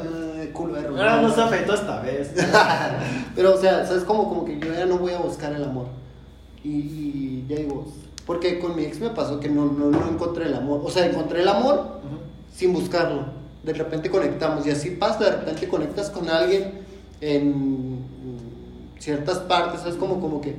"Ah, 0.50 0.54
culo 0.54 0.74
de 0.74 0.86
Ahora 0.88 1.20
no 1.22 1.34
se 1.34 1.40
afeitó 1.40 1.74
esta 1.74 2.00
vez. 2.00 2.30
Pero, 3.34 3.54
o 3.54 3.56
sea, 3.58 3.86
¿sabes? 3.86 4.04
Como, 4.04 4.28
como 4.28 4.44
que 4.44 4.58
yo 4.58 4.72
ya 4.72 4.86
no 4.86 4.98
voy 4.98 5.12
a 5.12 5.18
buscar 5.18 5.52
el 5.52 5.64
amor. 5.64 5.86
Y, 6.62 6.68
y 6.70 7.46
ya 7.48 7.56
digo, 7.56 7.86
porque 8.26 8.58
con 8.58 8.76
mi 8.76 8.82
ex 8.84 9.00
me 9.00 9.10
pasó 9.10 9.40
que 9.40 9.48
no, 9.48 9.64
no, 9.66 9.90
no 9.90 10.08
encontré 10.08 10.46
el 10.46 10.54
amor. 10.54 10.82
O 10.84 10.90
sea, 10.90 11.06
encontré 11.06 11.42
el 11.42 11.48
amor 11.48 12.00
Ujú. 12.04 12.18
sin 12.54 12.72
buscarlo. 12.72 13.24
De 13.62 13.72
repente 13.72 14.08
conectamos 14.10 14.66
y 14.66 14.70
así 14.70 14.90
pasa, 14.90 15.24
de 15.24 15.30
repente 15.32 15.68
conectas 15.68 16.10
con 16.10 16.28
alguien 16.30 16.72
en 17.20 17.98
ciertas 18.98 19.38
partes, 19.40 19.80
¿sabes? 19.80 19.96
Como, 19.96 20.20
como 20.20 20.40
que 20.40 20.56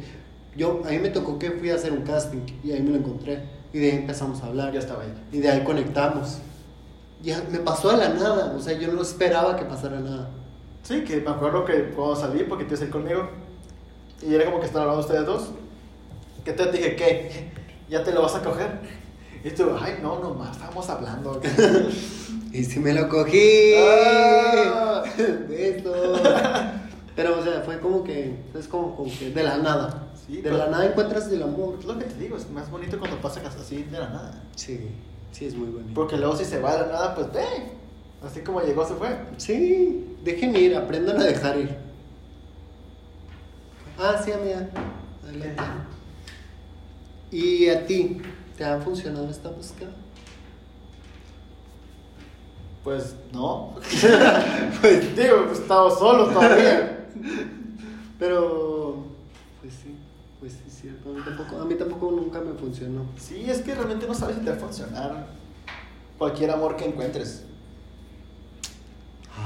yo, 0.55 0.81
a 0.85 0.89
mí 0.89 0.99
me 0.99 1.09
tocó 1.09 1.39
que 1.39 1.51
fui 1.51 1.69
a 1.69 1.75
hacer 1.75 1.91
un 1.93 2.01
casting 2.01 2.39
y 2.63 2.71
ahí 2.71 2.81
me 2.81 2.91
lo 2.91 2.97
encontré 2.97 3.39
y 3.73 3.79
de 3.79 3.91
ahí 3.91 3.97
empezamos 3.99 4.41
a 4.43 4.47
hablar 4.47 4.73
Ya 4.73 4.79
estaba 4.79 5.03
ahí. 5.03 5.13
y 5.31 5.39
de 5.39 5.49
ahí 5.49 5.63
conectamos. 5.63 6.37
Ya 7.21 7.43
me 7.51 7.59
pasó 7.59 7.91
de 7.91 7.97
la 7.97 8.09
nada, 8.09 8.53
o 8.57 8.59
sea, 8.61 8.73
yo 8.77 8.91
no 8.91 9.01
esperaba 9.01 9.55
que 9.55 9.65
pasara 9.65 9.99
nada. 9.99 10.29
Sí, 10.83 11.03
que 11.03 11.17
me 11.21 11.29
acuerdo 11.29 11.63
que 11.65 11.91
cuando 11.95 12.15
salí, 12.15 12.43
porque 12.43 12.65
te 12.65 12.73
ir 12.83 12.89
conmigo, 12.89 13.29
y 14.21 14.33
era 14.33 14.45
como 14.45 14.59
que 14.59 14.65
estaban 14.65 14.87
hablando 14.89 15.05
ustedes 15.07 15.25
dos, 15.27 15.49
que 16.43 16.53
te 16.53 16.71
dije, 16.71 16.95
¿qué? 16.95 17.51
¿Ya 17.89 18.03
te 18.03 18.11
lo 18.11 18.23
vas 18.23 18.35
a 18.35 18.41
coger? 18.41 18.79
Y 19.43 19.51
tú, 19.51 19.69
ay, 19.79 19.99
no, 20.01 20.19
nomás, 20.19 20.51
estábamos 20.55 20.89
hablando. 20.89 21.39
Y 22.53 22.65
si 22.65 22.79
me 22.81 22.93
lo 22.93 23.07
cogí. 23.07 23.73
Ah. 23.77 25.03
Pero, 27.15 27.39
o 27.39 27.43
sea, 27.43 27.61
fue 27.61 27.79
como 27.79 28.03
que, 28.03 28.35
es 28.57 28.67
como, 28.67 28.95
como 28.95 29.09
que 29.17 29.29
de 29.31 29.43
la 29.43 29.57
nada. 29.57 30.07
Sí, 30.27 30.37
de 30.37 30.43
pero- 30.43 30.57
la 30.57 30.67
nada 30.67 30.85
encuentras 30.85 31.29
el 31.31 31.43
amor. 31.43 31.77
Es 31.79 31.85
lo 31.85 31.97
que 31.97 32.05
te 32.05 32.15
digo, 32.19 32.35
es 32.37 32.49
más 32.49 32.69
bonito 32.69 32.99
cuando 32.99 33.17
pasa 33.21 33.41
así 33.55 33.83
de 33.83 33.99
la 33.99 34.09
nada. 34.09 34.43
Sí, 34.55 34.89
sí, 35.31 35.45
es 35.45 35.55
muy 35.55 35.69
bonito. 35.69 35.93
Porque 35.93 36.17
luego 36.17 36.35
si 36.35 36.45
se 36.45 36.59
va 36.59 36.73
de 36.73 36.81
la 36.81 36.87
nada, 36.87 37.15
pues 37.15 37.31
ve. 37.31 37.45
Así 38.23 38.41
como 38.41 38.61
llegó, 38.61 38.85
se 38.85 38.93
fue. 38.93 39.17
Sí, 39.37 40.15
dejen 40.23 40.55
ir, 40.55 40.75
aprendan 40.75 41.19
a 41.19 41.23
dejar 41.23 41.57
ir. 41.57 41.75
Ah, 43.97 44.21
sí, 44.23 44.31
amiga. 44.31 44.69
Adelante. 45.23 45.63
¿Y 47.31 47.69
a 47.69 47.85
ti? 47.85 48.21
¿Te 48.57 48.65
ha 48.65 48.79
funcionado 48.79 49.29
esta 49.29 49.49
búsqueda? 49.49 49.91
Pues 52.83 53.15
no. 53.31 53.75
pues 54.81 55.15
digo, 55.15 55.45
pues 55.47 55.59
estamos 55.59 55.97
solos 55.97 56.33
todavía. 56.33 57.07
Pero, 58.19 59.03
pues 59.61 59.73
sí, 59.73 59.95
pues 60.39 60.53
sí, 60.53 60.59
es 60.67 60.70
cierto. 60.81 61.09
A 61.09 61.13
mí 61.13 61.21
tampoco, 61.23 61.61
a 61.61 61.65
mí 61.65 61.75
tampoco 61.75 62.11
nunca 62.11 62.39
me 62.41 62.53
funcionó. 62.53 63.01
Sí, 63.17 63.45
es 63.49 63.61
que 63.61 63.73
realmente 63.75 64.07
no 64.07 64.13
sabes 64.13 64.37
si 64.37 64.41
te 64.43 64.49
va 64.51 64.55
a 64.57 64.59
funcionar 64.59 65.27
cualquier 66.17 66.51
amor 66.51 66.75
que 66.75 66.85
encuentres. 66.85 67.43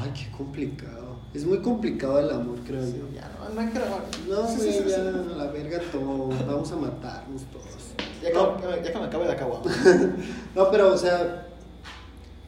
Ay, 0.02 0.12
qué 0.14 0.36
complicado. 0.36 1.16
Es 1.34 1.46
muy 1.46 1.60
complicado 1.62 2.20
el 2.20 2.30
amor, 2.32 2.58
creo 2.66 2.84
Sí, 2.84 2.98
yo. 3.00 3.14
ya 3.14 3.30
no, 3.40 3.54
no 3.54 3.62
hay 3.62 3.68
que 3.68 3.74
grabar. 3.80 4.02
No, 4.28 4.48
Sí, 4.48 4.84
ya 4.88 4.96
a 4.98 5.38
la 5.38 5.52
verga 5.52 5.80
todo. 5.92 6.30
Vamos 6.48 6.72
a 6.72 6.76
matarnos 6.76 7.44
todos. 7.52 7.66
Ya, 8.22 8.32
No. 8.34 8.58
que, 8.58 8.84
ya 8.84 8.92
que 8.92 9.00
me 9.00 9.06
acabe 9.06 9.26
de 9.26 9.32
acá, 9.34 9.46
No, 10.56 10.72
pero, 10.72 10.94
o 10.94 10.98
sea, 10.98 11.48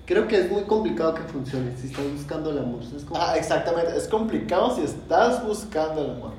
creo 0.06 0.28
que 0.28 0.39
es 0.39 0.52
muy 0.52 0.63
complicado 0.63 1.13
que 1.13 1.21
funcione 1.23 1.76
si 1.78 1.88
estás 1.88 2.12
buscando 2.12 2.50
el 2.50 2.60
amor. 2.60 2.82
Ah, 3.13 3.36
exactamente. 3.38 3.95
Es 3.95 4.08
complicado 4.08 4.76
si 4.76 4.82
estás 4.82 5.45
buscando 5.45 6.04
el 6.04 6.12
amor. 6.12 6.32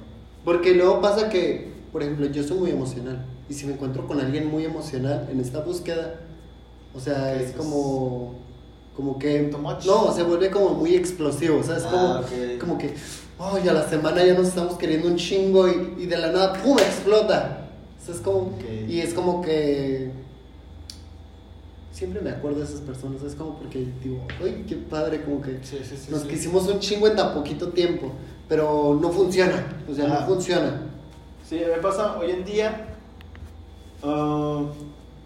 Porque 0.44 0.74
luego 0.74 1.00
pasa 1.00 1.28
que, 1.28 1.72
por 1.92 2.02
ejemplo, 2.02 2.26
yo 2.26 2.42
soy 2.42 2.58
muy 2.58 2.70
emocional. 2.70 3.24
Y 3.48 3.54
si 3.54 3.66
me 3.66 3.72
encuentro 3.72 4.06
con 4.06 4.20
alguien 4.20 4.50
muy 4.50 4.64
emocional 4.64 5.28
en 5.30 5.40
esta 5.40 5.60
búsqueda, 5.60 6.20
o 6.94 7.00
sea, 7.00 7.34
es 7.34 7.52
pues, 7.52 7.56
como. 7.56 8.34
Como 8.96 9.18
que. 9.18 9.44
too 9.44 9.58
much. 9.58 9.84
No, 9.86 10.12
se 10.12 10.22
vuelve 10.22 10.50
como 10.50 10.70
muy 10.70 10.94
explosivo, 10.94 11.62
¿sabes? 11.62 11.84
Ah, 11.86 12.22
como, 12.28 12.58
como 12.58 12.78
que. 12.78 12.94
Ay, 13.38 13.68
a 13.68 13.72
la 13.72 13.88
semana 13.88 14.24
ya 14.24 14.34
nos 14.34 14.48
estamos 14.48 14.76
queriendo 14.76 15.08
un 15.08 15.16
chingo 15.16 15.68
y, 15.68 16.02
y 16.02 16.06
de 16.06 16.18
la 16.18 16.32
nada, 16.32 16.54
¡pum! 16.54 16.76
explota. 16.78 17.68
O 18.00 18.04
sea, 18.04 18.14
es 18.14 18.20
como. 18.20 18.52
Y 18.88 19.00
es 19.00 19.14
como 19.14 19.40
que. 19.42 20.10
Siempre 21.92 22.20
me 22.20 22.30
acuerdo 22.30 22.60
de 22.60 22.64
esas 22.64 22.80
personas, 22.80 23.22
es 23.24 23.34
como 23.34 23.58
porque 23.58 23.84
digo, 24.04 24.24
¡ay, 24.40 24.64
qué 24.68 24.76
padre! 24.76 25.22
Como 25.22 25.40
que. 25.40 25.58
Sí, 25.62 25.78
sí, 25.82 25.96
sí. 25.96 26.10
Nos 26.10 26.22
quisimos 26.22 26.68
un 26.68 26.78
chingo 26.78 27.08
en 27.08 27.16
tan 27.16 27.34
poquito 27.34 27.68
tiempo, 27.68 28.12
pero 28.48 28.98
no 29.00 29.10
funciona, 29.10 29.82
o 29.90 29.94
sea, 29.94 30.06
no 30.06 30.26
funciona. 30.26 30.87
Sí, 31.48 31.62
me 31.66 31.80
pasa 31.80 32.18
hoy 32.18 32.30
en 32.30 32.44
día. 32.44 32.84
ah, 34.02 34.60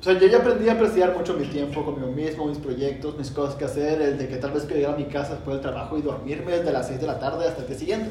o 0.01 0.05
sea, 0.05 0.19
yo 0.19 0.29
ya 0.29 0.39
aprendí 0.39 0.69
a 0.69 0.75
apreciar 0.75 1.17
mucho 1.17 1.35
mi 1.35 1.47
tiempo 1.47 1.85
conmigo 1.85 2.13
mismo, 2.13 2.47
mis 2.47 2.59
proyectos, 2.59 3.19
mis 3.19 3.31
cosas 3.31 3.57
que 3.57 3.65
hacer, 3.65 4.01
el 4.01 4.19
de 4.19 4.29
que 4.29 4.37
tal 4.37 4.53
vez 4.53 4.63
quiero 4.65 4.77
llegar 4.77 4.95
a 4.95 4.99
mi 4.99 5.07
casa 5.07 5.35
después 5.35 5.57
del 5.57 5.63
trabajo 5.63 5.99
y 5.99 6.03
dormirme 6.03 6.53
desde 6.53 6.73
las 6.73 6.87
6 6.87 7.01
de 7.01 7.07
la 7.09 7.19
tarde 7.19 7.49
hasta 7.49 7.63
el 7.63 7.69
día 7.69 7.77
siguiente. 7.77 8.11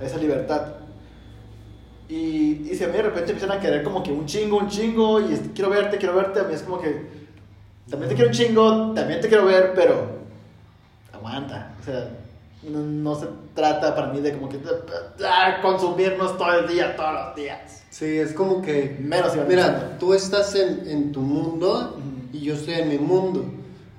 Esa 0.00 0.18
libertad. 0.18 0.74
Y, 2.08 2.68
y 2.70 2.74
si 2.74 2.84
a 2.84 2.88
mí 2.88 2.92
de 2.92 3.02
repente 3.02 3.32
empiezan 3.32 3.56
a 3.56 3.60
querer 3.60 3.82
como 3.82 4.02
que 4.02 4.12
un 4.12 4.26
chingo, 4.26 4.58
un 4.58 4.68
chingo, 4.68 5.18
y 5.20 5.34
quiero 5.54 5.70
verte, 5.70 5.96
quiero 5.96 6.14
verte, 6.14 6.40
a 6.40 6.44
mí 6.44 6.52
es 6.52 6.62
como 6.62 6.80
que 6.80 7.00
también 7.88 8.10
te 8.10 8.14
quiero 8.14 8.28
un 8.28 8.36
chingo, 8.36 8.92
también 8.94 9.22
te 9.22 9.28
quiero 9.28 9.46
ver, 9.46 9.72
pero 9.74 10.06
aguanta. 11.12 11.74
O 11.80 11.84
sea, 11.84 12.10
no, 12.66 12.80
no 12.80 13.18
se 13.18 13.26
trata 13.54 13.94
para 13.94 14.12
mí 14.12 14.20
de 14.20 14.32
como 14.32 14.48
que 14.48 14.58
ah, 15.24 15.58
consumirnos 15.62 16.36
todo 16.36 16.52
el 16.60 16.68
día, 16.68 16.96
todos 16.96 17.12
los 17.14 17.36
días. 17.36 17.84
Sí, 17.90 18.18
es 18.18 18.32
como 18.32 18.60
que. 18.62 18.96
Menos 19.00 19.32
Mira, 19.48 19.96
tú 19.98 20.12
estás 20.14 20.54
en, 20.54 20.88
en 20.88 21.12
tu 21.12 21.20
mundo 21.20 21.98
y 22.32 22.40
yo 22.40 22.54
estoy 22.54 22.74
en 22.74 22.88
mi 22.88 22.98
mundo. 22.98 23.44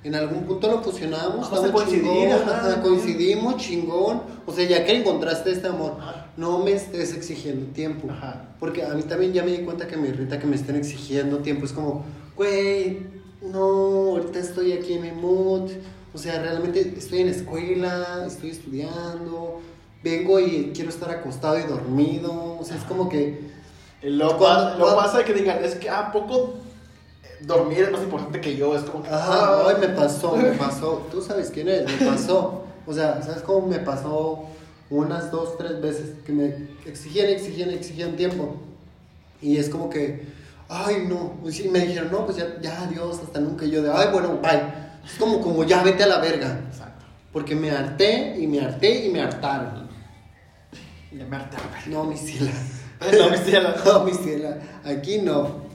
En 0.04 0.16
algún 0.16 0.44
punto 0.44 0.70
lo 0.70 0.82
fusionamos, 0.82 1.50
Vamos 1.50 1.66
estamos 1.66 1.90
chingón, 1.90 2.32
ajá, 2.32 2.82
coincidimos, 2.82 3.58
chingón. 3.58 4.22
O 4.46 4.54
sea, 4.54 4.66
ya 4.66 4.86
que 4.86 4.96
encontraste 4.96 5.52
este 5.52 5.68
amor, 5.68 5.98
Ajá. 6.00 6.28
no 6.38 6.60
me 6.60 6.72
estés 6.72 7.14
exigiendo 7.14 7.74
tiempo. 7.74 8.08
Ajá. 8.10 8.46
Porque 8.60 8.84
a 8.84 8.90
mí 8.94 9.04
también 9.04 9.34
ya 9.34 9.44
me 9.44 9.52
di 9.52 9.66
cuenta 9.66 9.88
que 9.88 9.98
me 9.98 10.08
irrita 10.08 10.40
que 10.40 10.48
me 10.48 10.56
estén 10.56 10.76
exigiendo 10.76 11.40
tiempo. 11.40 11.66
Es 11.66 11.74
como, 11.74 12.06
güey, 12.38 13.06
no, 13.42 13.60
ahorita 14.12 14.40
estoy 14.40 14.72
aquí 14.74 14.94
en 14.94 15.02
mi 15.02 15.12
mood. 15.12 15.72
O 16.14 16.18
sea, 16.18 16.42
realmente 16.42 16.94
estoy 16.98 17.20
en 17.20 17.28
la 17.28 17.36
escuela, 17.36 18.24
estoy 18.26 18.50
estudiando, 18.52 19.62
vengo 20.04 20.40
y 20.40 20.72
quiero 20.74 20.90
estar 20.90 21.10
acostado 21.12 21.60
y 21.60 21.64
dormido. 21.64 22.58
O 22.60 22.64
sea, 22.64 22.78
es 22.78 22.84
como 22.84 23.10
que 23.10 23.56
Y 24.02 24.10
Lo, 24.10 24.38
Cuando- 24.38 24.78
lo 24.78 24.96
pasa 24.96 25.24
que 25.26 25.34
digan, 25.34 25.64
es 25.64 25.76
que 25.76 25.90
a 25.90 26.12
poco 26.12 26.56
dormir 27.42 27.80
es 27.80 27.92
más 27.92 28.02
importante 28.02 28.40
que 28.42 28.56
yo. 28.56 28.76
Es 28.76 28.84
como 28.84 29.04
que. 29.04 29.10
Ajá, 29.10 29.28
ah, 29.32 29.64
ay, 29.70 29.76
me 29.80 29.90
pasó, 29.90 30.36
me 30.36 30.52
pasó. 30.52 31.08
Tú 31.12 31.22
sabes 31.22 31.50
quién 31.52 31.68
es, 31.68 31.86
me 31.86 32.06
pasó. 32.08 32.64
O 32.86 32.94
sea, 32.94 33.22
¿sabes 33.22 33.42
cómo 33.42 33.68
me 33.68 33.80
pasó 33.80 34.46
unas 34.90 35.32
dos, 35.32 35.58
tres 35.58 35.82
veces 35.82 36.12
que 36.26 36.32
me 36.32 36.68
exigían, 36.86 37.28
exigían, 37.30 37.70
exigían 37.72 38.16
tiempo? 38.16 38.56
Y 39.42 39.58
es 39.58 39.68
como 39.70 39.90
que, 39.90 40.26
ay, 40.70 41.06
no. 41.08 41.34
Sí, 41.52 41.68
me 41.70 41.80
dijeron, 41.80 42.12
no, 42.12 42.24
pues 42.26 42.38
ya, 42.38 42.58
ya, 42.62 42.84
adiós, 42.84 43.20
hasta 43.24 43.40
nunca. 43.40 43.66
Y 43.66 43.72
yo 43.72 43.82
de, 43.82 43.92
ay, 43.92 44.08
bueno, 44.14 44.40
bye. 44.42 44.87
Es 45.08 45.18
como, 45.18 45.42
como 45.42 45.64
ya 45.64 45.82
vete 45.84 46.04
a 46.04 46.08
la 46.08 46.20
verga. 46.20 46.60
Exacto. 46.70 47.06
Porque 47.32 47.56
me 47.56 47.72
harté 47.72 48.38
y 48.40 48.48
me 48.48 48.60
harté 48.62 49.06
y 49.06 49.10
me 49.10 49.22
hartaron. 49.22 49.88
Y 51.12 51.16
me 51.16 51.36
harté 51.36 51.58
a 51.58 51.76
ver. 51.76 51.88
No, 51.88 52.04
mi 52.04 52.18
ciela. 52.18 52.52
No, 53.00 53.30
mi 53.30 53.38
ciela. 53.38 53.76
No, 53.86 54.04
mi 54.04 54.14
ciela. 54.14 54.58
Aquí 54.84 55.20
no. 55.20 55.68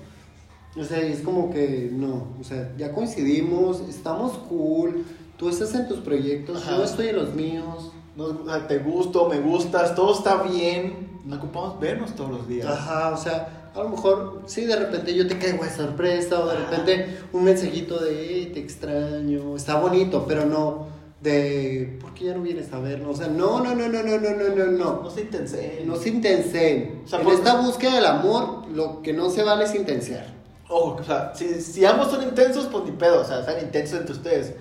O 0.77 0.85
sea, 0.85 0.99
es 1.01 1.21
como 1.21 1.51
que 1.51 1.91
no. 1.93 2.35
O 2.41 2.45
sea, 2.45 2.73
ya 2.77 2.93
coincidimos, 2.93 3.81
estamos 3.89 4.33
cool. 4.49 5.05
Tú 5.37 5.49
estás 5.49 5.75
en 5.75 5.89
tus 5.89 6.01
proyectos, 6.01 6.63
Ajá. 6.63 6.77
yo 6.77 6.85
estoy 6.85 7.09
en 7.09 7.17
los 7.17 7.35
míos. 7.35 7.93
No, 8.17 8.27
te 8.67 8.79
gusto, 8.79 9.29
me 9.29 9.41
gustas, 9.41 9.95
todo 9.95 10.15
está 10.15 10.43
bien. 10.43 11.21
No 11.25 11.37
ocupamos 11.37 11.81
vernos 11.81 12.15
todos 12.15 12.31
los 12.31 12.49
días. 12.49 12.67
Ajá, 12.67 13.11
o 13.11 13.17
sea, 13.17 13.62
a 13.75 13.79
lo 13.83 13.89
mejor, 13.91 14.43
sí, 14.47 14.65
de 14.65 14.77
repente 14.77 15.15
yo 15.15 15.27
te 15.27 15.39
caigo 15.39 15.65
de 15.65 15.71
sorpresa 15.71 16.41
o 16.41 16.49
de 16.49 16.57
repente 16.57 17.19
un 17.33 17.45
mensajito 17.45 17.99
de, 17.99 18.43
"Eh, 18.43 18.47
te 18.53 18.61
extraño. 18.61 19.57
Está 19.57 19.77
bonito, 19.81 20.25
pero 20.29 20.45
no 20.47 20.87
de, 21.21 21.99
¿por 22.01 22.13
qué 22.15 22.25
ya 22.27 22.35
no 22.35 22.43
vienes 22.43 22.73
a 22.73 22.81
vernos? 22.81 23.17
O 23.17 23.19
sea, 23.23 23.29
no, 23.29 23.61
no, 23.63 23.75
no, 23.75 23.89
no, 23.89 24.03
no, 24.03 24.19
no, 24.19 24.31
no, 24.31 24.55
no, 24.57 24.67
no. 24.73 25.03
No 25.05 25.11
se 25.11 25.21
intense. 25.23 25.83
No 25.87 25.97
se 25.97 26.09
intensen. 26.09 27.03
O 27.05 27.09
sea, 27.09 27.21
en 27.21 27.25
por- 27.25 27.35
esta 27.35 27.55
búsqueda 27.61 27.95
del 27.95 28.07
amor, 28.07 28.67
lo 28.75 29.03
que 29.03 29.13
no 29.13 29.31
se 29.31 29.43
vale 29.45 29.65
es 29.65 29.75
intensear. 29.75 30.27
Ojo, 30.69 30.97
o 31.01 31.05
sea, 31.05 31.33
si, 31.35 31.61
si 31.61 31.85
ambos 31.85 32.11
son 32.11 32.23
intensos, 32.23 32.67
pues 32.73 32.85
ni 32.85 32.91
pedo, 32.93 33.21
o 33.21 33.25
sea, 33.25 33.45
sean 33.45 33.63
intensos 33.63 34.01
entre 34.01 34.15
ustedes. 34.15 34.53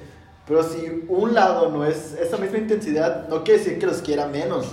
Pero 0.47 0.63
si 0.63 1.05
un 1.07 1.33
lado 1.33 1.69
no 1.69 1.85
es 1.85 2.13
esa 2.13 2.37
misma 2.37 2.57
intensidad, 2.57 3.27
no 3.29 3.43
quiere 3.43 3.59
decir 3.59 3.79
que 3.79 3.85
los 3.87 4.01
quiera 4.01 4.27
menos. 4.27 4.65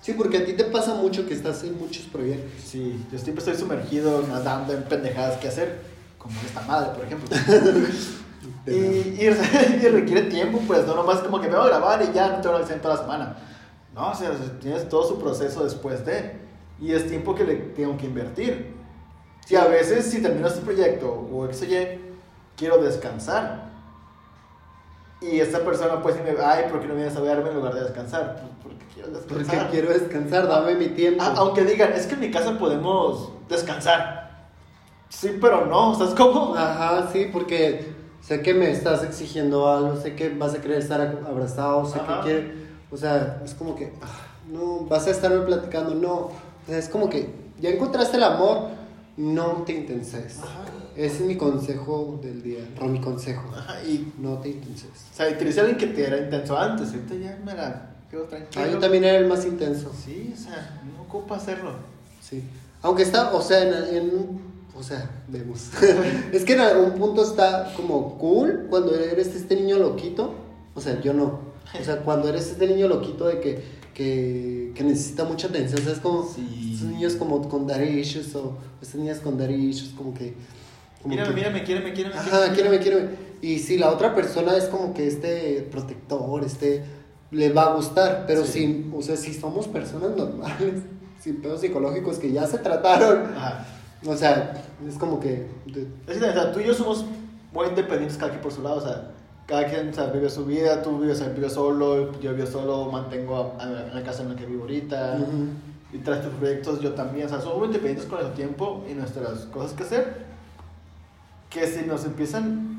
Sí, 0.00 0.14
porque 0.14 0.38
a 0.38 0.44
ti 0.44 0.52
te 0.52 0.64
pasa 0.64 0.94
mucho 0.94 1.26
que 1.26 1.34
estás 1.34 1.62
en 1.64 1.78
muchos 1.78 2.04
proyectos. 2.04 2.62
Sí, 2.64 3.04
yo 3.10 3.18
siempre 3.18 3.44
estoy 3.44 3.56
sumergido 3.56 4.22
nadando 4.22 4.72
en 4.72 4.84
pendejadas 4.84 5.38
que 5.38 5.48
hacer, 5.48 5.80
como 6.18 6.34
esta 6.40 6.62
madre, 6.62 6.90
por 6.94 7.04
ejemplo. 7.04 7.28
y, 8.66 8.70
y, 8.70 9.20
y 9.82 9.88
requiere 9.88 10.22
tiempo, 10.22 10.62
pues, 10.66 10.86
no 10.86 10.94
nomás 10.94 11.20
como 11.20 11.40
que 11.40 11.48
me 11.48 11.56
voy 11.56 11.66
a 11.66 11.68
grabar 11.68 12.02
y 12.02 12.14
ya 12.14 12.28
no 12.28 12.36
tengo 12.36 12.50
una 12.50 12.58
lección 12.60 12.80
toda 12.80 12.94
la 12.94 13.00
semana. 13.00 13.36
No, 13.94 14.10
o 14.10 14.14
sea, 14.14 14.30
tienes 14.60 14.88
todo 14.88 15.06
su 15.06 15.18
proceso 15.18 15.64
después 15.64 16.04
de. 16.06 16.38
Y 16.80 16.92
es 16.92 17.08
tiempo 17.08 17.34
que 17.34 17.44
le 17.44 17.56
tengo 17.56 17.96
que 17.96 18.06
invertir. 18.06 18.74
Si 19.44 19.56
a 19.56 19.64
veces, 19.64 20.06
si 20.06 20.22
termino 20.22 20.46
este 20.46 20.60
proyecto 20.60 21.10
o 21.10 21.44
X 21.46 21.66
quiero 22.56 22.78
descansar. 22.78 23.67
Y 25.20 25.40
esta 25.40 25.60
persona 25.64 26.00
pues 26.00 26.16
me 26.22 26.30
ay, 26.42 26.66
¿por 26.70 26.80
qué 26.80 26.86
no 26.86 26.94
vienes 26.94 27.16
a 27.16 27.20
verme 27.20 27.50
en 27.50 27.56
lugar 27.56 27.74
de 27.74 27.80
descansar? 27.82 28.36
Pues 28.40 28.52
porque 28.62 28.84
quiero 28.94 29.08
descansar. 29.10 29.58
Porque 29.58 29.70
quiero 29.70 29.92
descansar, 29.92 30.48
dame 30.48 30.74
mi 30.76 30.88
tiempo. 30.88 31.22
A- 31.22 31.34
aunque 31.38 31.64
digan, 31.64 31.92
es 31.92 32.06
que 32.06 32.14
en 32.14 32.20
mi 32.20 32.30
casa 32.30 32.56
podemos 32.58 33.32
descansar. 33.48 34.46
Sí, 35.08 35.38
pero 35.40 35.66
no, 35.66 35.94
¿sabes 35.96 36.14
cómo? 36.14 36.54
Ajá, 36.54 37.08
sí, 37.12 37.28
porque 37.32 37.92
sé 38.20 38.42
que 38.42 38.54
me 38.54 38.70
estás 38.70 39.02
exigiendo 39.02 39.68
algo, 39.72 39.96
sé 39.96 40.14
que 40.14 40.28
vas 40.28 40.54
a 40.54 40.60
querer 40.60 40.78
estar 40.78 41.00
abrazado, 41.00 41.84
sé 41.86 41.98
Ajá. 41.98 42.18
que 42.20 42.22
quiere, 42.24 42.52
o 42.90 42.96
sea, 42.96 43.40
es 43.44 43.54
como 43.54 43.74
que, 43.74 43.92
ah, 44.02 44.06
no, 44.48 44.80
vas 44.80 45.06
a 45.06 45.10
estarme 45.10 45.40
platicando, 45.46 45.94
no, 45.94 46.12
o 46.14 46.32
sea, 46.66 46.76
es 46.78 46.88
como 46.88 47.08
que 47.08 47.34
ya 47.58 47.70
encontraste 47.70 48.18
el 48.18 48.22
amor, 48.24 48.68
no 49.16 49.62
te 49.64 49.72
intenses. 49.72 50.38
Ajá. 50.38 50.60
Ese 50.98 51.14
es 51.16 51.20
mi 51.22 51.36
consejo 51.36 52.18
del 52.22 52.42
día, 52.42 52.58
o 52.80 52.86
mi 52.86 53.00
consejo, 53.00 53.48
Ajá, 53.56 53.82
y, 53.84 54.12
no 54.18 54.38
te 54.38 54.48
intenses. 54.50 54.90
o 55.12 55.16
sea, 55.16 55.28
utilicé 55.30 55.60
a 55.60 55.62
alguien 55.64 55.78
que 55.78 55.86
te 55.94 56.04
era 56.06 56.18
intenso 56.18 56.58
antes, 56.58 56.88
ahorita 56.88 57.14
ya 57.14 57.38
me 57.44 57.54
la 57.54 57.90
quedo 58.10 58.24
tranquilo. 58.24 58.64
Ah, 58.64 58.68
yo 58.72 58.78
también 58.78 59.04
era 59.04 59.18
el 59.18 59.28
más 59.28 59.46
intenso. 59.46 59.92
Sí, 60.04 60.34
o 60.34 60.36
sea, 60.36 60.80
no 60.92 61.02
ocupa 61.02 61.36
hacerlo. 61.36 61.72
Sí. 62.20 62.42
Aunque 62.82 63.04
está, 63.04 63.32
o 63.32 63.40
sea, 63.40 63.62
en, 63.62 63.96
en 63.96 64.40
o 64.76 64.82
sea, 64.82 65.08
vemos. 65.28 65.70
es 66.32 66.44
que 66.44 66.54
en 66.54 66.60
algún 66.60 66.92
punto 66.98 67.22
está 67.22 67.72
como 67.76 68.18
cool 68.18 68.66
cuando 68.68 68.94
eres 68.94 69.34
este 69.34 69.54
niño 69.56 69.78
loquito. 69.78 70.34
O 70.74 70.80
sea, 70.80 71.00
yo 71.00 71.12
no. 71.12 71.40
O 71.78 71.84
sea, 71.84 71.98
cuando 72.00 72.28
eres 72.28 72.48
este 72.50 72.66
niño 72.66 72.88
loquito 72.88 73.26
de 73.26 73.40
que, 73.40 73.62
que, 73.94 74.72
que 74.74 74.84
necesita 74.84 75.24
mucha 75.24 75.48
atención, 75.48 75.80
o 75.80 75.84
sea, 75.84 75.92
es 75.92 76.00
como 76.00 76.22
Sí. 76.28 76.72
estos 76.74 76.88
niños 76.88 77.14
como 77.14 77.48
con 77.48 77.66
daddy 77.66 78.00
issues 78.00 78.34
o 78.36 78.56
estas 78.80 78.96
niñas 79.00 79.18
con 79.20 79.36
daddy 79.38 79.54
issues, 79.54 79.92
como 79.96 80.12
que... 80.14 80.34
Mírame, 81.04 81.32
mírame, 81.34 81.62
quiéreme, 81.64 81.92
quiéreme. 81.92 82.16
Ajá, 82.16 82.52
quiéreme, 82.52 82.78
quiéreme. 82.80 83.08
Y 83.40 83.58
si 83.60 83.78
la 83.78 83.90
otra 83.90 84.14
persona 84.14 84.56
es 84.56 84.64
como 84.64 84.92
que 84.94 85.06
este 85.06 85.66
protector, 85.70 86.42
este, 86.44 86.82
le 87.30 87.52
va 87.52 87.70
a 87.70 87.74
gustar, 87.74 88.24
pero 88.26 88.44
Sí. 88.44 88.52
sin, 88.60 88.92
o 88.96 89.00
sea, 89.02 89.16
si 89.16 89.32
somos 89.32 89.68
personas 89.68 90.16
normales, 90.16 90.82
sin 91.20 91.40
pedos 91.40 91.60
psicológicos 91.60 92.18
que 92.18 92.32
ya 92.32 92.46
se 92.46 92.58
trataron, 92.58 93.26
Ajá. 93.36 93.64
o 94.06 94.16
sea, 94.16 94.54
es 94.86 94.94
como 94.96 95.20
que, 95.20 95.46
Es 96.06 96.18
que, 96.18 96.24
o 96.24 96.32
sea, 96.32 96.52
tú 96.52 96.60
y 96.60 96.64
yo 96.64 96.74
somos 96.74 97.04
muy 97.52 97.66
independientes 97.68 98.16
cada 98.18 98.30
quien 98.30 98.42
por 98.42 98.52
su 98.52 98.62
lado, 98.62 98.76
o 98.76 98.80
sea, 98.80 99.12
cada 99.46 99.66
quien 99.66 99.88
o 99.90 99.92
sea, 99.94 100.06
vive 100.06 100.28
su 100.28 100.44
vida, 100.44 100.82
tú 100.82 100.98
vives, 100.98 101.22
vives 101.34 101.52
solo, 101.52 102.18
yo 102.20 102.34
vivo 102.34 102.46
solo, 102.46 102.90
mantengo 102.90 103.54
a, 103.58 103.62
a 103.62 103.66
la 103.94 104.02
casa 104.02 104.22
en 104.22 104.30
la 104.30 104.36
que 104.36 104.44
vivo 104.46 104.62
ahorita, 104.62 105.18
Ujú. 105.22 105.96
y 105.96 105.98
tras 105.98 106.22
tus 106.22 106.32
proyectos 106.34 106.80
yo 106.80 106.92
también, 106.92 107.26
o 107.26 107.28
sea, 107.30 107.40
somos 107.40 107.58
muy 107.58 107.66
independientes 107.68 108.06
con 108.06 108.18
nuestro 108.18 108.34
tiempo 108.36 108.84
y 108.90 108.94
nuestras 108.94 109.40
cosas 109.46 109.72
que 109.74 109.84
hacer, 109.84 110.26
que 111.50 111.66
si 111.66 111.84
nos 111.84 112.04
empiezan 112.04 112.76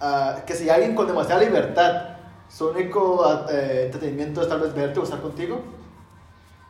a, 0.00 0.42
que 0.46 0.54
si 0.54 0.68
alguien 0.70 0.94
con 0.94 1.06
demasiada 1.06 1.42
libertad, 1.42 2.16
su 2.48 2.68
único 2.68 3.24
eh, 3.50 3.82
entretenimiento 3.86 4.42
es 4.42 4.48
tal 4.48 4.60
vez 4.60 4.74
verte 4.74 4.98
o 5.00 5.04
estar 5.04 5.20
contigo, 5.20 5.60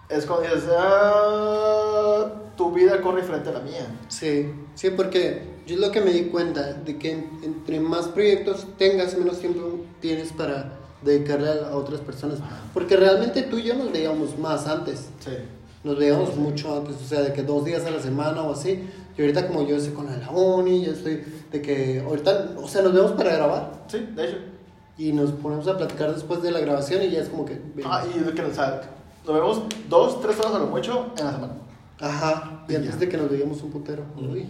es 0.08 0.26
cuando 0.26 0.44
dices, 0.54 0.68
ah, 0.76 2.24
tu 2.56 2.72
vida 2.72 3.00
corre 3.00 3.22
frente 3.22 3.48
a 3.48 3.52
la 3.52 3.60
mía. 3.60 3.86
sí, 4.08 4.52
sí, 4.74 4.90
porque 4.90 5.48
yo 5.66 5.76
es 5.76 5.80
lo 5.80 5.90
que 5.92 6.00
me 6.00 6.10
di 6.10 6.24
cuenta, 6.24 6.72
de 6.74 6.98
que 6.98 7.12
en- 7.12 7.40
entre 7.44 7.78
más 7.80 8.08
proyectos 8.08 8.66
tengas, 8.76 9.16
menos 9.16 9.38
tiempo 9.38 9.80
tienes 10.00 10.32
para 10.32 10.72
dedicarle 11.02 11.48
a, 11.48 11.68
a 11.68 11.76
otras 11.76 12.00
personas, 12.00 12.38
porque 12.74 12.96
realmente 12.96 13.42
tú 13.42 13.58
y 13.58 13.62
yo 13.62 13.74
nos 13.74 13.92
veíamos 13.92 14.36
más 14.38 14.66
antes. 14.66 15.08
Sí. 15.20 15.30
Nos 15.82 15.98
veíamos 15.98 16.36
mucho 16.36 16.76
antes, 16.76 16.96
o 16.96 17.06
sea, 17.06 17.22
de 17.22 17.32
que 17.32 17.42
dos 17.42 17.64
días 17.64 17.84
a 17.86 17.90
la 17.90 18.00
semana 18.00 18.42
o 18.42 18.52
así. 18.52 18.86
Y 19.16 19.20
ahorita 19.22 19.46
como 19.48 19.66
yo 19.66 19.76
estoy 19.76 19.92
con 19.94 20.06
la 20.06 20.30
uni, 20.30 20.84
yo 20.84 20.92
estoy 20.92 21.22
de 21.50 21.62
que 21.62 22.00
ahorita, 22.00 22.50
o 22.56 22.68
sea, 22.68 22.82
nos 22.82 22.92
vemos 22.94 23.12
para 23.12 23.34
grabar 23.34 23.72
Sí, 23.88 23.98
de 24.14 24.24
hecho. 24.28 24.36
y 24.98 25.12
nos 25.12 25.32
ponemos 25.32 25.66
a 25.68 25.76
platicar 25.76 26.14
después 26.14 26.42
de 26.42 26.50
la 26.50 26.60
grabación 26.60 27.02
y 27.02 27.10
ya 27.10 27.20
es 27.20 27.28
como 27.28 27.44
que... 27.44 27.60
Ah, 27.84 28.04
y 28.14 28.18
de 28.18 28.32
que 28.32 28.54
sea, 28.54 28.82
nos 29.26 29.34
vemos 29.34 29.62
dos, 29.88 30.20
tres 30.22 30.38
horas 30.38 30.54
a 30.54 30.58
lo 30.58 30.66
mucho 30.66 31.12
en 31.18 31.24
la 31.26 31.32
semana. 31.32 31.52
Ajá, 32.00 32.64
y 32.68 32.72
Y 32.72 32.76
antes 32.76 32.92
ya. 32.92 32.96
de 32.98 33.08
que 33.08 33.16
nos 33.18 33.30
veíamos 33.30 33.62
un 33.62 33.70
putero. 33.70 34.02
Uy, 34.16 34.48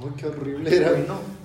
uy, 0.00 0.10
qué 0.16 0.26
horrible 0.26 0.76
era. 0.76 0.92
Uy, 0.92 1.04
no. 1.08 1.18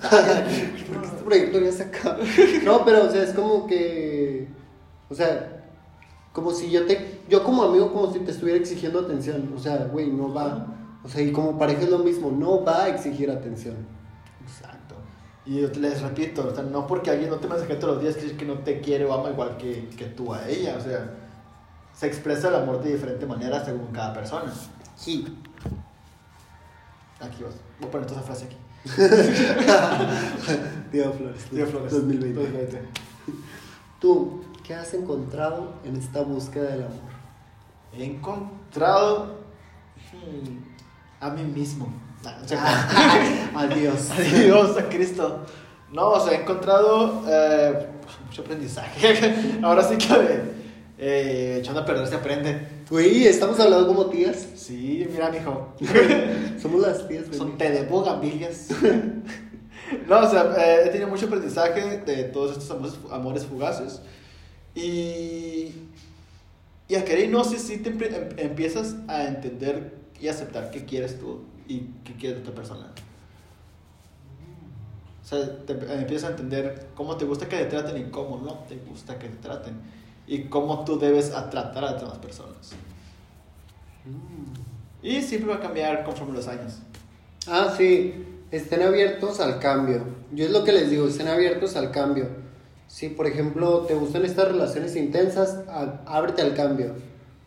Porque 0.92 1.06
este 1.06 1.22
proyecto 1.24 1.60
ya 1.60 1.72
se 1.72 1.82
acaba. 1.84 2.18
No, 2.64 2.84
pero 2.84 3.06
o 3.06 3.10
sea, 3.10 3.22
es 3.24 3.32
como 3.32 3.66
que... 3.66 4.46
O 5.08 5.14
sea, 5.14 5.59
como 6.32 6.52
si 6.52 6.70
yo 6.70 6.86
te... 6.86 7.20
Yo 7.28 7.44
como 7.44 7.62
amigo 7.62 7.92
como 7.92 8.12
si 8.12 8.20
te 8.20 8.30
estuviera 8.30 8.58
exigiendo 8.58 9.00
atención. 9.00 9.52
O 9.54 9.58
sea, 9.58 9.88
güey, 9.90 10.10
no 10.10 10.32
va. 10.32 10.66
O 11.02 11.08
sea, 11.08 11.22
y 11.22 11.32
como 11.32 11.58
pareja 11.58 11.82
es 11.82 11.90
lo 11.90 11.98
mismo, 11.98 12.30
no 12.30 12.64
va 12.64 12.84
a 12.84 12.88
exigir 12.88 13.30
atención. 13.30 13.76
Exacto. 14.42 14.94
Y 15.46 15.60
les 15.60 16.02
repito, 16.02 16.46
o 16.46 16.54
sea, 16.54 16.62
no 16.62 16.86
porque 16.86 17.10
alguien 17.10 17.30
no 17.30 17.36
te 17.36 17.48
mensaje 17.48 17.74
todos 17.76 17.94
los 17.94 18.02
días 18.02 18.14
quiere 18.14 18.32
decir 18.32 18.46
que 18.46 18.52
no 18.52 18.60
te 18.60 18.80
quiere 18.80 19.06
o 19.06 19.12
ama 19.12 19.30
igual 19.30 19.56
que, 19.56 19.88
que 19.96 20.06
tú 20.06 20.32
a 20.32 20.46
ella. 20.48 20.76
O 20.78 20.80
sea, 20.80 21.14
se 21.94 22.06
expresa 22.06 22.48
el 22.48 22.56
amor 22.56 22.82
de 22.82 22.92
diferente 22.92 23.26
manera 23.26 23.64
según 23.64 23.86
cada 23.88 24.12
persona. 24.12 24.52
Sí. 24.96 25.26
Aquí 27.20 27.42
vas. 27.42 27.54
Voy 27.78 27.88
a 27.88 27.90
poner 27.90 28.06
toda 28.06 28.20
esa 28.20 28.26
frase 28.26 28.46
aquí. 28.46 28.56
Tío 30.92 31.12
Flores. 31.12 31.44
Tío 31.50 31.66
Flores. 31.66 31.92
2020. 31.92 32.40
2020. 32.40 32.82
Tú, 33.98 34.42
¿qué 34.70 34.76
has 34.76 34.94
encontrado 34.94 35.72
en 35.84 35.96
esta 35.96 36.22
búsqueda 36.22 36.70
del 36.70 36.84
amor? 36.84 37.10
He 37.92 38.04
encontrado. 38.04 39.40
hmm, 40.12 40.58
a 41.18 41.30
mí 41.30 41.42
mismo. 41.42 41.92
O 42.22 42.46
sea, 42.46 43.50
Adiós. 43.56 44.12
Adiós 44.12 44.78
a 44.78 44.88
Cristo. 44.88 45.40
No, 45.92 46.10
o 46.10 46.20
sea, 46.20 46.38
he 46.38 46.42
encontrado 46.42 47.24
eh, 47.26 47.88
mucho 48.24 48.42
aprendizaje. 48.42 49.58
Ahora 49.64 49.82
sí 49.82 49.98
que 49.98 50.40
eh, 50.98 51.56
echando 51.58 51.80
a 51.80 51.84
perder 51.84 52.06
se 52.06 52.14
aprende. 52.14 52.84
Güey, 52.88 53.26
estamos 53.26 53.58
hablando 53.58 53.88
como 53.88 54.06
tías. 54.06 54.46
Sí, 54.54 55.04
mira, 55.10 55.32
mijo. 55.32 55.74
Somos 56.62 56.80
las 56.82 57.08
tías, 57.08 57.24
Son 57.36 57.56
güey. 57.56 57.58
té 57.58 57.70
de 57.72 57.82
bugambilias. 57.82 58.68
no, 60.08 60.20
o 60.20 60.30
sea, 60.30 60.54
eh, 60.56 60.82
he 60.84 60.88
tenido 60.90 61.08
mucho 61.08 61.26
aprendizaje 61.26 62.02
de 62.06 62.22
todos 62.24 62.52
estos 62.52 62.70
amores, 62.70 62.94
amores 63.10 63.46
fugaces. 63.46 64.00
Y, 64.74 65.74
y 66.88 66.94
a 66.94 67.04
querer 67.04 67.28
no 67.30 67.44
sé 67.44 67.58
si 67.58 67.78
te 67.78 67.90
em- 67.90 68.38
empiezas 68.38 68.96
a 69.08 69.24
entender 69.24 69.94
y 70.20 70.28
aceptar 70.28 70.70
qué 70.70 70.84
quieres 70.84 71.18
tú 71.18 71.40
y 71.66 71.80
qué 72.04 72.14
quiere 72.14 72.40
otra 72.40 72.54
persona. 72.54 72.86
O 75.22 75.26
sea, 75.26 75.64
te 75.64 75.72
empiezas 75.72 76.28
a 76.28 76.32
entender 76.32 76.88
cómo 76.94 77.16
te 77.16 77.24
gusta 77.24 77.48
que 77.48 77.56
te 77.56 77.66
traten 77.66 77.96
y 78.00 78.10
cómo 78.10 78.38
no 78.38 78.54
te 78.68 78.76
gusta 78.76 79.18
que 79.18 79.28
te 79.28 79.36
traten. 79.36 79.74
Y 80.26 80.44
cómo 80.44 80.84
tú 80.84 80.98
debes 80.98 81.32
a 81.32 81.50
tratar 81.50 81.84
a 81.84 81.94
demás 81.94 82.18
personas. 82.18 82.72
Y 85.02 85.22
siempre 85.22 85.50
va 85.50 85.56
a 85.56 85.60
cambiar 85.60 86.04
conforme 86.04 86.34
los 86.34 86.46
años. 86.48 86.78
Ah, 87.46 87.72
sí. 87.76 88.14
Estén 88.50 88.82
abiertos 88.82 89.40
al 89.40 89.58
cambio. 89.60 90.04
Yo 90.32 90.44
es 90.44 90.50
lo 90.50 90.64
que 90.64 90.72
les 90.72 90.90
digo, 90.90 91.06
estén 91.06 91.28
abiertos 91.28 91.76
al 91.76 91.90
cambio. 91.90 92.28
Si, 92.90 93.08
por 93.08 93.28
ejemplo, 93.28 93.82
te 93.86 93.94
gustan 93.94 94.24
estas 94.24 94.48
relaciones 94.48 94.96
intensas, 94.96 95.60
ábrete 96.06 96.42
al 96.42 96.54
cambio. 96.54 96.94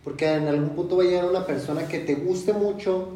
Porque 0.02 0.32
en 0.34 0.48
algún 0.48 0.70
punto 0.70 0.96
va 0.96 1.04
a 1.04 1.06
llegar 1.06 1.26
una 1.26 1.46
persona 1.46 1.86
que 1.86 2.00
te 2.00 2.16
guste 2.16 2.54
mucho 2.54 3.10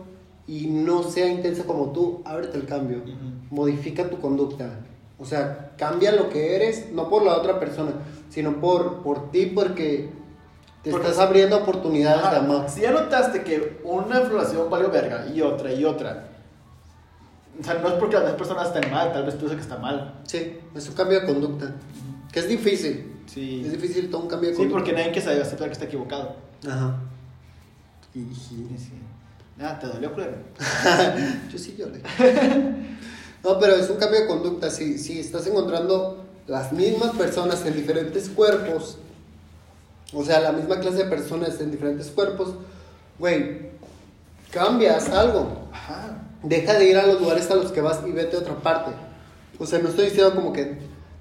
y 0.45 0.67
no 0.67 1.03
sea 1.03 1.27
intensa 1.27 1.63
como 1.63 1.93
tú, 1.93 2.21
ábrete 2.25 2.57
al 2.57 2.65
cambio. 2.65 2.97
Ujú. 2.97 3.15
Modifica 3.55 4.09
tu 4.09 4.19
conducta. 4.19 4.81
O 5.17 5.23
sea, 5.23 5.71
cambia 5.77 6.11
lo 6.11 6.29
que 6.29 6.57
eres, 6.57 6.91
no 6.91 7.09
por 7.09 7.23
la 7.23 7.33
otra 7.37 7.61
persona, 7.61 7.91
sino 8.29 8.59
por, 8.59 9.03
por 9.03 9.31
ti, 9.31 9.45
porque 9.45 10.09
te 10.83 10.91
Porque- 10.91 11.07
estás 11.07 11.25
abriendo 11.25 11.55
oportunidades 11.57 12.21
de 12.23 12.27
Ajá, 12.27 12.37
amar. 12.39 12.69
Si 12.69 12.81
ya 12.81 12.91
notaste 12.91 13.41
que 13.43 13.79
una 13.85 14.19
relación 14.19 14.69
valió 14.69 14.91
verga 14.91 15.27
y 15.33 15.41
otra 15.41 15.71
y 15.71 15.85
otra, 15.85 16.27
o 17.59 17.63
sea, 17.63 17.75
no 17.75 17.87
es 17.87 17.93
porque 17.95 18.15
las 18.15 18.23
demás 18.25 18.37
personas 18.37 18.67
estén 18.75 18.91
mal, 18.91 19.13
tal 19.13 19.23
vez 19.25 19.35
tú 19.37 19.45
sabes 19.47 19.55
que 19.55 19.63
está 19.63 19.77
mal. 19.77 20.19
Sí, 20.25 20.59
es 20.75 20.87
un 20.89 20.93
cambio 20.95 21.21
de 21.21 21.25
conducta. 21.25 21.73
Que 22.31 22.39
es 22.39 22.47
difícil. 22.47 23.13
Sí. 23.25 23.63
Es 23.65 23.71
difícil 23.71 24.09
todo 24.09 24.21
un 24.23 24.27
cambio 24.27 24.49
de 24.49 24.55
Sí, 24.55 24.65
porque 24.65 24.93
nadie 24.93 25.11
que 25.11 25.21
sabe 25.21 25.41
aceptar 25.41 25.67
que 25.67 25.73
está 25.73 25.85
equivocado. 25.85 26.35
Ajá. 26.67 26.99
Sí, 28.13 28.27
sí. 28.35 28.67
Nada, 29.57 29.79
te 29.79 29.87
dolió, 29.87 30.13
culero. 30.13 30.37
Yo 31.51 31.57
sí 31.57 31.75
lloré. 31.77 32.01
no, 33.43 33.59
pero 33.59 33.75
es 33.75 33.89
un 33.89 33.97
cambio 33.97 34.21
de 34.21 34.27
conducta. 34.27 34.69
Si, 34.69 34.97
si 34.97 35.19
estás 35.19 35.47
encontrando 35.47 36.25
las 36.47 36.71
mismas 36.71 37.15
personas 37.15 37.65
en 37.65 37.73
diferentes 37.73 38.29
cuerpos, 38.29 38.97
o 40.13 40.23
sea, 40.23 40.39
la 40.39 40.51
misma 40.51 40.79
clase 40.79 40.97
de 40.97 41.05
personas 41.05 41.59
en 41.59 41.71
diferentes 41.71 42.07
cuerpos, 42.07 42.55
güey, 43.19 43.71
cambias 44.51 45.09
algo. 45.09 45.67
Ajá. 45.71 46.23
Deja 46.43 46.73
de 46.73 46.89
ir 46.89 46.97
a 46.97 47.07
los 47.07 47.19
lugares 47.19 47.49
a 47.49 47.55
los 47.55 47.71
que 47.71 47.81
vas 47.81 48.01
y 48.07 48.11
vete 48.11 48.37
a 48.37 48.39
otra 48.39 48.55
parte. 48.55 48.91
O 49.59 49.65
sea, 49.65 49.79
no 49.79 49.89
estoy 49.89 50.05
diciendo 50.05 50.35
como 50.35 50.53
que 50.53 50.77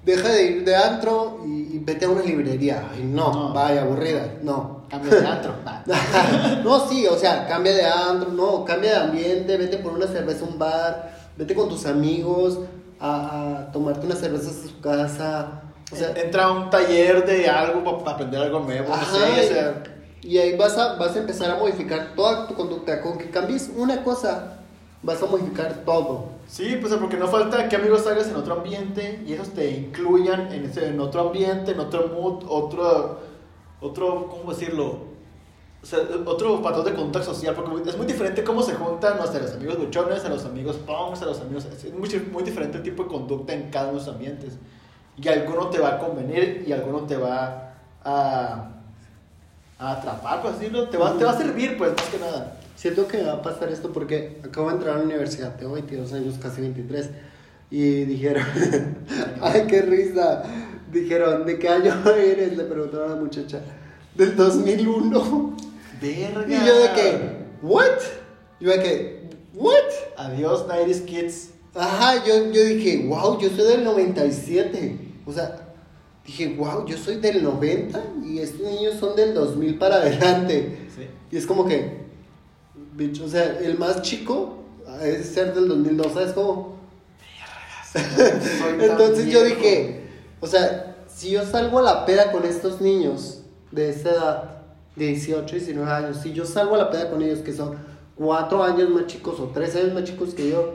deja 0.07 0.29
de 0.29 0.43
ir 0.45 0.65
de 0.65 0.75
antro 0.75 1.41
y, 1.45 1.75
y 1.75 1.79
vete 1.83 2.05
a 2.05 2.09
una 2.09 2.21
librería. 2.23 2.89
Ay, 2.91 3.03
no, 3.03 3.31
No. 3.31 3.53
vaya, 3.53 3.81
aburrida. 3.83 4.25
No. 4.41 4.77
Cambio 4.89 5.11
de 5.19 5.27
antro. 5.27 5.53
No, 6.63 6.87
sí, 6.87 7.05
o 7.07 7.17
sea, 7.17 7.45
cambia 7.47 7.73
de 7.73 7.85
antro, 7.85 8.31
no, 8.31 8.63
cambia 8.65 8.91
de 8.91 8.97
ambiente, 9.07 9.57
vete 9.57 9.77
por 9.77 9.93
una 9.93 10.07
cerveza 10.07 10.45
a 10.45 10.47
un 10.47 10.57
bar, 10.57 11.11
vete 11.37 11.53
con 11.53 11.69
tus 11.69 11.85
amigos 11.85 12.59
a, 12.99 13.59
a 13.67 13.71
tomarte 13.71 14.05
unas 14.05 14.19
cervezas 14.19 14.55
a 14.63 14.67
su 14.67 14.79
casa. 14.81 15.61
O 15.91 15.95
sea, 15.95 16.11
Entra 16.15 16.45
a 16.45 16.51
un 16.51 16.69
taller 16.69 17.25
de 17.25 17.49
algo 17.49 17.99
para 17.99 18.11
aprender 18.15 18.41
algo 18.41 18.59
nuevo. 18.61 18.93
ajá, 18.93 19.05
no 19.11 19.17
sé, 19.35 19.41
o 19.41 19.53
sea, 19.53 19.83
y 20.21 20.37
ahí 20.37 20.57
vas 20.57 20.77
a, 20.77 20.95
vas 20.95 21.15
a 21.15 21.19
empezar 21.19 21.51
a 21.51 21.55
modificar 21.57 22.13
toda 22.15 22.47
tu 22.47 22.55
conducta. 22.55 23.01
Con 23.01 23.17
que 23.17 23.29
cambies 23.29 23.69
una 23.75 24.03
cosa, 24.03 24.59
vas 25.03 25.21
a 25.21 25.25
modificar 25.25 25.83
todo. 25.85 26.25
Sí, 26.47 26.77
pues 26.79 26.93
porque 26.95 27.17
no 27.17 27.27
falta 27.27 27.67
que 27.67 27.75
amigos 27.75 28.07
hagas 28.07 28.27
en 28.29 28.35
otro 28.35 28.55
ambiente 28.55 29.23
y 29.25 29.33
esos 29.33 29.49
te 29.49 29.69
incluyan 29.69 30.51
en, 30.51 30.65
ese, 30.65 30.87
en 30.87 30.99
otro 30.99 31.27
ambiente, 31.27 31.71
en 31.71 31.79
otro 31.79 32.07
mood, 32.07 32.43
otro, 32.47 33.19
otro, 33.81 34.27
¿cómo 34.29 34.51
decirlo? 34.51 35.07
O 35.81 35.85
sea, 35.85 35.99
otro 36.25 36.61
patrón 36.61 36.85
de 36.85 36.93
conducta 36.93 37.23
social, 37.23 37.53
porque 37.53 37.89
es 37.89 37.97
muy 37.97 38.07
diferente 38.07 38.43
cómo 38.43 38.63
se 38.63 38.73
juntan, 38.73 39.17
no 39.17 39.25
los 39.25 39.53
amigos 39.53 39.77
buchones, 39.77 40.25
a 40.25 40.29
los 40.29 40.43
amigos 40.45 40.77
punks, 40.77 41.21
a 41.21 41.25
los 41.25 41.39
amigos... 41.39 41.65
Es 41.65 41.93
muy, 41.93 42.09
muy 42.31 42.43
diferente 42.43 42.77
el 42.77 42.83
tipo 42.83 43.03
de 43.03 43.09
conducta 43.09 43.53
en 43.53 43.69
cada 43.69 43.89
uno 43.89 43.99
de 43.99 44.05
los 44.05 44.13
ambientes. 44.13 44.57
Y 45.15 45.27
alguno 45.27 45.67
te 45.67 45.79
va 45.79 45.95
a 45.95 45.99
convenir 45.99 46.65
y 46.67 46.71
alguno 46.71 47.01
te 47.01 47.15
va 47.15 47.73
a, 48.03 48.69
a 49.79 49.91
atrapar, 49.91 50.41
pues 50.41 50.59
decirlo, 50.59 50.89
te 50.89 50.97
va, 50.97 51.17
te 51.17 51.23
va 51.23 51.31
a 51.31 51.37
servir, 51.37 51.77
pues, 51.77 51.91
más 51.91 52.05
que 52.05 52.19
nada. 52.19 52.56
Siento 52.77 53.07
que 53.07 53.23
va 53.23 53.33
a 53.33 53.41
pasar 53.41 53.69
esto 53.69 53.91
porque 53.91 54.37
acabo 54.45 54.67
de 54.67 54.75
entrar 54.75 54.93
a 54.93 54.97
la 54.99 55.05
universidad, 55.05 55.55
tengo 55.55 55.73
22 55.73 56.13
años, 56.13 56.35
casi 56.39 56.61
23, 56.61 57.09
y 57.71 58.05
dijeron, 58.05 58.45
ay, 59.41 59.63
qué 59.67 59.81
risa, 59.81 60.43
dijeron, 60.91 61.43
¿de 61.47 61.57
qué 61.57 61.69
año 61.69 61.91
eres? 62.15 62.55
Le 62.55 62.65
preguntaron 62.65 63.11
a 63.11 63.15
la 63.15 63.19
muchacha, 63.19 63.61
del 64.13 64.35
2001. 64.35 65.57
Verga. 65.99 66.45
Y 66.47 66.67
yo 66.67 66.79
de 66.79 66.93
que, 66.93 67.29
¿what? 67.63 67.99
Yo 68.59 68.69
de 68.69 68.79
que, 68.79 69.29
¿what? 69.55 69.73
Adiós, 70.15 70.67
90s 70.67 71.05
Kids. 71.05 71.49
Ajá, 71.73 72.23
yo, 72.25 72.51
yo 72.51 72.63
dije, 72.63 73.07
wow, 73.07 73.39
yo 73.39 73.49
soy 73.49 73.69
del 73.69 73.85
97. 73.85 74.99
O 75.25 75.33
sea, 75.33 75.73
dije, 76.23 76.55
wow, 76.55 76.85
yo 76.85 76.95
soy 76.95 77.15
del 77.15 77.41
90 77.41 78.03
y 78.23 78.37
estos 78.37 78.61
niños 78.61 78.99
son 78.99 79.15
del 79.15 79.33
2000 79.33 79.79
para 79.79 79.95
adelante. 79.95 80.77
Sí. 80.95 81.07
Y 81.31 81.37
es 81.37 81.47
como 81.47 81.65
que, 81.65 82.06
bitch, 82.93 83.21
o 83.21 83.27
sea, 83.29 83.57
el 83.59 83.77
más 83.77 84.01
chico 84.01 84.63
es 85.01 85.27
ser 85.29 85.53
del 85.53 85.67
2002, 85.67 86.13
¿sabes 86.13 86.33
cómo? 86.33 86.77
Entonces 88.79 89.27
yo 89.27 89.43
dije, 89.43 90.07
o 90.39 90.47
sea, 90.47 90.95
si 91.07 91.31
yo 91.31 91.45
salgo 91.45 91.79
a 91.79 91.83
la 91.83 92.05
peda 92.05 92.31
con 92.31 92.45
estos 92.45 92.81
niños 92.81 93.41
de 93.71 93.89
esa 93.89 94.09
edad, 94.11 94.43
de 94.95 95.07
18, 95.07 95.55
19 95.55 95.91
años, 95.91 96.17
si 96.21 96.33
yo 96.33 96.45
salgo 96.45 96.75
a 96.75 96.79
la 96.79 96.89
peda 96.89 97.09
con 97.09 97.21
ellos 97.21 97.39
que 97.39 97.53
son 97.53 97.75
4 98.17 98.63
años 98.63 98.89
más 98.89 99.07
chicos 99.07 99.39
o 99.39 99.45
3 99.53 99.75
años 99.75 99.93
más 99.93 100.03
chicos 100.03 100.33
que 100.33 100.49
yo, 100.49 100.73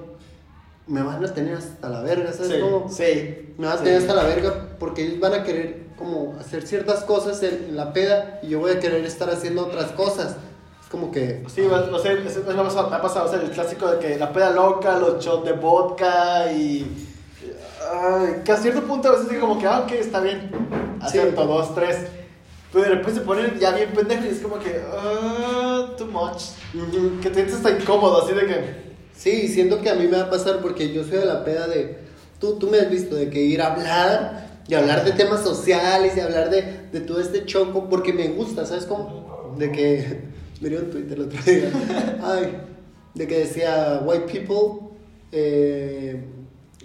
me 0.87 1.03
van 1.03 1.25
a 1.25 1.33
tener 1.33 1.57
hasta 1.57 1.89
la 1.89 2.03
verga, 2.03 2.33
¿sabes 2.33 2.53
Sí, 2.53 2.61
cómo? 2.61 2.89
sí. 2.89 3.55
Me 3.59 3.67
van 3.67 3.75
a 3.77 3.79
sí. 3.79 3.85
tener 3.85 4.01
hasta 4.01 4.15
la 4.15 4.25
verga 4.25 4.69
porque 4.79 5.07
ellos 5.07 5.21
van 5.21 5.35
a 5.35 5.43
querer 5.45 5.83
como 5.97 6.37
hacer 6.41 6.67
ciertas 6.67 7.05
cosas 7.05 7.41
en, 7.43 7.67
en 7.69 7.77
la 7.77 7.93
peda 7.93 8.41
y 8.43 8.49
yo 8.49 8.59
voy 8.59 8.73
a 8.73 8.81
querer 8.81 9.05
estar 9.05 9.31
haciendo 9.31 9.67
otras 9.67 9.93
cosas. 9.93 10.37
Como 10.93 11.11
que... 11.11 11.43
Sí, 11.53 11.63
o 11.63 11.99
sea, 11.99 12.13
es- 12.13 12.37
es- 12.37 12.47
me 12.47 12.53
ha 12.53 12.65
pasado, 12.65 12.91
me 12.91 12.97
ha 12.97 13.01
pasado, 13.03 13.25
o 13.27 13.29
sea, 13.33 13.41
el 13.41 13.51
clásico 13.51 13.91
de 13.91 13.99
que 13.99 14.19
la 14.19 14.31
peda 14.31 14.51
loca, 14.51 14.99
los 14.99 15.25
shots 15.25 15.47
de 15.47 15.53
vodka 15.53 16.53
y... 16.53 16.87
ay, 17.91 18.43
que 18.45 18.53
a 18.53 18.57
cierto 18.59 18.83
punto 18.83 19.09
a 19.09 19.13
veces 19.13 19.31
digo 19.31 19.49
como 19.49 19.59
que, 19.59 19.67
ah, 19.67 19.81
ok, 19.85 19.93
está 19.93 20.21
bien, 20.21 20.51
acepto, 21.01 21.41
Sí. 21.43 21.49
dos, 21.49 21.75
tres. 21.75 21.97
Pero 22.71 22.85
de 22.85 22.91
repente 22.91 23.15
se 23.21 23.21
ponen 23.23 23.59
ya 23.59 23.71
bien 23.71 23.91
pendejos 23.95 24.27
y 24.27 24.29
es 24.29 24.41
como 24.41 24.59
que, 24.59 24.83
ah, 24.93 25.89
too 25.97 26.07
much. 26.07 26.43
Que 27.23 27.29
te 27.31 27.35
sientes 27.37 27.55
hasta 27.57 27.71
incómodo, 27.71 28.23
así 28.23 28.35
de 28.35 28.47
que... 28.47 28.83
Sí, 29.17 29.49
siento 29.49 29.81
que 29.81 29.89
a 29.89 29.95
mí 29.95 30.07
me 30.09 30.19
va 30.19 30.25
a 30.25 30.31
pasar 30.31 30.59
porque 30.61 30.93
yo 30.93 31.05
soy 31.05 31.19
de 31.19 31.25
la 31.27 31.43
peda 31.43 31.69
de... 31.69 31.99
Tú, 32.39 32.59
tú 32.59 32.69
me 32.69 32.79
has 32.79 32.91
visto 32.91 33.15
de 33.15 33.31
que 33.31 33.41
ir 33.41 33.63
a 33.63 33.73
hablar 33.73 34.49
y 34.69 34.75
hablar 34.75 35.05
de 35.05 35.13
temas 35.13 35.41
sociales 35.43 36.15
y 36.17 36.21
hablar 36.21 36.51
de, 36.51 36.89
de 36.93 37.01
todo 37.01 37.19
este 37.21 37.47
choco 37.47 37.89
porque 37.89 38.13
me 38.13 38.29
gusta, 38.29 38.67
¿sabes 38.67 38.85
cómo? 38.85 39.55
De 39.57 39.73
que... 39.73 40.32
Miré 40.63 40.79
un 40.79 40.91
Twitter 40.91 41.19
el 41.19 41.25
otro 41.25 41.41
día. 41.45 41.71
Ay, 42.23 42.57
de 43.15 43.27
que 43.27 43.39
decía 43.41 44.01
white 44.05 44.27
people, 44.33 44.89
eh, 45.33 46.23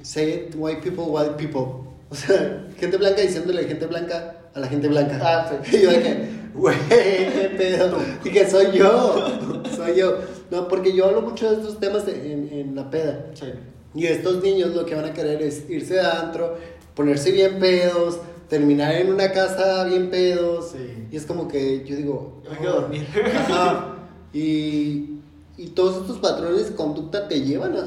say 0.01 0.30
it, 0.49 0.55
white 0.57 0.82
people, 0.82 1.05
white 1.05 1.36
people. 1.38 1.86
O 2.09 2.15
sea, 2.15 2.67
gente 2.80 2.97
blanca 2.97 3.21
diciéndole 3.21 3.65
gente 3.65 3.86
blanca 3.86 4.36
a 4.53 4.59
la 4.59 4.67
gente 4.67 4.88
blanca. 4.88 5.19
Ah, 5.21 5.51
sí. 5.63 5.78
Y 5.78 5.82
yo 5.84 5.89
que, 5.89 6.28
güey, 6.55 6.75
qué 6.89 7.53
pedo. 7.57 7.97
Dije, 8.23 8.49
soy 8.49 8.71
yo, 8.78 9.63
soy 9.75 9.95
yo. 9.95 10.17
No, 10.49 10.67
porque 10.67 10.93
yo 10.95 11.05
hablo 11.05 11.21
mucho 11.21 11.49
de 11.49 11.57
estos 11.57 11.80
temas 11.80 12.05
de- 12.05 12.32
en, 12.34 12.49
en 12.51 12.75
la 12.75 12.89
peda. 12.89 13.28
Sí. 13.34 13.47
Y 13.93 14.05
estos 14.07 14.41
niños 14.41 14.73
lo 14.73 14.86
que 14.86 14.95
van 14.95 15.05
a 15.05 15.13
querer 15.13 15.41
es 15.41 15.69
irse 15.69 15.95
de 15.95 16.01
antro, 16.01 16.57
ponerse 16.95 17.32
bien 17.32 17.59
pedos, 17.59 18.19
terminar 18.50 18.93
en 18.93 19.12
una 19.14 19.32
casa 19.32 19.84
bien 19.86 20.10
pedos. 20.10 20.72
Sí. 20.72 21.08
Y 21.12 21.16
es 21.18 21.26
como 21.26 21.48
que 21.48 21.84
yo 21.86 21.95
digo... 21.95 22.41
Yo 22.43 22.52
me 22.52 22.58
quiero 22.58 22.74
dormir. 22.82 23.08
Ajá. 23.36 23.93
Y, 24.34 25.20
y 25.58 25.68
todos 25.76 25.98
estos 26.02 26.18
patrones 26.20 26.70
de 26.70 26.76
conducta 26.76 27.28
te 27.28 27.41
llevan 27.41 27.76
a- 27.76 27.80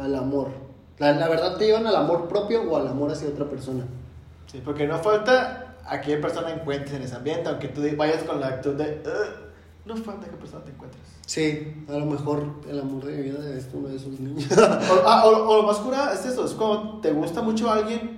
a- 0.00 0.04
al 0.04 0.14
amor. 0.14 0.48
La, 0.98 1.12
la 1.12 1.28
verdad 1.28 1.56
te 1.56 1.66
llevan 1.66 1.86
al 1.86 1.96
amor 1.96 2.28
propio 2.28 2.62
o 2.62 2.76
al 2.76 2.88
amor 2.88 3.10
hacia 3.12 3.28
otra 3.28 3.48
persona. 3.48 3.84
Sí, 4.50 4.60
porque 4.64 4.86
no 4.86 4.98
falta 4.98 5.76
a 5.86 6.00
qué 6.00 6.16
persona 6.16 6.50
encuentres 6.50 6.94
en 6.94 7.02
ese 7.02 7.14
ambiente, 7.14 7.48
aunque 7.48 7.68
tú 7.68 7.82
vayas 7.96 8.22
con 8.24 8.40
la 8.40 8.48
actitud 8.48 8.74
de, 8.76 9.02
"Ugh, 9.04 9.86
no 9.86 9.96
falta 9.96 10.26
qué 10.28 10.36
persona 10.36 10.64
te 10.64 10.70
encuentres. 10.70 11.02
Sí, 11.26 11.84
a 11.88 11.92
lo 11.92 12.06
mejor 12.06 12.42
el 12.68 12.80
amor 12.80 13.04
de 13.04 13.16
mi 13.16 13.22
vida 13.22 13.38
es 13.56 13.68
uno 13.72 13.88
de 13.88 13.96
esos 13.96 14.18
niños. 14.18 14.46
O, 14.58 15.06
ah, 15.08 15.22
o- 15.26 15.48
o 15.48 15.56
lo 15.58 15.62
más 15.64 15.76
cura 15.78 16.12
es 16.14 16.24
eso, 16.26 16.44
es 16.44 16.52
cuando 16.52 17.00
te 17.00 17.12
gusta 17.12 17.42
mucho 17.42 17.70
alguien 17.70 18.17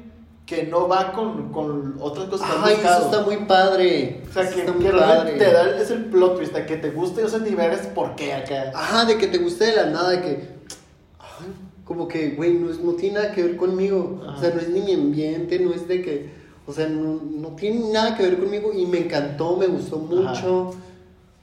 que 0.51 0.65
no 0.65 0.89
va 0.89 1.13
con, 1.13 1.53
con 1.53 1.95
otras 2.01 2.27
cosas 2.29 2.51
que 2.51 2.57
Ay, 2.61 2.73
eso 2.73 2.83
buscado. 2.83 3.05
está 3.05 3.23
muy 3.23 3.37
padre. 3.47 4.21
O 4.29 4.33
sea, 4.33 4.43
Eso 4.43 4.79
que, 4.81 4.91
realmente 4.91 5.45
te 5.45 5.53
da, 5.53 5.81
es 5.81 5.93
el 5.93 6.07
plot 6.07 6.39
twist, 6.39 6.53
de 6.53 6.67
que 6.67 6.77
te 6.77 6.91
guste, 6.91 7.23
o 7.23 7.29
sea, 7.29 7.39
ni 7.39 7.55
ver 7.55 7.73
es 7.73 7.87
por 7.87 8.17
qué 8.17 8.35
acá. 8.35 8.73
Ajá, 8.75 9.05
de 9.05 9.17
que 9.17 9.29
te 9.29 9.39
guste 9.39 9.67
de 9.67 9.77
la 9.77 9.87
nada, 9.87 10.11
de 10.11 10.21
que. 10.23 10.29
ay, 11.21 11.47
como 11.85 12.09
que, 12.09 12.31
güey, 12.31 12.55
no, 12.55 12.69
es- 12.69 12.81
no 12.81 12.95
tiene 12.95 13.21
nada 13.21 13.33
que 13.33 13.45
ver 13.45 13.57
conmigo. 13.57 14.21
Ajá. 14.27 14.37
O 14.37 14.41
sea, 14.41 14.51
no 14.53 14.61
es 14.61 14.69
ni 14.71 14.81
mi 14.81 14.95
ambiente, 14.95 15.61
no 15.61 15.73
es 15.73 15.87
de 15.87 16.03
que. 16.03 16.31
O 16.67 16.73
sea, 16.73 16.89
no, 16.89 17.21
no 17.25 17.49
tiene 17.51 17.93
nada 17.93 18.17
que 18.17 18.25
ver 18.25 18.39
conmigo 18.41 18.73
y 18.73 18.87
me 18.87 18.99
encantó, 18.99 19.57
me 19.57 19.69
gustó 19.69 19.99
mucho. 19.99 20.75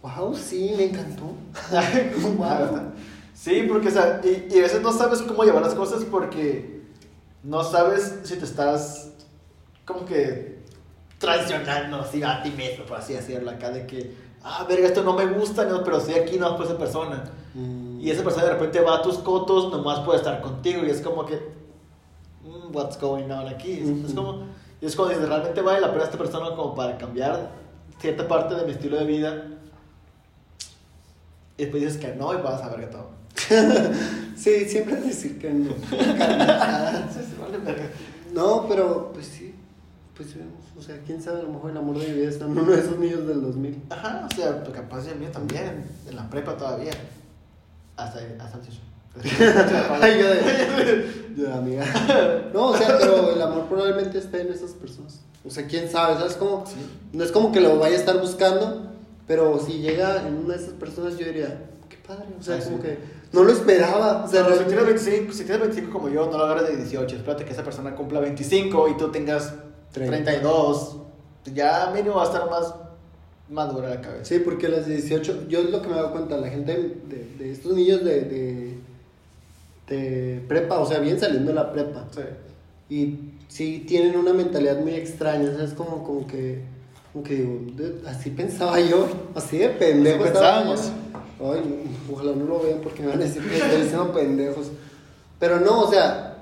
Wow, 0.01 0.36
sí, 0.36 0.74
me 0.78 0.84
encantó. 0.84 1.32
Wow. 2.38 2.91
Sí, 3.34 3.66
porque, 3.70 3.88
o 3.88 3.91
sea, 3.91 4.20
y, 4.24 4.53
y 4.53 4.60
a 4.60 4.64
veces 4.64 4.82
no 4.82 4.91
sabes 4.91 5.22
cómo 5.22 5.43
llevar 5.43 5.62
las 5.64 5.76
cosas 5.76 6.03
porque 6.10 6.76
no 7.47 7.63
sabes 7.63 8.19
si 8.23 8.35
te 8.35 8.43
estás 8.43 9.13
como 9.85 10.03
que 10.05 10.59
traicionando 11.17 12.01
así 12.01 12.21
a 12.21 12.43
ti 12.43 12.51
mismo, 12.51 12.83
por 12.85 12.97
así 12.97 13.13
decirlo, 13.13 13.49
acá 13.49 13.69
de 13.69 13.87
que, 13.87 14.13
ah, 14.43 14.65
verga, 14.67 14.87
esto 14.87 15.01
no 15.01 15.13
me 15.13 15.25
gusta, 15.27 15.63
no, 15.63 15.81
pero 15.81 15.97
estoy 15.97 16.15
aquí 16.15 16.37
no 16.37 16.57
por 16.57 16.65
esa 16.65 16.77
persona. 16.77 17.23
Mm. 17.53 18.01
Y 18.01 18.11
esa 18.11 18.21
persona 18.21 18.43
de 18.47 18.51
repente 18.51 18.81
va 18.81 18.97
a 18.97 19.01
tus 19.01 19.19
cotos, 19.19 19.71
nomás 19.71 20.01
puede 20.01 20.17
estar 20.17 20.41
contigo 20.41 20.83
y 20.85 20.89
es 20.89 20.99
como 20.99 21.25
que, 21.25 21.35
mm, 22.43 22.75
what's 22.75 22.99
going 22.99 23.31
on 23.31 23.47
aquí? 23.47 23.79
Es, 23.79 23.87
es 23.87 24.11
Ujú. 24.11 24.15
como, 24.15 24.47
y 24.81 24.85
es 24.85 24.95
como 24.97 25.07
dices, 25.07 25.27
realmente 25.27 25.61
vale 25.61 25.79
la 25.79 25.93
pena 25.93 26.03
esta 26.03 26.17
persona 26.17 26.53
como 26.53 26.75
para 26.75 26.97
cambiar 26.97 27.51
cierta 27.99 28.27
parte 28.27 28.55
de 28.55 28.65
mi 28.65 28.71
estilo 28.71 28.97
de 28.97 29.05
vida. 29.05 29.47
Y 31.57 31.63
después 31.63 31.81
dices 31.81 31.97
que 31.97 32.13
no 32.13 32.33
y 32.33 32.41
vas 32.41 32.61
a 32.61 32.67
ver 32.69 32.81
que 32.81 32.87
todo. 32.87 33.16
Sí, 34.38 34.65
siempre 34.69 34.95
decir 35.01 35.39
que 35.39 35.51
no. 35.51 35.71
No, 38.33 38.67
pero 38.69 39.11
pues 39.13 39.25
sí. 39.25 39.55
Pues 40.15 40.35
vemos. 40.35 40.63
O 40.77 40.81
sea, 40.81 41.01
quién 41.05 41.21
sabe, 41.21 41.39
a 41.39 41.43
lo 41.43 41.49
mejor 41.49 41.71
el 41.71 41.77
amor 41.77 41.97
de 41.97 42.07
mi 42.07 42.13
vida 42.13 42.29
está 42.29 42.45
en 42.45 42.51
uno 42.51 42.71
de 42.71 42.79
esos 42.79 42.99
niños 42.99 43.27
del 43.27 43.41
2000. 43.41 43.83
Ajá, 43.89 44.27
o 44.31 44.35
sea, 44.35 44.63
pues 44.63 44.75
capaz 44.75 45.05
de 45.05 45.15
mí 45.15 45.25
también, 45.31 45.85
en 46.07 46.15
la 46.15 46.29
prepa 46.29 46.55
todavía. 46.55 46.91
Hasta, 47.95 48.19
hasta 48.39 48.59
el 48.59 48.77
Ay, 50.01 50.19
yo 50.19 50.29
de, 50.29 51.33
yo 51.35 51.43
de 51.45 51.53
amiga. 51.53 51.85
No, 52.53 52.67
o 52.67 52.77
sea, 52.77 52.95
pero 52.99 53.33
el 53.33 53.41
amor 53.41 53.65
probablemente 53.67 54.19
esté 54.19 54.41
en 54.41 54.51
esas 54.51 54.71
personas. 54.71 55.21
O 55.43 55.49
sea, 55.49 55.65
quién 55.65 55.89
sabe, 55.89 56.15
¿sabes 56.15 56.35
cómo? 56.35 56.63
Sí. 56.67 56.75
No 57.13 57.23
es 57.23 57.31
como 57.31 57.51
que 57.51 57.59
lo 57.59 57.79
vaya 57.79 57.95
a 57.95 57.99
estar 57.99 58.19
buscando, 58.19 58.91
pero 59.25 59.59
si 59.59 59.79
llega 59.79 60.27
en 60.27 60.35
una 60.35 60.55
de 60.55 60.63
esas 60.63 60.73
personas, 60.73 61.17
yo 61.17 61.25
diría, 61.25 61.69
qué 61.89 61.97
padre. 61.97 62.27
O 62.39 62.43
sea, 62.43 62.59
como 62.59 62.77
sí. 62.77 62.83
que 62.83 63.16
no 63.34 63.43
lo 63.43 63.51
esperaba. 63.51 64.23
O 64.23 64.28
sea, 64.28 64.43
Pero 64.43 64.57
si 64.57 64.63
tienes, 64.65 64.84
realmente- 64.84 65.09
25, 65.09 65.34
si 65.34 65.43
tienes 65.43 65.61
25 65.61 65.91
como 65.91 66.09
yo, 66.09 66.25
no 66.32 66.38
lo 66.38 66.45
agarres 66.45 66.69
de 66.69 66.78
18. 66.78 67.15
Espérate 67.17 67.45
que 67.45 67.51
esa 67.53 67.63
persona 67.63 67.95
cumpla 67.95 68.19
25 68.19 68.88
y 68.89 68.97
tú 68.97 69.09
tengas 69.09 69.53
Treinta. 69.91 70.15
32. 70.32 70.97
Ya 71.53 71.91
mínimo 71.93 72.15
va 72.15 72.23
a 72.23 72.25
estar 72.25 72.49
más 72.49 72.73
madura 73.49 73.89
la 73.89 74.01
cabeza. 74.01 74.25
Sí, 74.25 74.39
porque 74.39 74.65
a 74.67 74.69
las 74.69 74.86
18, 74.86 75.47
yo 75.47 75.59
es 75.59 75.69
lo 75.69 75.82
que 75.82 75.88
me 75.88 75.93
he 75.93 75.97
dado 75.97 76.11
cuenta, 76.11 76.38
la 76.38 76.49
gente 76.49 76.73
de, 77.07 77.28
de 77.39 77.51
estos 77.51 77.73
niños 77.73 78.03
de, 78.03 78.21
de, 78.21 78.78
de 79.88 80.41
prepa, 80.47 80.80
o 80.80 80.86
sea, 80.86 80.99
bien 80.99 81.19
saliendo 81.19 81.49
de 81.49 81.55
la 81.55 81.71
prepa. 81.71 82.05
Sí. 82.13 82.21
Y 82.89 83.19
sí 83.47 83.86
tienen 83.88 84.17
una 84.17 84.34
mentalidad 84.34 84.80
muy 84.80 84.93
extraña, 84.93 85.51
¿sabes? 85.53 85.71
Como, 85.73 86.03
como 86.03 86.28
que, 86.28 86.61
como 87.13 87.23
que 87.23 87.36
digo, 87.36 87.59
de- 87.75 88.07
así 88.07 88.30
pensaba 88.32 88.80
yo, 88.82 89.07
así 89.36 89.57
de 89.57 89.69
pendejo. 89.69 90.23
Así 90.23 90.34
pensábamos. 90.34 90.86
yo. 90.88 90.91
Ay, 91.39 91.83
ojalá 92.11 92.31
no 92.33 92.45
lo 92.45 92.59
vean 92.61 92.79
porque 92.81 93.01
me 93.03 93.09
van 93.09 93.21
a 93.21 93.25
decir 93.25 93.41
que 93.47 93.57
estoy 93.57 93.81
diciendo 93.81 94.11
pendejos. 94.11 94.67
Pero 95.39 95.59
no, 95.59 95.81
o 95.81 95.91
sea, 95.91 96.38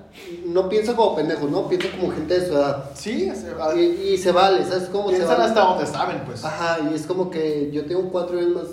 no 0.46 0.70
pienso 0.70 0.96
como 0.96 1.16
pendejos, 1.16 1.50
no, 1.52 1.68
pienso 1.68 1.88
como 2.00 2.12
gente 2.14 2.40
de 2.40 2.48
su 2.48 2.54
edad. 2.54 2.90
Sí, 2.96 3.30
se 3.36 3.54
va. 3.54 3.76
Y, 3.76 4.14
y 4.14 4.18
se 4.18 4.32
vale, 4.32 4.64
¿sabes 4.66 4.88
cómo 4.90 5.10
se 5.10 5.18
Piensan 5.18 5.38
vale? 5.38 5.50
hasta 5.50 5.62
donde 5.62 5.86
saben, 5.86 6.22
pues. 6.26 6.44
Ajá, 6.46 6.78
y 6.90 6.94
es 6.96 7.02
como 7.06 7.30
que 7.30 7.70
yo 7.74 7.86
tengo 7.86 8.10
cuatro 8.10 8.38
años 8.40 8.52
más, 8.54 8.66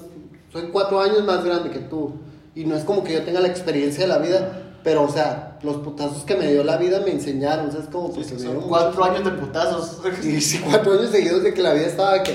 soy 0.52 0.68
cuatro 0.72 1.00
años 1.00 1.24
más 1.24 1.44
grande 1.44 1.70
que 1.70 1.80
tú. 1.80 2.12
Y 2.54 2.64
no 2.66 2.76
es 2.76 2.84
como 2.84 3.02
que 3.02 3.14
yo 3.14 3.22
tenga 3.24 3.40
la 3.40 3.48
experiencia 3.48 4.02
de 4.02 4.08
la 4.08 4.18
vida, 4.18 4.62
pero 4.84 5.02
o 5.04 5.08
sea, 5.08 5.58
los 5.62 5.76
putazos 5.78 6.22
que 6.24 6.36
me 6.36 6.52
dio 6.52 6.62
la 6.62 6.76
vida 6.76 7.00
me 7.00 7.10
enseñaron, 7.12 7.72
¿sabes? 7.72 7.86
Como 7.90 8.08
Sí, 8.08 8.14
porque 8.16 8.28
sí, 8.28 8.36
dieron 8.36 8.68
cuatro 8.68 9.02
años 9.04 9.24
de 9.24 9.30
putazos. 9.32 9.98
Y 10.22 10.40
sí, 10.40 10.60
cuatro 10.64 10.92
años 10.92 11.10
seguidos 11.10 11.42
de 11.42 11.52
que 11.54 11.62
la 11.62 11.72
vida 11.72 11.86
estaba 11.86 12.22
que. 12.22 12.32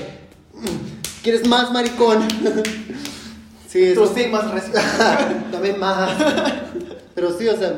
"Mm, 0.54 1.22
¿Quieres 1.22 1.46
más, 1.48 1.70
maricón? 1.72 2.26
sí, 3.68 3.84
eso 3.84 4.06
sí, 4.12 4.26
más. 4.26 4.44
Dame 5.52 5.72
más. 5.74 6.10
Pero 7.14 7.36
sí, 7.38 7.46
o 7.48 7.56
sea, 7.56 7.76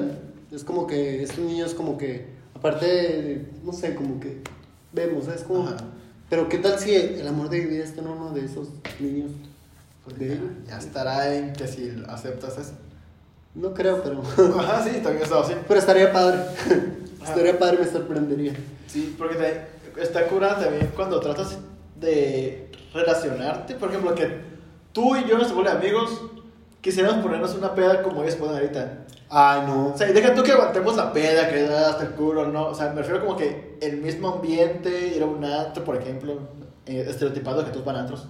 es 0.51 0.65
como 0.65 0.87
que 0.87 1.23
estos 1.23 1.39
niños 1.41 1.75
como 1.75 1.99
que, 1.99 2.27
aparte, 2.55 2.87
de- 2.87 3.47
no 3.65 3.73
sé, 3.73 3.95
como 3.95 4.19
que 4.21 4.41
vemos, 4.93 5.25
¿sabes? 5.27 5.43
Como, 5.43 5.69
Ajá. 5.69 5.77
pero 6.29 6.49
¿qué 6.49 6.59
tal 6.59 6.79
si 6.79 6.95
el 6.95 7.27
amor 7.27 7.49
de 7.51 7.59
mi 7.61 7.67
vida 7.67 7.85
está 7.85 8.01
en 8.01 8.09
uno 8.09 8.31
de 8.33 8.45
esos 8.45 8.69
niños? 8.99 9.31
Pues 10.05 10.19
De 10.19 10.29
ya, 10.29 10.41
ya 10.69 10.79
estará 10.79 11.35
en 11.35 11.53
que 11.53 11.69
si 11.69 11.93
aceptas 12.09 12.57
eso. 12.59 12.73
No 13.55 13.75
creo, 13.75 14.03
pero... 14.03 14.23
Ajá, 14.61 14.83
sí, 14.85 14.91
también 15.03 15.23
está 15.25 15.41
así. 15.41 15.55
Pero 15.67 15.81
estaría 15.81 16.13
padre. 16.13 16.39
Ajá. 17.23 17.31
estaría 17.33 17.59
padre, 17.59 17.79
me 17.79 17.87
sorprendería. 17.91 18.55
Sí, 18.87 19.15
porque 19.19 19.37
te- 19.37 20.03
está 20.03 20.27
curada 20.27 20.61
también 20.65 20.91
cuando 20.97 21.21
tratas 21.21 21.59
de 22.01 22.71
relacionarte. 22.95 23.75
Por 23.75 23.89
ejemplo, 23.91 24.15
que 24.15 24.50
tú 24.93 25.17
y 25.17 25.27
yo 25.29 25.39
nos 25.39 25.53
vuelven 25.53 25.77
amigos, 25.77 26.23
quisiéramos 26.81 27.23
ponernos 27.23 27.55
una 27.55 27.75
peda 27.75 28.03
como 28.03 28.23
ellos 28.23 28.37
ponen 28.37 28.57
ahorita. 28.57 29.07
Ay, 29.29 29.63
no. 29.67 29.93
O 29.95 29.97
sea, 29.97 30.11
y 30.11 30.13
deja 30.13 30.35
tú 30.35 30.43
que 30.43 30.53
aguantemos 30.53 30.97
la 30.97 31.13
peda, 31.13 31.49
que 31.49 31.65
hasta 31.65 32.03
el 32.03 32.11
culo, 32.11 32.49
¿no? 32.49 32.67
O 32.67 32.75
sea, 32.75 32.91
me 32.91 32.97
refiero 32.97 33.21
como 33.21 33.37
que 33.37 33.79
el 33.81 33.99
mismo 33.99 34.29
ambiente, 34.29 35.15
ir 35.17 35.23
a 35.23 35.27
un 35.27 35.45
antro, 35.45 35.85
por 35.85 35.97
ejemplo, 35.97 36.39
eh, 36.87 37.07
estereotipado 37.09 37.65
que 37.65 37.71
todos 37.71 37.85
van 37.85 37.97
a 37.97 38.01
antros. 38.01 38.27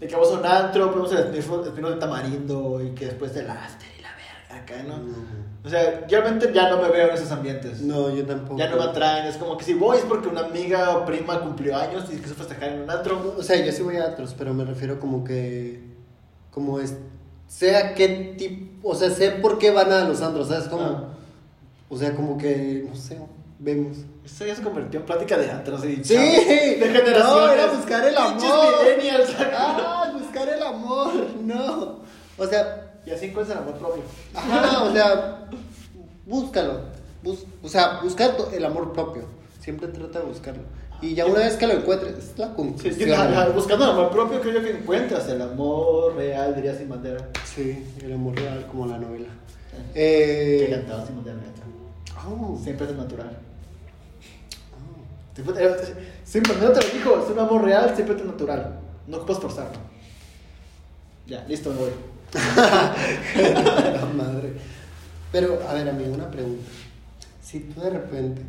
De 0.00 0.06
que 0.06 0.14
vamos 0.14 0.32
a 0.32 0.38
un 0.38 0.46
antro, 0.46 0.90
ponemos 0.90 1.12
el 1.12 1.34
espino 1.34 1.90
de 1.90 1.96
tamarindo 1.96 2.80
y 2.82 2.94
que 2.94 3.06
después 3.06 3.34
del 3.34 3.50
after 3.50 3.93
acá, 4.56 4.82
¿no? 4.86 4.94
O 5.64 5.68
sea, 5.68 6.06
yo 6.06 6.20
realmente 6.20 6.52
ya 6.52 6.68
no 6.68 6.82
me 6.82 6.90
veo 6.90 7.08
en 7.08 7.14
esos 7.14 7.30
ambientes. 7.30 7.80
No, 7.80 8.14
yo 8.14 8.26
tampoco. 8.26 8.58
Ya 8.58 8.68
no 8.68 8.76
me 8.76 8.82
atraen, 8.82 9.26
es 9.26 9.38
como 9.38 9.56
que 9.56 9.64
si 9.64 9.72
voy 9.72 9.96
es 9.96 10.04
porque 10.04 10.28
una 10.28 10.42
amiga 10.42 10.98
o 10.98 11.06
prima 11.06 11.40
cumplió 11.40 11.74
años 11.74 12.04
y 12.12 12.16
quiso 12.16 12.34
festejar 12.34 12.70
en 12.70 12.82
un 12.82 12.90
antro. 12.90 13.34
O 13.38 13.42
sea, 13.42 13.56
yo 13.64 13.72
sí 13.72 13.82
voy 13.82 13.96
a 13.96 14.08
otros, 14.08 14.34
pero 14.36 14.52
me 14.52 14.64
refiero 14.64 15.00
como 15.00 15.24
que. 15.24 15.80
Como 16.50 16.80
es. 16.80 16.94
Sea 17.48 17.94
qué 17.94 18.34
tipo. 18.36 18.90
O 18.90 18.94
sea, 18.94 19.08
sé 19.08 19.30
por 19.30 19.58
qué 19.58 19.70
van 19.70 19.90
a 19.90 20.04
los 20.06 20.20
andros, 20.20 20.48
¿sabes? 20.48 20.68
Como. 20.68 20.84
Ah. 20.84 21.08
O 21.88 21.96
sea, 21.96 22.14
como 22.14 22.36
que. 22.36 22.84
No 22.86 22.94
sé, 22.94 23.18
vemos. 23.58 23.96
Eso 24.22 24.44
ya 24.44 24.54
se 24.54 24.62
convirtió 24.62 25.00
en 25.00 25.06
plática 25.06 25.38
de 25.38 25.50
antros 25.50 25.82
y 25.86 26.04
¡Sí! 26.04 26.14
de 26.14 26.76
generaciones. 26.78 27.24
No, 27.24 27.50
era 27.50 27.66
buscar 27.68 28.06
el 28.06 28.16
amor. 28.16 28.42
¡Ah! 29.54 30.12
Buscar 30.12 30.48
el 30.48 30.62
amor. 30.62 31.12
No. 31.42 32.00
O 32.36 32.46
sea. 32.46 32.83
Y 33.06 33.10
así 33.10 33.26
encuentras 33.26 33.58
el 33.58 33.64
amor 33.64 33.78
propio. 33.78 34.02
Ajá, 34.34 34.82
o 34.84 34.92
sea. 34.92 35.46
Búscalo. 36.26 36.80
Bus- 37.22 37.44
o 37.62 37.68
sea, 37.68 38.00
buscar 38.02 38.34
el 38.52 38.64
amor 38.64 38.92
propio. 38.92 39.24
Siempre 39.60 39.88
trata 39.88 40.20
de 40.20 40.24
buscarlo. 40.26 40.62
Y 41.02 41.14
ya 41.14 41.26
una 41.26 41.40
vez 41.40 41.56
que 41.56 41.66
lo 41.66 41.74
encuentres, 41.74 42.16
es 42.16 42.38
la 42.38 42.46
Sí, 42.48 42.52
conclusión. 42.56 43.08
yo- 43.10 43.52
buscando 43.52 43.84
el 43.84 43.90
amor 43.90 44.10
propio 44.10 44.40
creo 44.40 44.54
yo 44.54 44.62
que 44.62 44.70
encuentras 44.70 45.28
el 45.28 45.42
amor 45.42 46.14
real, 46.16 46.54
diría 46.54 46.74
sin 46.74 46.88
bandera. 46.88 47.28
Sí, 47.44 47.84
el 48.02 48.12
amor 48.14 48.34
real 48.36 48.66
como 48.70 48.86
la 48.86 48.98
novela. 48.98 49.28
Que 49.92 50.64
Eh, 50.66 50.70
cantaba 50.70 51.04
sin 51.06 51.16
bandera, 51.16 51.36
oh, 52.26 52.58
Siempre 52.62 52.86
es 52.86 52.94
natural. 52.94 53.36
oh. 54.72 55.34
Siempre, 55.34 56.54
eh, 56.54 56.56
no 56.62 56.72
te 56.72 56.80
lo 56.86 56.92
dijo, 56.94 57.22
es 57.24 57.30
un 57.30 57.38
amor 57.38 57.64
real, 57.64 57.92
siempre 57.94 58.16
es 58.16 58.24
natural. 58.24 58.78
No 59.06 59.18
puedes 59.26 59.42
forzarlo. 59.42 59.78
Ya, 61.26 61.44
listo, 61.48 61.70
me 61.70 61.76
voy. 61.76 61.90
La 63.36 64.08
madre. 64.14 64.52
Pero, 65.32 65.60
a 65.68 65.74
ver, 65.74 65.88
amigo, 65.88 66.14
una 66.14 66.30
pregunta. 66.30 66.64
Si 67.42 67.60
tú 67.60 67.80
de 67.80 67.90
repente 67.90 68.42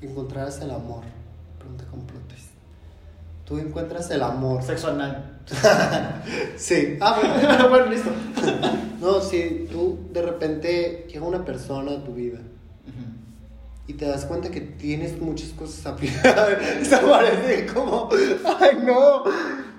encontraras 0.00 0.60
el 0.60 0.70
amor, 0.70 1.04
pregunta 1.58 1.84
con 1.90 2.00
plot 2.00 2.28
twist. 2.28 2.50
Tú 3.44 3.58
encuentras 3.58 4.10
el 4.10 4.22
amor. 4.22 4.62
Sexo 4.62 4.88
anal. 4.88 5.38
Sí. 6.56 6.98
Ah, 7.00 7.18
bueno. 7.20 7.68
bueno, 7.70 7.86
listo. 7.86 8.10
No, 9.00 9.20
si 9.20 9.66
tú 9.70 9.98
de 10.12 10.22
repente 10.22 11.06
llega 11.10 11.24
una 11.24 11.44
persona 11.44 11.92
a 11.92 12.04
tu 12.04 12.14
vida 12.14 12.38
y 13.90 13.94
te 13.94 14.04
das 14.06 14.24
cuenta 14.24 14.52
que 14.52 14.60
tienes 14.60 15.20
muchas 15.20 15.48
cosas 15.48 15.84
a 15.84 15.96
Se 15.98 16.96
parece 17.08 17.66
como. 17.66 18.08
Ay, 18.60 18.78
no. 18.84 19.24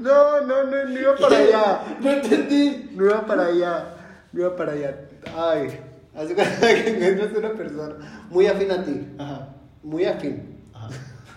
No, 0.02 0.42
no, 0.42 0.64
no, 0.66 0.84
no 0.86 1.00
iba 1.00 1.16
para 1.16 1.38
allá. 1.38 1.82
No 2.02 2.12
entendí. 2.12 2.90
No 2.94 3.06
iba 3.06 3.26
para 3.26 3.46
allá. 3.46 3.96
No 4.34 4.42
iba 4.42 4.54
para 4.58 4.74
allá. 4.74 5.00
Ay. 5.34 5.80
Cuenta 6.14 6.44
que 6.60 6.90
encuentras 6.90 7.32
una 7.38 7.54
persona 7.54 8.26
muy 8.30 8.48
afín 8.48 8.72
a 8.72 8.84
ti. 8.84 9.08
Ajá. 9.18 9.48
Muy 9.82 10.04
afín. 10.04 10.60
Ajá. 10.74 10.90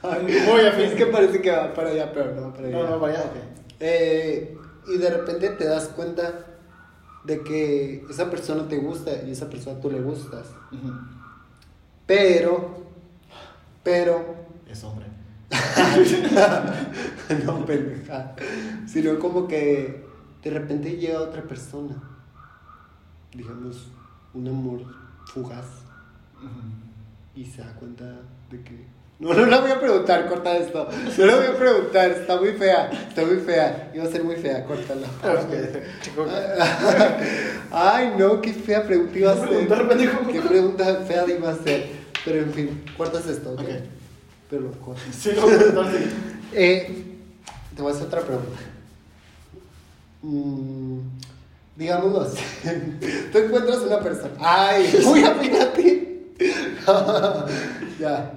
Ay, 0.02 0.22
Muy 0.24 0.66
afín. 0.66 0.86
Es 0.86 0.94
que 0.94 1.06
parece 1.06 1.40
que 1.40 1.52
va 1.52 1.72
para 1.72 1.90
allá, 1.90 2.10
pero 2.12 2.34
no 2.34 2.42
va 2.48 2.54
para 2.54 2.66
allá. 2.66 2.76
No, 2.76 2.90
no, 2.90 2.98
vaya, 2.98 3.20
ok. 3.20 3.36
Eh, 3.78 4.58
y 4.88 4.98
de 4.98 5.10
repente 5.10 5.50
te 5.50 5.64
das 5.66 5.86
cuenta 5.90 6.44
de 7.22 7.40
que 7.44 8.04
esa 8.10 8.28
persona 8.28 8.66
te 8.66 8.78
gusta 8.78 9.12
y 9.24 9.30
esa 9.30 9.48
persona 9.48 9.78
tú 9.78 9.92
le 9.92 10.00
gustas. 10.00 10.48
Ujú. 10.72 10.90
Pero, 12.06 12.84
pero, 13.82 14.46
Es 14.68 14.84
hombre. 14.84 15.06
no 17.46 17.64
pendeja, 17.64 18.34
sino 18.86 19.18
como 19.18 19.46
que 19.46 20.04
de 20.42 20.50
repente 20.50 20.96
llega 20.96 21.20
otra 21.20 21.42
persona, 21.42 21.94
digamos, 23.32 23.88
un 24.34 24.48
amor 24.48 24.80
fugaz. 25.26 25.66
Y 27.34 27.44
se 27.46 27.62
da 27.62 27.72
cuenta 27.74 28.04
de 28.50 28.62
que... 28.62 28.86
No, 29.20 29.32
no 29.32 29.46
la 29.46 29.60
voy 29.60 29.70
a 29.70 29.78
preguntar, 29.78 30.28
corta 30.28 30.56
esto. 30.56 30.88
No 31.18 31.26
la 31.26 31.36
voy 31.36 31.46
a 31.46 31.56
preguntar, 31.56 32.10
está 32.10 32.36
muy 32.36 32.52
fea, 32.52 32.90
está 33.08 33.24
muy 33.24 33.36
fea. 33.36 33.92
Iba 33.94 34.04
a 34.04 34.08
ser 34.08 34.24
muy 34.24 34.36
fea, 34.36 34.64
córtala. 34.64 35.06
Ay, 37.70 38.14
no, 38.18 38.40
qué 38.40 38.52
fea 38.52 38.82
pregunta 38.84 39.18
iba 39.18 39.32
a 39.32 39.36
ser. 39.36 39.68
Qué 40.32 40.40
pregunta 40.40 41.04
fea 41.06 41.24
iba 41.28 41.50
a 41.50 41.56
ser. 41.56 41.90
Pero 42.24 42.40
en 42.40 42.52
fin, 42.52 42.84
cortas 42.96 43.26
esto, 43.26 43.52
¿ok? 43.52 43.62
Pero 44.50 44.62
lo 44.62 44.72
cortas. 44.72 45.04
Sí, 45.12 45.30
sí. 45.30 45.36
Eh, 46.56 47.18
te 47.74 47.82
voy 47.82 47.90
a 47.90 47.94
hacer 47.96 48.06
otra 48.06 48.20
pregunta. 48.20 48.60
Mm, 50.22 51.00
digámoslo 51.74 52.20
así. 52.20 52.38
Tú 53.32 53.38
encuentras 53.38 53.78
una 53.78 53.98
persona. 53.98 54.34
¡Ay! 54.38 55.02
¡Uy, 55.04 55.24
apínate! 55.24 56.04
Ya. 57.98 58.32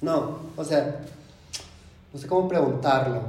no, 0.00 0.38
o 0.56 0.64
sea, 0.64 1.00
no 2.12 2.18
sé 2.18 2.26
cómo 2.26 2.48
preguntarlo. 2.48 3.22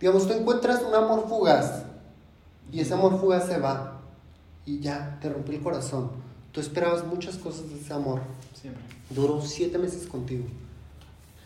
Digamos, 0.00 0.26
tú 0.26 0.32
encuentras 0.32 0.82
un 0.82 0.94
amor 0.94 1.28
fugaz 1.28 1.84
y 2.72 2.80
ese 2.80 2.94
amor 2.94 3.20
fugaz 3.20 3.46
se 3.46 3.58
va 3.58 4.00
y 4.66 4.80
ya 4.80 5.18
te 5.20 5.28
rompe 5.28 5.54
el 5.54 5.62
corazón. 5.62 6.10
Tú 6.50 6.60
esperabas 6.60 7.06
muchas 7.06 7.36
cosas 7.36 7.68
de 7.68 7.80
ese 7.80 7.92
amor. 7.92 8.20
Siempre. 8.60 8.82
Duró 9.10 9.40
siete 9.42 9.78
meses 9.78 10.06
contigo. 10.06 10.44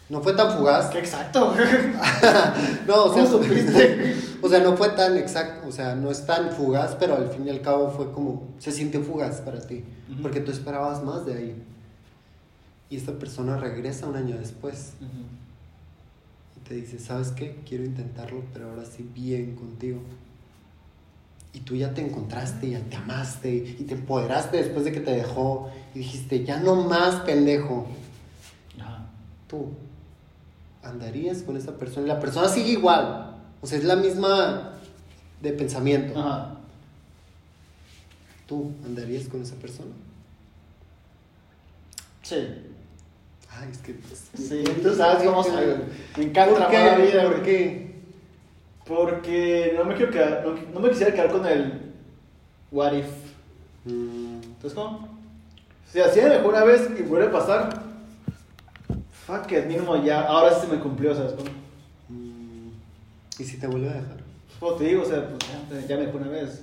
No 0.09 0.21
fue 0.21 0.35
tan 0.35 0.57
fugaz. 0.57 0.87
Qué 0.87 0.99
exacto. 0.99 1.55
No, 2.87 3.05
o 3.05 3.15
sea, 3.15 3.25
¿Cómo 3.25 3.39
supiste? 3.39 4.15
o 4.43 4.49
sea, 4.49 4.61
no 4.61 4.77
fue 4.77 4.91
tan 4.91 5.17
exacto, 5.17 5.67
o 5.69 5.73
sea, 5.73 5.95
no 5.95 6.11
es 6.11 6.25
tan 6.25 6.51
fugaz, 6.53 6.97
pero 6.99 7.17
al 7.17 7.29
fin 7.29 7.47
y 7.47 7.51
al 7.51 7.61
cabo 7.61 7.91
fue 7.91 8.13
como, 8.13 8.49
se 8.59 8.71
siente 8.71 9.01
fugaz 9.01 9.41
para 9.41 9.61
ti, 9.61 9.85
porque 10.23 10.41
tú 10.41 10.53
esperabas 10.53 11.03
más 11.03 11.27
de 11.27 11.35
ahí. 11.35 11.63
Y 12.89 12.97
esta 12.97 13.13
persona 13.13 13.57
regresa 13.57 14.07
un 14.07 14.15
año 14.15 14.37
después 14.39 14.93
y 16.57 16.61
te 16.61 16.75
dice, 16.75 17.01
¿sabes 17.01 17.33
qué? 17.33 17.61
Quiero 17.69 17.85
intentarlo, 17.85 18.45
pero 18.53 18.71
ahora 18.71 18.85
sí 18.85 19.09
bien 19.13 19.57
contigo. 19.57 20.01
Y 21.53 21.61
tú 21.61 21.75
ya 21.75 21.95
te 21.95 22.03
encontraste, 22.03 22.71
ya 22.71 22.81
te 22.81 22.97
amaste 22.97 23.53
y 23.79 23.85
te 23.85 23.95
empoderaste 23.95 24.59
después 24.59 24.85
de 24.85 24.93
que 24.93 25.01
te 25.01 25.11
dejó 25.11 25.71
y 25.95 26.01
dijiste, 26.01 26.45
ya 26.45 26.61
no 26.61 26.77
más 26.85 27.17
pendejo. 27.23 27.89
Ajá. 28.79 29.07
tú 29.49 29.71
andarías 30.89 31.43
con 31.43 31.57
esa 31.57 31.73
persona 31.73 32.07
y 32.07 32.09
la 32.09 32.21
persona 32.21 32.49
sigue 32.49 32.73
igual. 32.73 33.35
O 33.61 33.67
sea, 33.67 33.79
es 33.79 33.85
la 33.85 33.97
misma 33.97 34.73
de 35.41 35.53
pensamiento. 35.53 36.19
Ajá. 36.19 36.57
¿Tú 38.47 38.73
andarías 38.85 39.29
con 39.29 39.43
esa 39.43 39.57
persona? 39.57 39.91
Sí. 42.23 42.37
Ay, 43.51 43.69
es 43.71 43.79
que... 43.79 43.95
pues, 43.95 44.31
Sí, 44.35 44.65
tú 44.83 44.95
sabes 44.95 45.27
cómo 45.27 45.43
soy. 45.43 45.67
Me 46.17 46.25
encanta 46.25 46.67
¿Por 46.67 46.73
la 46.73 46.97
vida, 46.99 47.25
¿Por 47.25 47.43
qué? 47.43 47.87
Porque 48.87 49.75
no 49.77 49.85
me 49.85 49.95
quiero 49.95 50.13
quedar, 50.13 50.45
no, 50.47 50.55
no 50.73 50.81
me 50.81 50.91
quisiera 50.91 51.13
quedar 51.13 51.31
con 51.33 51.45
el 51.47 51.93
what 52.71 52.93
if. 52.93 53.07
Mm, 53.85 54.43
Entonces, 54.43 54.75
¿cómo? 54.75 55.09
Si 55.93 56.01
así 56.01 56.21
me 56.21 56.29
dejó 56.29 56.49
una 56.49 56.63
vez 56.65 56.89
y 56.97 57.03
vuelve 57.03 57.29
a 57.29 57.33
pasar, 57.33 57.83
fuck 59.27 59.51
it, 59.53 59.67
mínimo 59.67 60.03
ya, 60.05 60.23
ahora 60.23 60.55
sí 60.55 60.67
se 60.67 60.73
me 60.73 60.81
cumplió, 60.81 61.15
¿sabes 61.15 61.33
cómo? 61.33 61.51
mm, 62.09 62.71
¿Y 63.39 63.45
si 63.45 63.59
te 63.59 63.67
vuelve 63.67 63.89
a 63.91 63.95
dejar? 63.95 64.19
Como 64.61 64.73
te 64.75 64.85
digo, 64.85 65.03
o 65.03 65.05
sea, 65.05 65.29
pues 65.29 65.41
ya, 65.71 65.87
ya 65.87 65.97
me 65.97 66.07
dejó 66.07 66.19
una 66.19 66.29
vez 66.29 66.63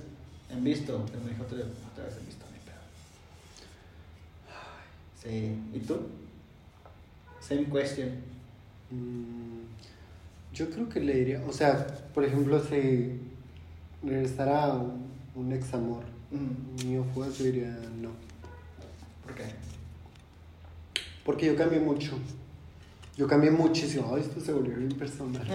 en 0.50 0.64
visto, 0.64 1.04
pero 1.10 1.22
me 1.22 1.30
dijo 1.30 1.42
otra, 1.44 1.58
otra 1.58 2.04
vez 2.04 2.16
en 2.18 2.26
visto, 2.26 2.44
mi 2.52 2.58
pedo. 2.58 2.82
Sí, 5.22 5.58
¿y 5.74 5.78
tú? 5.80 6.00
Same 7.40 7.66
question. 7.66 8.08
Mm, 8.90 9.60
yo 10.52 10.70
creo 10.70 10.88
que 10.88 11.00
le 11.00 11.14
diría... 11.14 11.42
O 11.46 11.52
sea, 11.52 11.86
por 12.14 12.24
ejemplo, 12.24 12.62
si 12.64 13.20
regresara 14.02 14.74
un, 14.74 15.06
un 15.34 15.52
ex 15.52 15.72
amor 15.74 16.14
Mm, 16.30 16.86
mío 16.86 17.04
fugaz, 17.14 17.38
yo 17.38 17.44
diría 17.44 17.68
no. 18.00 18.10
¿Por 19.22 19.34
qué? 19.36 19.44
Porque 21.24 21.46
yo 21.46 21.56
cambié 21.56 21.78
mucho. 21.78 22.18
Yo 23.16 23.28
cambié 23.28 23.50
muchísimo. 23.50 24.12
Ay, 24.12 24.22
esto 24.22 24.40
se 24.40 24.52
volvió 24.52 24.76
bien 24.76 24.90
personal. 24.90 25.46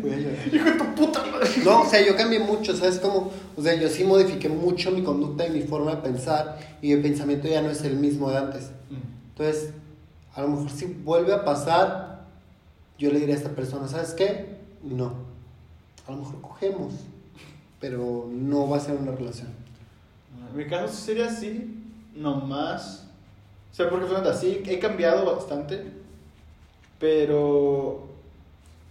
Voy 0.00 0.12
a 0.12 0.16
llorar. 0.18 0.54
Hijo 0.54 0.64
de 0.64 0.72
tu 0.72 0.94
puta 0.94 1.24
madre. 1.26 1.48
No, 1.64 1.82
o 1.82 1.86
sea, 1.86 2.06
yo 2.06 2.16
cambié 2.16 2.38
mucho, 2.38 2.76
¿sabes 2.76 3.00
cómo? 3.00 3.32
O 3.56 3.62
sea, 3.62 3.74
yo 3.74 3.88
sí 3.88 4.04
modifiqué 4.04 4.48
mucho 4.48 4.92
mi 4.92 5.02
conducta 5.02 5.46
y 5.46 5.50
mi 5.50 5.62
forma 5.62 5.96
de 5.96 6.02
pensar 6.02 6.58
y 6.80 6.94
mi 6.94 7.02
pensamiento 7.02 7.48
ya 7.48 7.60
no 7.60 7.70
es 7.70 7.82
el 7.82 7.96
mismo 7.96 8.30
de 8.30 8.38
antes. 8.38 8.70
Entonces, 9.30 9.72
a 10.34 10.42
lo 10.42 10.48
mejor 10.48 10.70
si 10.70 10.86
vuelve 10.86 11.34
a 11.34 11.44
pasar, 11.44 12.26
yo 12.98 13.10
le 13.12 13.18
diré 13.18 13.32
a 13.32 13.36
esta 13.36 13.50
persona, 13.50 13.88
¿sabes 13.88 14.14
qué? 14.14 14.58
No. 14.82 15.14
A 16.06 16.12
lo 16.12 16.18
mejor 16.18 16.40
cogemos, 16.40 16.94
pero 17.80 18.28
no 18.30 18.68
va 18.68 18.76
a 18.76 18.80
ser 18.80 18.94
una 18.94 19.12
relación. 19.12 19.48
En 20.50 20.56
mi 20.56 20.66
caso 20.66 20.94
sí 20.94 21.02
sería 21.02 21.26
así, 21.26 21.82
nomás. 22.14 23.06
O 23.72 23.74
sea, 23.74 23.90
porque 23.90 24.06
fue 24.06 24.16
así, 24.28 24.62
he 24.66 24.78
cambiado 24.78 25.36
bastante, 25.36 25.84
pero 26.98 28.08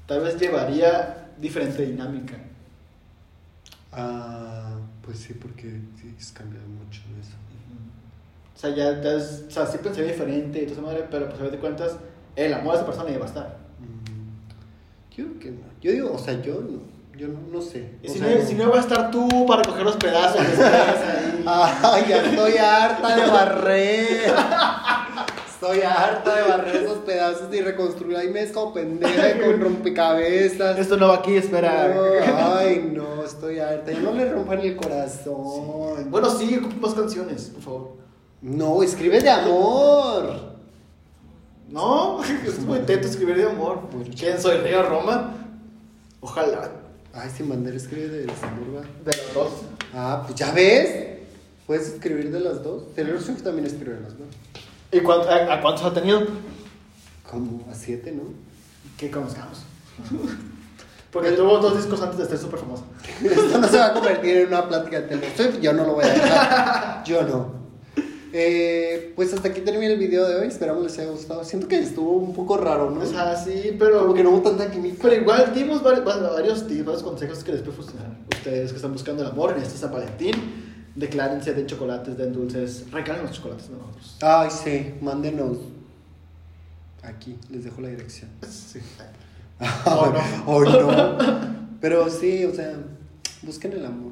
tal 0.08 0.22
vez 0.22 0.40
llevaría 0.40 1.30
diferente 1.38 1.86
dinámica. 1.86 2.36
Ah, 3.92 4.76
pues 5.04 5.20
sí, 5.20 5.34
porque 5.34 5.80
sí, 6.02 6.14
has 6.20 6.32
cambiado 6.32 6.68
mucho 6.68 7.02
en 7.14 7.22
eso. 7.22 7.36
O 8.56 8.60
sea, 8.60 8.72
ya, 8.72 9.00
ya 9.02 9.14
es- 9.14 9.46
o 9.48 9.52
sea, 9.52 9.66
sí 9.68 9.78
pensaría 9.78 10.12
diferente 10.12 10.60
y 10.60 10.66
toda 10.66 10.74
esa 10.74 10.82
madre, 10.82 11.06
pero 11.12 11.28
pues 11.30 11.40
a 11.40 11.44
ver 11.44 11.52
de 11.52 11.60
cuentas, 11.60 11.94
el 12.36 12.54
amor 12.54 12.74
de 12.74 12.78
esa 12.80 12.86
persona 12.88 13.10
ya 13.12 13.20
va 13.20 13.26
a 13.26 13.28
estar. 13.28 13.58
Mm, 13.80 15.16
Yo 15.16 15.24
digo 15.26 15.40
que 15.40 15.52
no. 15.52 15.60
Yo 15.82 15.92
digo, 15.92 16.12
o 16.14 16.18
sea, 16.18 16.42
yo 16.42 16.56
no. 16.62 16.98
Yo 17.18 17.28
no, 17.30 17.40
no 17.52 17.62
sé. 17.62 17.94
Y 18.04 18.10
si, 18.10 18.20
sea, 18.20 18.36
no, 18.36 18.46
si 18.46 18.54
no 18.54 18.70
va 18.70 18.78
a 18.78 18.82
estar 18.82 19.10
tú 19.10 19.46
para 19.48 19.64
coger 19.64 19.84
los 19.84 19.96
pedazos. 19.98 20.40
Ay, 21.48 22.06
ya 22.08 22.24
estoy 22.24 22.58
harta 22.58 23.16
de 23.16 23.28
barrer. 23.32 24.34
Estoy 25.60 25.82
harta 25.82 26.36
de 26.36 26.50
barrer 26.50 26.76
esos 26.84 27.00
pedazos 27.00 27.52
y 27.52 27.62
reconstruir. 27.62 28.16
Ahí 28.16 28.30
me 28.30 28.44
es 28.44 28.52
como 28.52 28.76
pendeja 28.76 29.42
con 29.42 29.60
rompecabezas. 29.60 30.78
Esto 30.78 30.98
no 30.98 31.08
va 31.08 31.16
aquí, 31.16 31.36
espera. 31.36 31.96
No, 31.96 32.56
ay, 32.58 32.92
no, 32.94 33.24
estoy 33.24 33.58
harta. 33.58 33.92
Ya 33.92 34.00
no 34.02 34.14
le 34.14 34.32
rompan 34.32 34.60
el 34.60 34.76
corazón. 34.76 36.12
Bueno, 36.12 36.30
sí, 36.30 36.60
ocupo 36.60 36.86
más 36.86 36.94
canciones, 36.94 37.46
por 37.46 37.62
favor. 37.64 37.90
No, 38.40 38.84
escribe 38.84 39.20
de 39.20 39.32
amor. 39.32 40.58
No, 41.70 42.24
es 42.46 42.60
muy 42.60 42.78
teto 42.82 43.08
escribir 43.08 43.38
de 43.38 43.50
amor. 43.50 43.80
Bueno. 43.92 44.14
¿Quién 44.16 44.40
soy? 44.40 44.58
¿Río 44.58 44.84
Roma? 44.84 45.34
Ojalá. 46.22 46.70
Ay, 47.16 47.32
si 47.36 47.42
Mandela 47.42 47.78
escribe 47.78 48.10
de 48.10 48.28
desamor. 48.28 48.86
De 49.04 49.18
los 49.18 49.34
dos. 49.34 49.52
Ah, 49.92 50.22
pues 50.24 50.36
ya 50.36 50.52
ves. 50.52 51.18
Puedes 51.66 51.88
escribir 51.88 52.32
de 52.32 52.42
las 52.42 52.62
dos. 52.62 52.94
Taylor 52.94 53.20
Swift 53.20 53.42
también 53.42 53.66
escribe 53.66 53.96
de 53.96 54.02
las 54.02 54.16
dos. 54.16 54.28
¿Y 54.92 55.00
cuánto- 55.02 55.30
a, 55.30 55.54
a 55.54 55.62
cuántos 55.62 55.84
ha 55.86 55.94
tenido? 55.94 56.22
Como 57.30 57.66
a 57.70 57.76
siete, 57.76 58.12
¿no? 58.12 58.24
Que 58.98 59.12
conozcamos. 59.12 59.64
Porque 61.12 61.32
tuvo 61.32 61.58
dos 61.60 61.78
discos 61.78 62.02
antes 62.02 62.18
de 62.20 62.26
ser 62.26 62.38
súper 62.38 62.60
famoso. 62.60 62.84
Esto 63.24 63.58
no 63.58 63.68
se 63.68 63.78
va 63.78 63.88
a 63.88 63.94
convertir 63.94 64.38
en 64.38 64.48
una 64.50 64.68
plática 64.68 65.02
de 65.02 65.08
Taylor 65.08 65.30
Swift. 65.36 65.62
Yo 65.62 65.74
no 65.74 65.86
lo 65.86 65.94
voy 65.96 66.04
a 66.06 66.08
dejar. 66.14 67.04
Yo 67.06 67.24
no. 67.24 67.58
Eh, 68.34 69.14
pues 69.16 69.34
hasta 69.34 69.48
aquí 69.48 69.62
termina 69.62 69.94
el 69.94 69.98
video 70.00 70.28
de 70.28 70.36
hoy. 70.36 70.48
Esperamos 70.48 70.84
les 70.84 71.00
haya 71.00 71.10
gustado. 71.10 71.44
Siento 71.44 71.68
que 71.68 71.80
estuvo 71.80 72.12
un 72.12 72.34
poco 72.34 72.58
raro, 72.58 72.92
¿no? 72.92 73.02
O 73.02 73.06
sea, 73.06 73.36
sí, 73.38 73.76
pero. 73.80 74.02
Como 74.02 74.14
que 74.14 74.24
no 74.24 74.32
hubo 74.32 74.42
tanta 74.42 74.70
química. 74.70 74.98
Pero 75.02 75.16
igual 75.16 75.54
dimos 75.56 75.82
varios, 75.82 76.04
varios 76.06 76.68
tips, 76.68 76.86
varios 76.86 77.04
consejos 77.04 77.44
que 77.44 77.54
les 77.54 77.62
puede 77.62 77.78
funcionar. 77.78 78.12
Ustedes 78.36 78.72
que 78.72 78.76
están 78.76 78.92
buscando 78.92 79.24
el 79.24 79.30
amor 79.30 79.54
en 79.56 79.64
este 79.64 79.78
San 79.78 79.92
Valentín, 79.94 80.36
declárense, 80.98 81.54
den 81.54 81.68
chocolates, 81.68 82.18
den 82.18 82.34
dulces, 82.34 82.84
regalen 82.92 83.24
los 83.24 83.32
chocolates 83.32 83.70
de 83.70 83.76
nosotros. 83.78 84.18
Ay, 84.22 84.50
sí. 84.52 84.94
Mándenos. 85.02 85.58
Aquí. 87.04 87.38
Les 87.50 87.64
dejo 87.64 87.82
la 87.82 87.90
dirección. 87.90 88.30
Sí. 88.50 88.80
Oh, 89.86 90.14
no. 90.14 90.22
Oh, 90.46 90.64
no. 90.64 91.18
Pero 91.82 92.10
sí, 92.12 92.46
o 92.46 92.54
sea, 92.54 92.74
busquen 93.42 93.74
el 93.74 93.86
amor. 93.86 94.12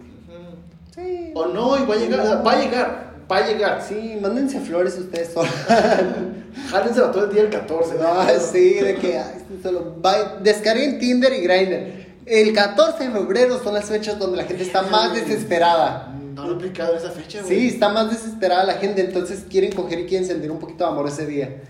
Sí. 0.96 1.32
O 1.36 1.48
no, 1.48 1.78
y 1.78 1.86
va 1.86 1.94
a 1.94 1.98
llegar, 1.98 2.48
va 2.48 2.52
a 2.54 2.60
llegar, 2.64 3.16
va 3.32 3.38
a 3.38 3.48
llegar. 3.48 3.82
Sí, 3.84 4.18
mándense 4.22 4.60
flores 4.62 4.98
ustedes 4.98 5.34
solos. 5.34 5.52
Jálensela 6.72 7.12
todo 7.12 7.26
el 7.26 7.32
día 7.34 7.44
el 7.44 7.50
14. 7.50 7.96
¿no? 7.96 8.08
Ah, 8.08 8.28
sí, 8.40 8.76
de 8.76 8.96
que 8.96 9.18
ay, 9.20 9.46
solo 9.62 10.02
va- 10.04 10.38
descarguen 10.42 10.98
Tinder 11.00 11.32
y 11.34 11.42
Grindr. 11.42 12.05
El 12.26 12.54
14 12.54 13.04
de 13.06 13.12
febrero 13.12 13.62
son 13.64 13.74
las 13.76 13.86
fechas 13.86 14.18
donde 14.18 14.38
la 14.38 14.46
gente 14.46 14.64
está 14.64 14.82
más 14.84 15.14
desesperada. 15.14 16.12
No 16.34 16.46
lo 16.46 16.54
he 16.54 16.56
aplicado 16.56 16.96
esa 16.96 17.12
fecha, 17.12 17.42
güey. 17.42 17.60
Sí, 17.60 17.68
está 17.68 17.90
más 17.90 18.10
desesperada 18.10 18.64
la 18.64 18.74
gente, 18.74 19.02
entonces 19.02 19.46
quieren 19.50 19.72
coger 19.74 20.00
y 20.00 20.06
quieren 20.06 20.28
sentir 20.28 20.52
un 20.52 20.60
poquito 20.60 20.84
de 20.86 20.90
amor 20.92 21.08
ese 21.08 21.26
día. 21.26 21.62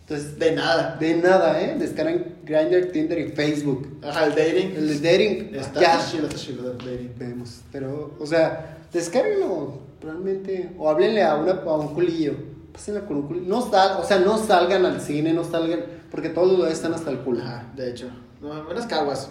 Entonces, 0.00 0.38
De 0.38 0.52
nada. 0.52 0.96
de 0.98 1.14
nada, 1.14 1.62
¿eh? 1.62 1.76
Descargan 1.78 2.34
Grindr, 2.44 2.90
Tinder 2.90 3.18
y 3.20 3.28
Facebook. 3.28 4.00
Ajá, 4.02 4.26
el 4.26 4.34
dating. 4.34 4.74
El 4.76 5.00
dating, 5.00 5.54
Está 5.54 5.80
ya. 5.80 6.00
chido, 6.10 6.26
está 6.26 6.36
chido 6.38 6.72
el 6.72 6.78
dating. 6.78 7.14
Vemos, 7.16 7.60
pero, 7.70 8.16
o 8.18 8.26
sea, 8.26 8.78
descárguenlo 8.92 9.78
realmente, 10.02 10.70
o 10.78 10.90
háblenle 10.90 11.22
a, 11.22 11.36
una, 11.36 11.52
a 11.52 11.76
un 11.76 11.94
culillo, 11.94 12.34
pásenla 12.72 13.02
con 13.06 13.18
un 13.18 13.26
culillo, 13.28 13.46
no 13.46 13.70
sal, 13.70 13.98
o 14.00 14.04
sea, 14.04 14.18
no 14.18 14.36
salgan 14.38 14.84
al 14.84 15.00
cine, 15.00 15.32
no 15.32 15.44
salgan, 15.44 15.80
porque 16.10 16.28
todos 16.30 16.48
los 16.48 16.56
lugares 16.56 16.78
están 16.78 16.92
hasta 16.94 17.10
el 17.10 17.18
culo. 17.20 17.42
Ajá, 17.42 17.70
de 17.76 17.90
hecho. 17.90 18.10
No, 18.40 18.50
caguas. 18.88 19.30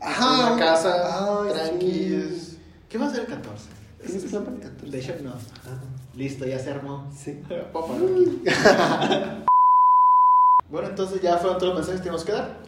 Ajá. 0.00 0.52
En 0.52 0.58
la 0.58 0.64
casa, 0.64 1.44
Ay, 1.64 1.78
sí. 1.80 2.58
¿Qué 2.88 2.98
va 2.98 3.06
a 3.06 3.10
ser 3.10 3.20
el 3.20 3.26
14? 3.26 3.64
¿Tienes 4.04 4.24
plan 4.24 4.44
para 4.44 4.56
el 4.56 4.62
14? 4.62 4.90
De 4.90 4.98
hecho, 4.98 5.14
no. 5.22 5.30
Ajá. 5.30 5.80
Listo, 6.14 6.46
ya 6.46 6.58
se 6.58 6.70
armó. 6.70 7.06
Sí. 7.16 7.40
Papá. 7.72 7.94
bueno, 10.70 10.88
entonces 10.88 11.20
ya 11.22 11.36
fueron 11.38 11.58
todos 11.58 11.74
los 11.74 11.78
mensajes 11.78 12.00
que 12.00 12.04
tenemos 12.04 12.24
que 12.24 12.32
dar. 12.32 12.58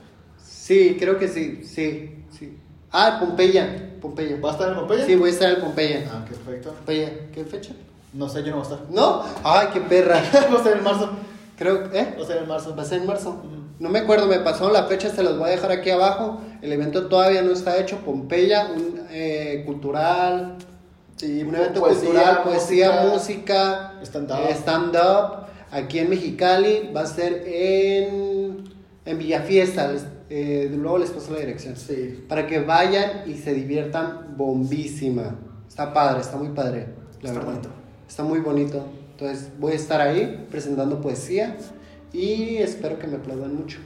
Sí, 0.44 0.96
creo 0.98 1.18
que 1.18 1.28
sí, 1.28 1.62
sí, 1.64 2.24
sí. 2.38 2.56
Ah, 2.92 3.18
Pompeya, 3.18 3.96
Pompeya. 4.00 4.40
¿Va 4.40 4.50
a 4.50 4.52
estar 4.52 4.68
en 4.68 4.74
Pompeya? 4.76 5.06
Sí, 5.06 5.16
voy 5.16 5.30
a 5.30 5.32
estar 5.32 5.50
en 5.52 5.60
Pompeya. 5.60 6.10
Ah, 6.12 6.18
ok, 6.22 6.28
perfecto. 6.28 6.72
Pompeya, 6.74 7.30
¿qué 7.32 7.44
fecha? 7.44 7.72
No 8.12 8.28
sé, 8.28 8.42
yo 8.42 8.50
no 8.50 8.58
voy 8.58 8.66
a 8.66 8.74
estar. 8.74 8.90
¿No? 8.90 9.24
Ay, 9.42 9.68
qué 9.72 9.80
perra. 9.80 10.16
va 10.34 10.54
a 10.54 10.56
estar 10.58 10.76
en 10.76 10.84
marzo. 10.84 11.10
Creo, 11.56 11.86
¿eh? 11.92 12.14
Va 12.14 12.18
a 12.18 12.22
estar 12.22 12.36
en 12.36 12.48
marzo. 12.48 12.76
Va 12.76 12.82
a 12.82 12.86
ser 12.86 13.00
en 13.00 13.06
marzo. 13.06 13.42
No 13.82 13.88
me 13.88 13.98
acuerdo, 13.98 14.26
me 14.28 14.38
pasaron 14.38 14.72
la 14.72 14.84
fecha, 14.84 15.10
se 15.10 15.22
los 15.24 15.36
voy 15.38 15.48
a 15.48 15.52
dejar 15.52 15.72
aquí 15.72 15.90
abajo. 15.90 16.40
El 16.62 16.72
evento 16.72 17.08
todavía 17.08 17.42
no 17.42 17.50
está 17.52 17.78
hecho. 17.78 17.98
Pompeya, 17.98 18.68
un 18.74 19.00
eh, 19.10 19.62
cultural, 19.66 20.56
Sí, 21.16 21.42
un 21.42 21.54
evento 21.54 21.80
poesía, 21.80 22.04
cultural, 22.04 22.42
poesía, 22.42 23.02
música, 23.12 23.94
stand-up. 24.02 24.36
eh, 24.48 24.54
stand-up. 24.54 25.46
Aquí 25.70 25.98
en 25.98 26.10
Mexicali 26.10 26.90
va 26.94 27.02
a 27.02 27.06
ser 27.06 27.42
en, 27.46 28.64
en 29.04 29.18
Villafiesta. 29.18 29.90
eh, 30.30 30.70
luego 30.74 30.98
les 30.98 31.10
paso 31.10 31.32
la 31.32 31.40
dirección. 31.40 31.76
Sí. 31.76 32.24
Para 32.28 32.46
que 32.46 32.60
vayan 32.60 33.24
y 33.26 33.34
se 33.34 33.52
diviertan 33.52 34.36
bombísima. 34.36 35.36
Está 35.68 35.92
padre, 35.92 36.20
está 36.20 36.36
muy 36.36 36.48
padre. 36.50 36.86
La 37.20 37.28
Está 37.30 37.32
verdad. 37.32 37.44
bonito. 37.46 37.68
Está 38.08 38.22
muy 38.24 38.38
bonito. 38.40 38.84
Entonces 39.12 39.48
voy 39.58 39.72
a 39.72 39.76
estar 39.76 40.00
ahí 40.00 40.46
presentando 40.50 41.00
poesía 41.00 41.56
y 42.12 42.56
espero 42.56 42.98
que 42.98 43.06
me 43.06 43.16
aplaudan 43.16 43.54
mucho. 43.54 43.78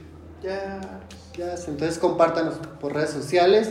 Ya. 0.43 1.01
Ya, 1.37 1.53
entonces 1.53 1.99
compártanos 1.99 2.55
por 2.81 2.93
redes 2.93 3.11
sociales, 3.11 3.69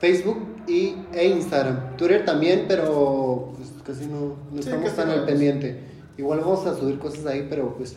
Facebook 0.00 0.38
y, 0.68 0.96
e 1.14 1.28
Instagram. 1.28 1.96
Twitter 1.96 2.26
también, 2.26 2.66
pero 2.68 3.54
pues, 3.56 3.70
casi 3.84 4.06
no, 4.06 4.36
no 4.52 4.62
Sí, 4.62 4.68
estamos 4.68 4.94
tan 4.94 5.08
al 5.08 5.24
pendiente. 5.24 5.80
Igual 6.18 6.40
vamos 6.40 6.66
a 6.66 6.76
subir 6.76 6.98
cosas 6.98 7.24
ahí, 7.24 7.46
pero 7.48 7.74
pues 7.74 7.96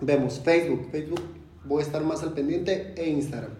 vemos 0.00 0.40
Facebook. 0.40 0.88
Facebook 0.90 1.20
voy 1.64 1.82
a 1.82 1.86
estar 1.86 2.02
más 2.02 2.22
al 2.22 2.32
pendiente 2.32 2.92
e 2.96 3.08
Instagram. 3.10 3.52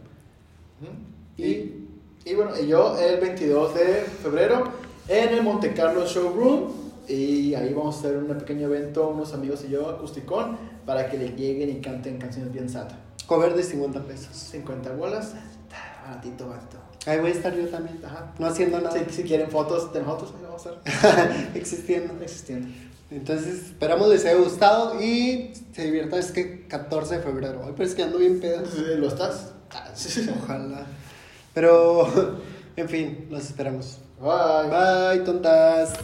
Y, 1.36 1.86
y 2.24 2.34
bueno, 2.34 2.52
y 2.60 2.66
yo 2.66 2.98
el 2.98 3.20
22 3.20 3.74
de 3.74 3.84
febrero 4.22 4.64
en 5.08 5.28
el 5.30 5.42
Monte 5.42 5.72
Carlo 5.72 6.04
Showroom. 6.06 6.72
Y 7.08 7.54
ahí 7.54 7.72
vamos 7.74 7.96
a 7.96 7.98
hacer 8.00 8.16
un 8.16 8.26
pequeño 8.26 8.66
evento, 8.66 9.08
unos 9.08 9.34
amigos 9.34 9.64
y 9.66 9.70
yo, 9.70 9.88
acusticón, 9.88 10.56
para 10.86 11.08
que 11.10 11.18
le 11.18 11.30
lleguen 11.30 11.70
y 11.70 11.80
canten 11.80 12.18
canciones 12.18 12.52
bien 12.52 12.68
sata. 12.68 12.96
Cover 13.26 13.54
de 13.54 13.62
50 13.62 14.02
pesos. 14.04 14.34
50 14.36 14.92
bolas, 14.92 15.34
baratito. 16.04 16.52
Ahí 17.06 17.18
voy 17.18 17.30
a 17.30 17.34
estar 17.34 17.54
yo 17.54 17.66
también. 17.68 18.00
Ajá. 18.04 18.32
No 18.38 18.46
haciendo 18.46 18.80
nada. 18.80 18.98
Si, 19.08 19.14
si 19.14 19.22
quieren 19.22 19.50
fotos 19.50 19.92
de 19.92 20.02
nosotros, 20.02 20.34
ahí 20.36 20.44
vamos 20.44 20.66
a 20.66 20.70
estar 20.90 21.50
Existiendo. 21.54 22.14
existiendo. 22.22 22.68
Entonces, 23.10 23.66
esperamos 23.66 24.08
les 24.08 24.24
haya 24.24 24.34
gustado 24.36 25.00
y 25.02 25.52
se 25.74 25.84
diviertan. 25.84 26.20
Es 26.20 26.30
que 26.30 26.66
14 26.66 27.16
de 27.16 27.22
febrero. 27.22 27.62
Ay, 27.64 27.72
pero 27.76 27.88
es 27.88 27.94
que 27.94 28.02
ando 28.02 28.18
bien 28.18 28.40
pedo. 28.40 28.62
¿Lo 28.98 29.08
estás? 29.08 29.52
Ojalá. 30.42 30.86
Pero, 31.54 32.38
en 32.76 32.88
fin, 32.88 33.26
los 33.30 33.44
esperamos. 33.46 33.98
Bye. 34.20 34.68
Bye, 35.16 35.24
tontas. 35.24 35.94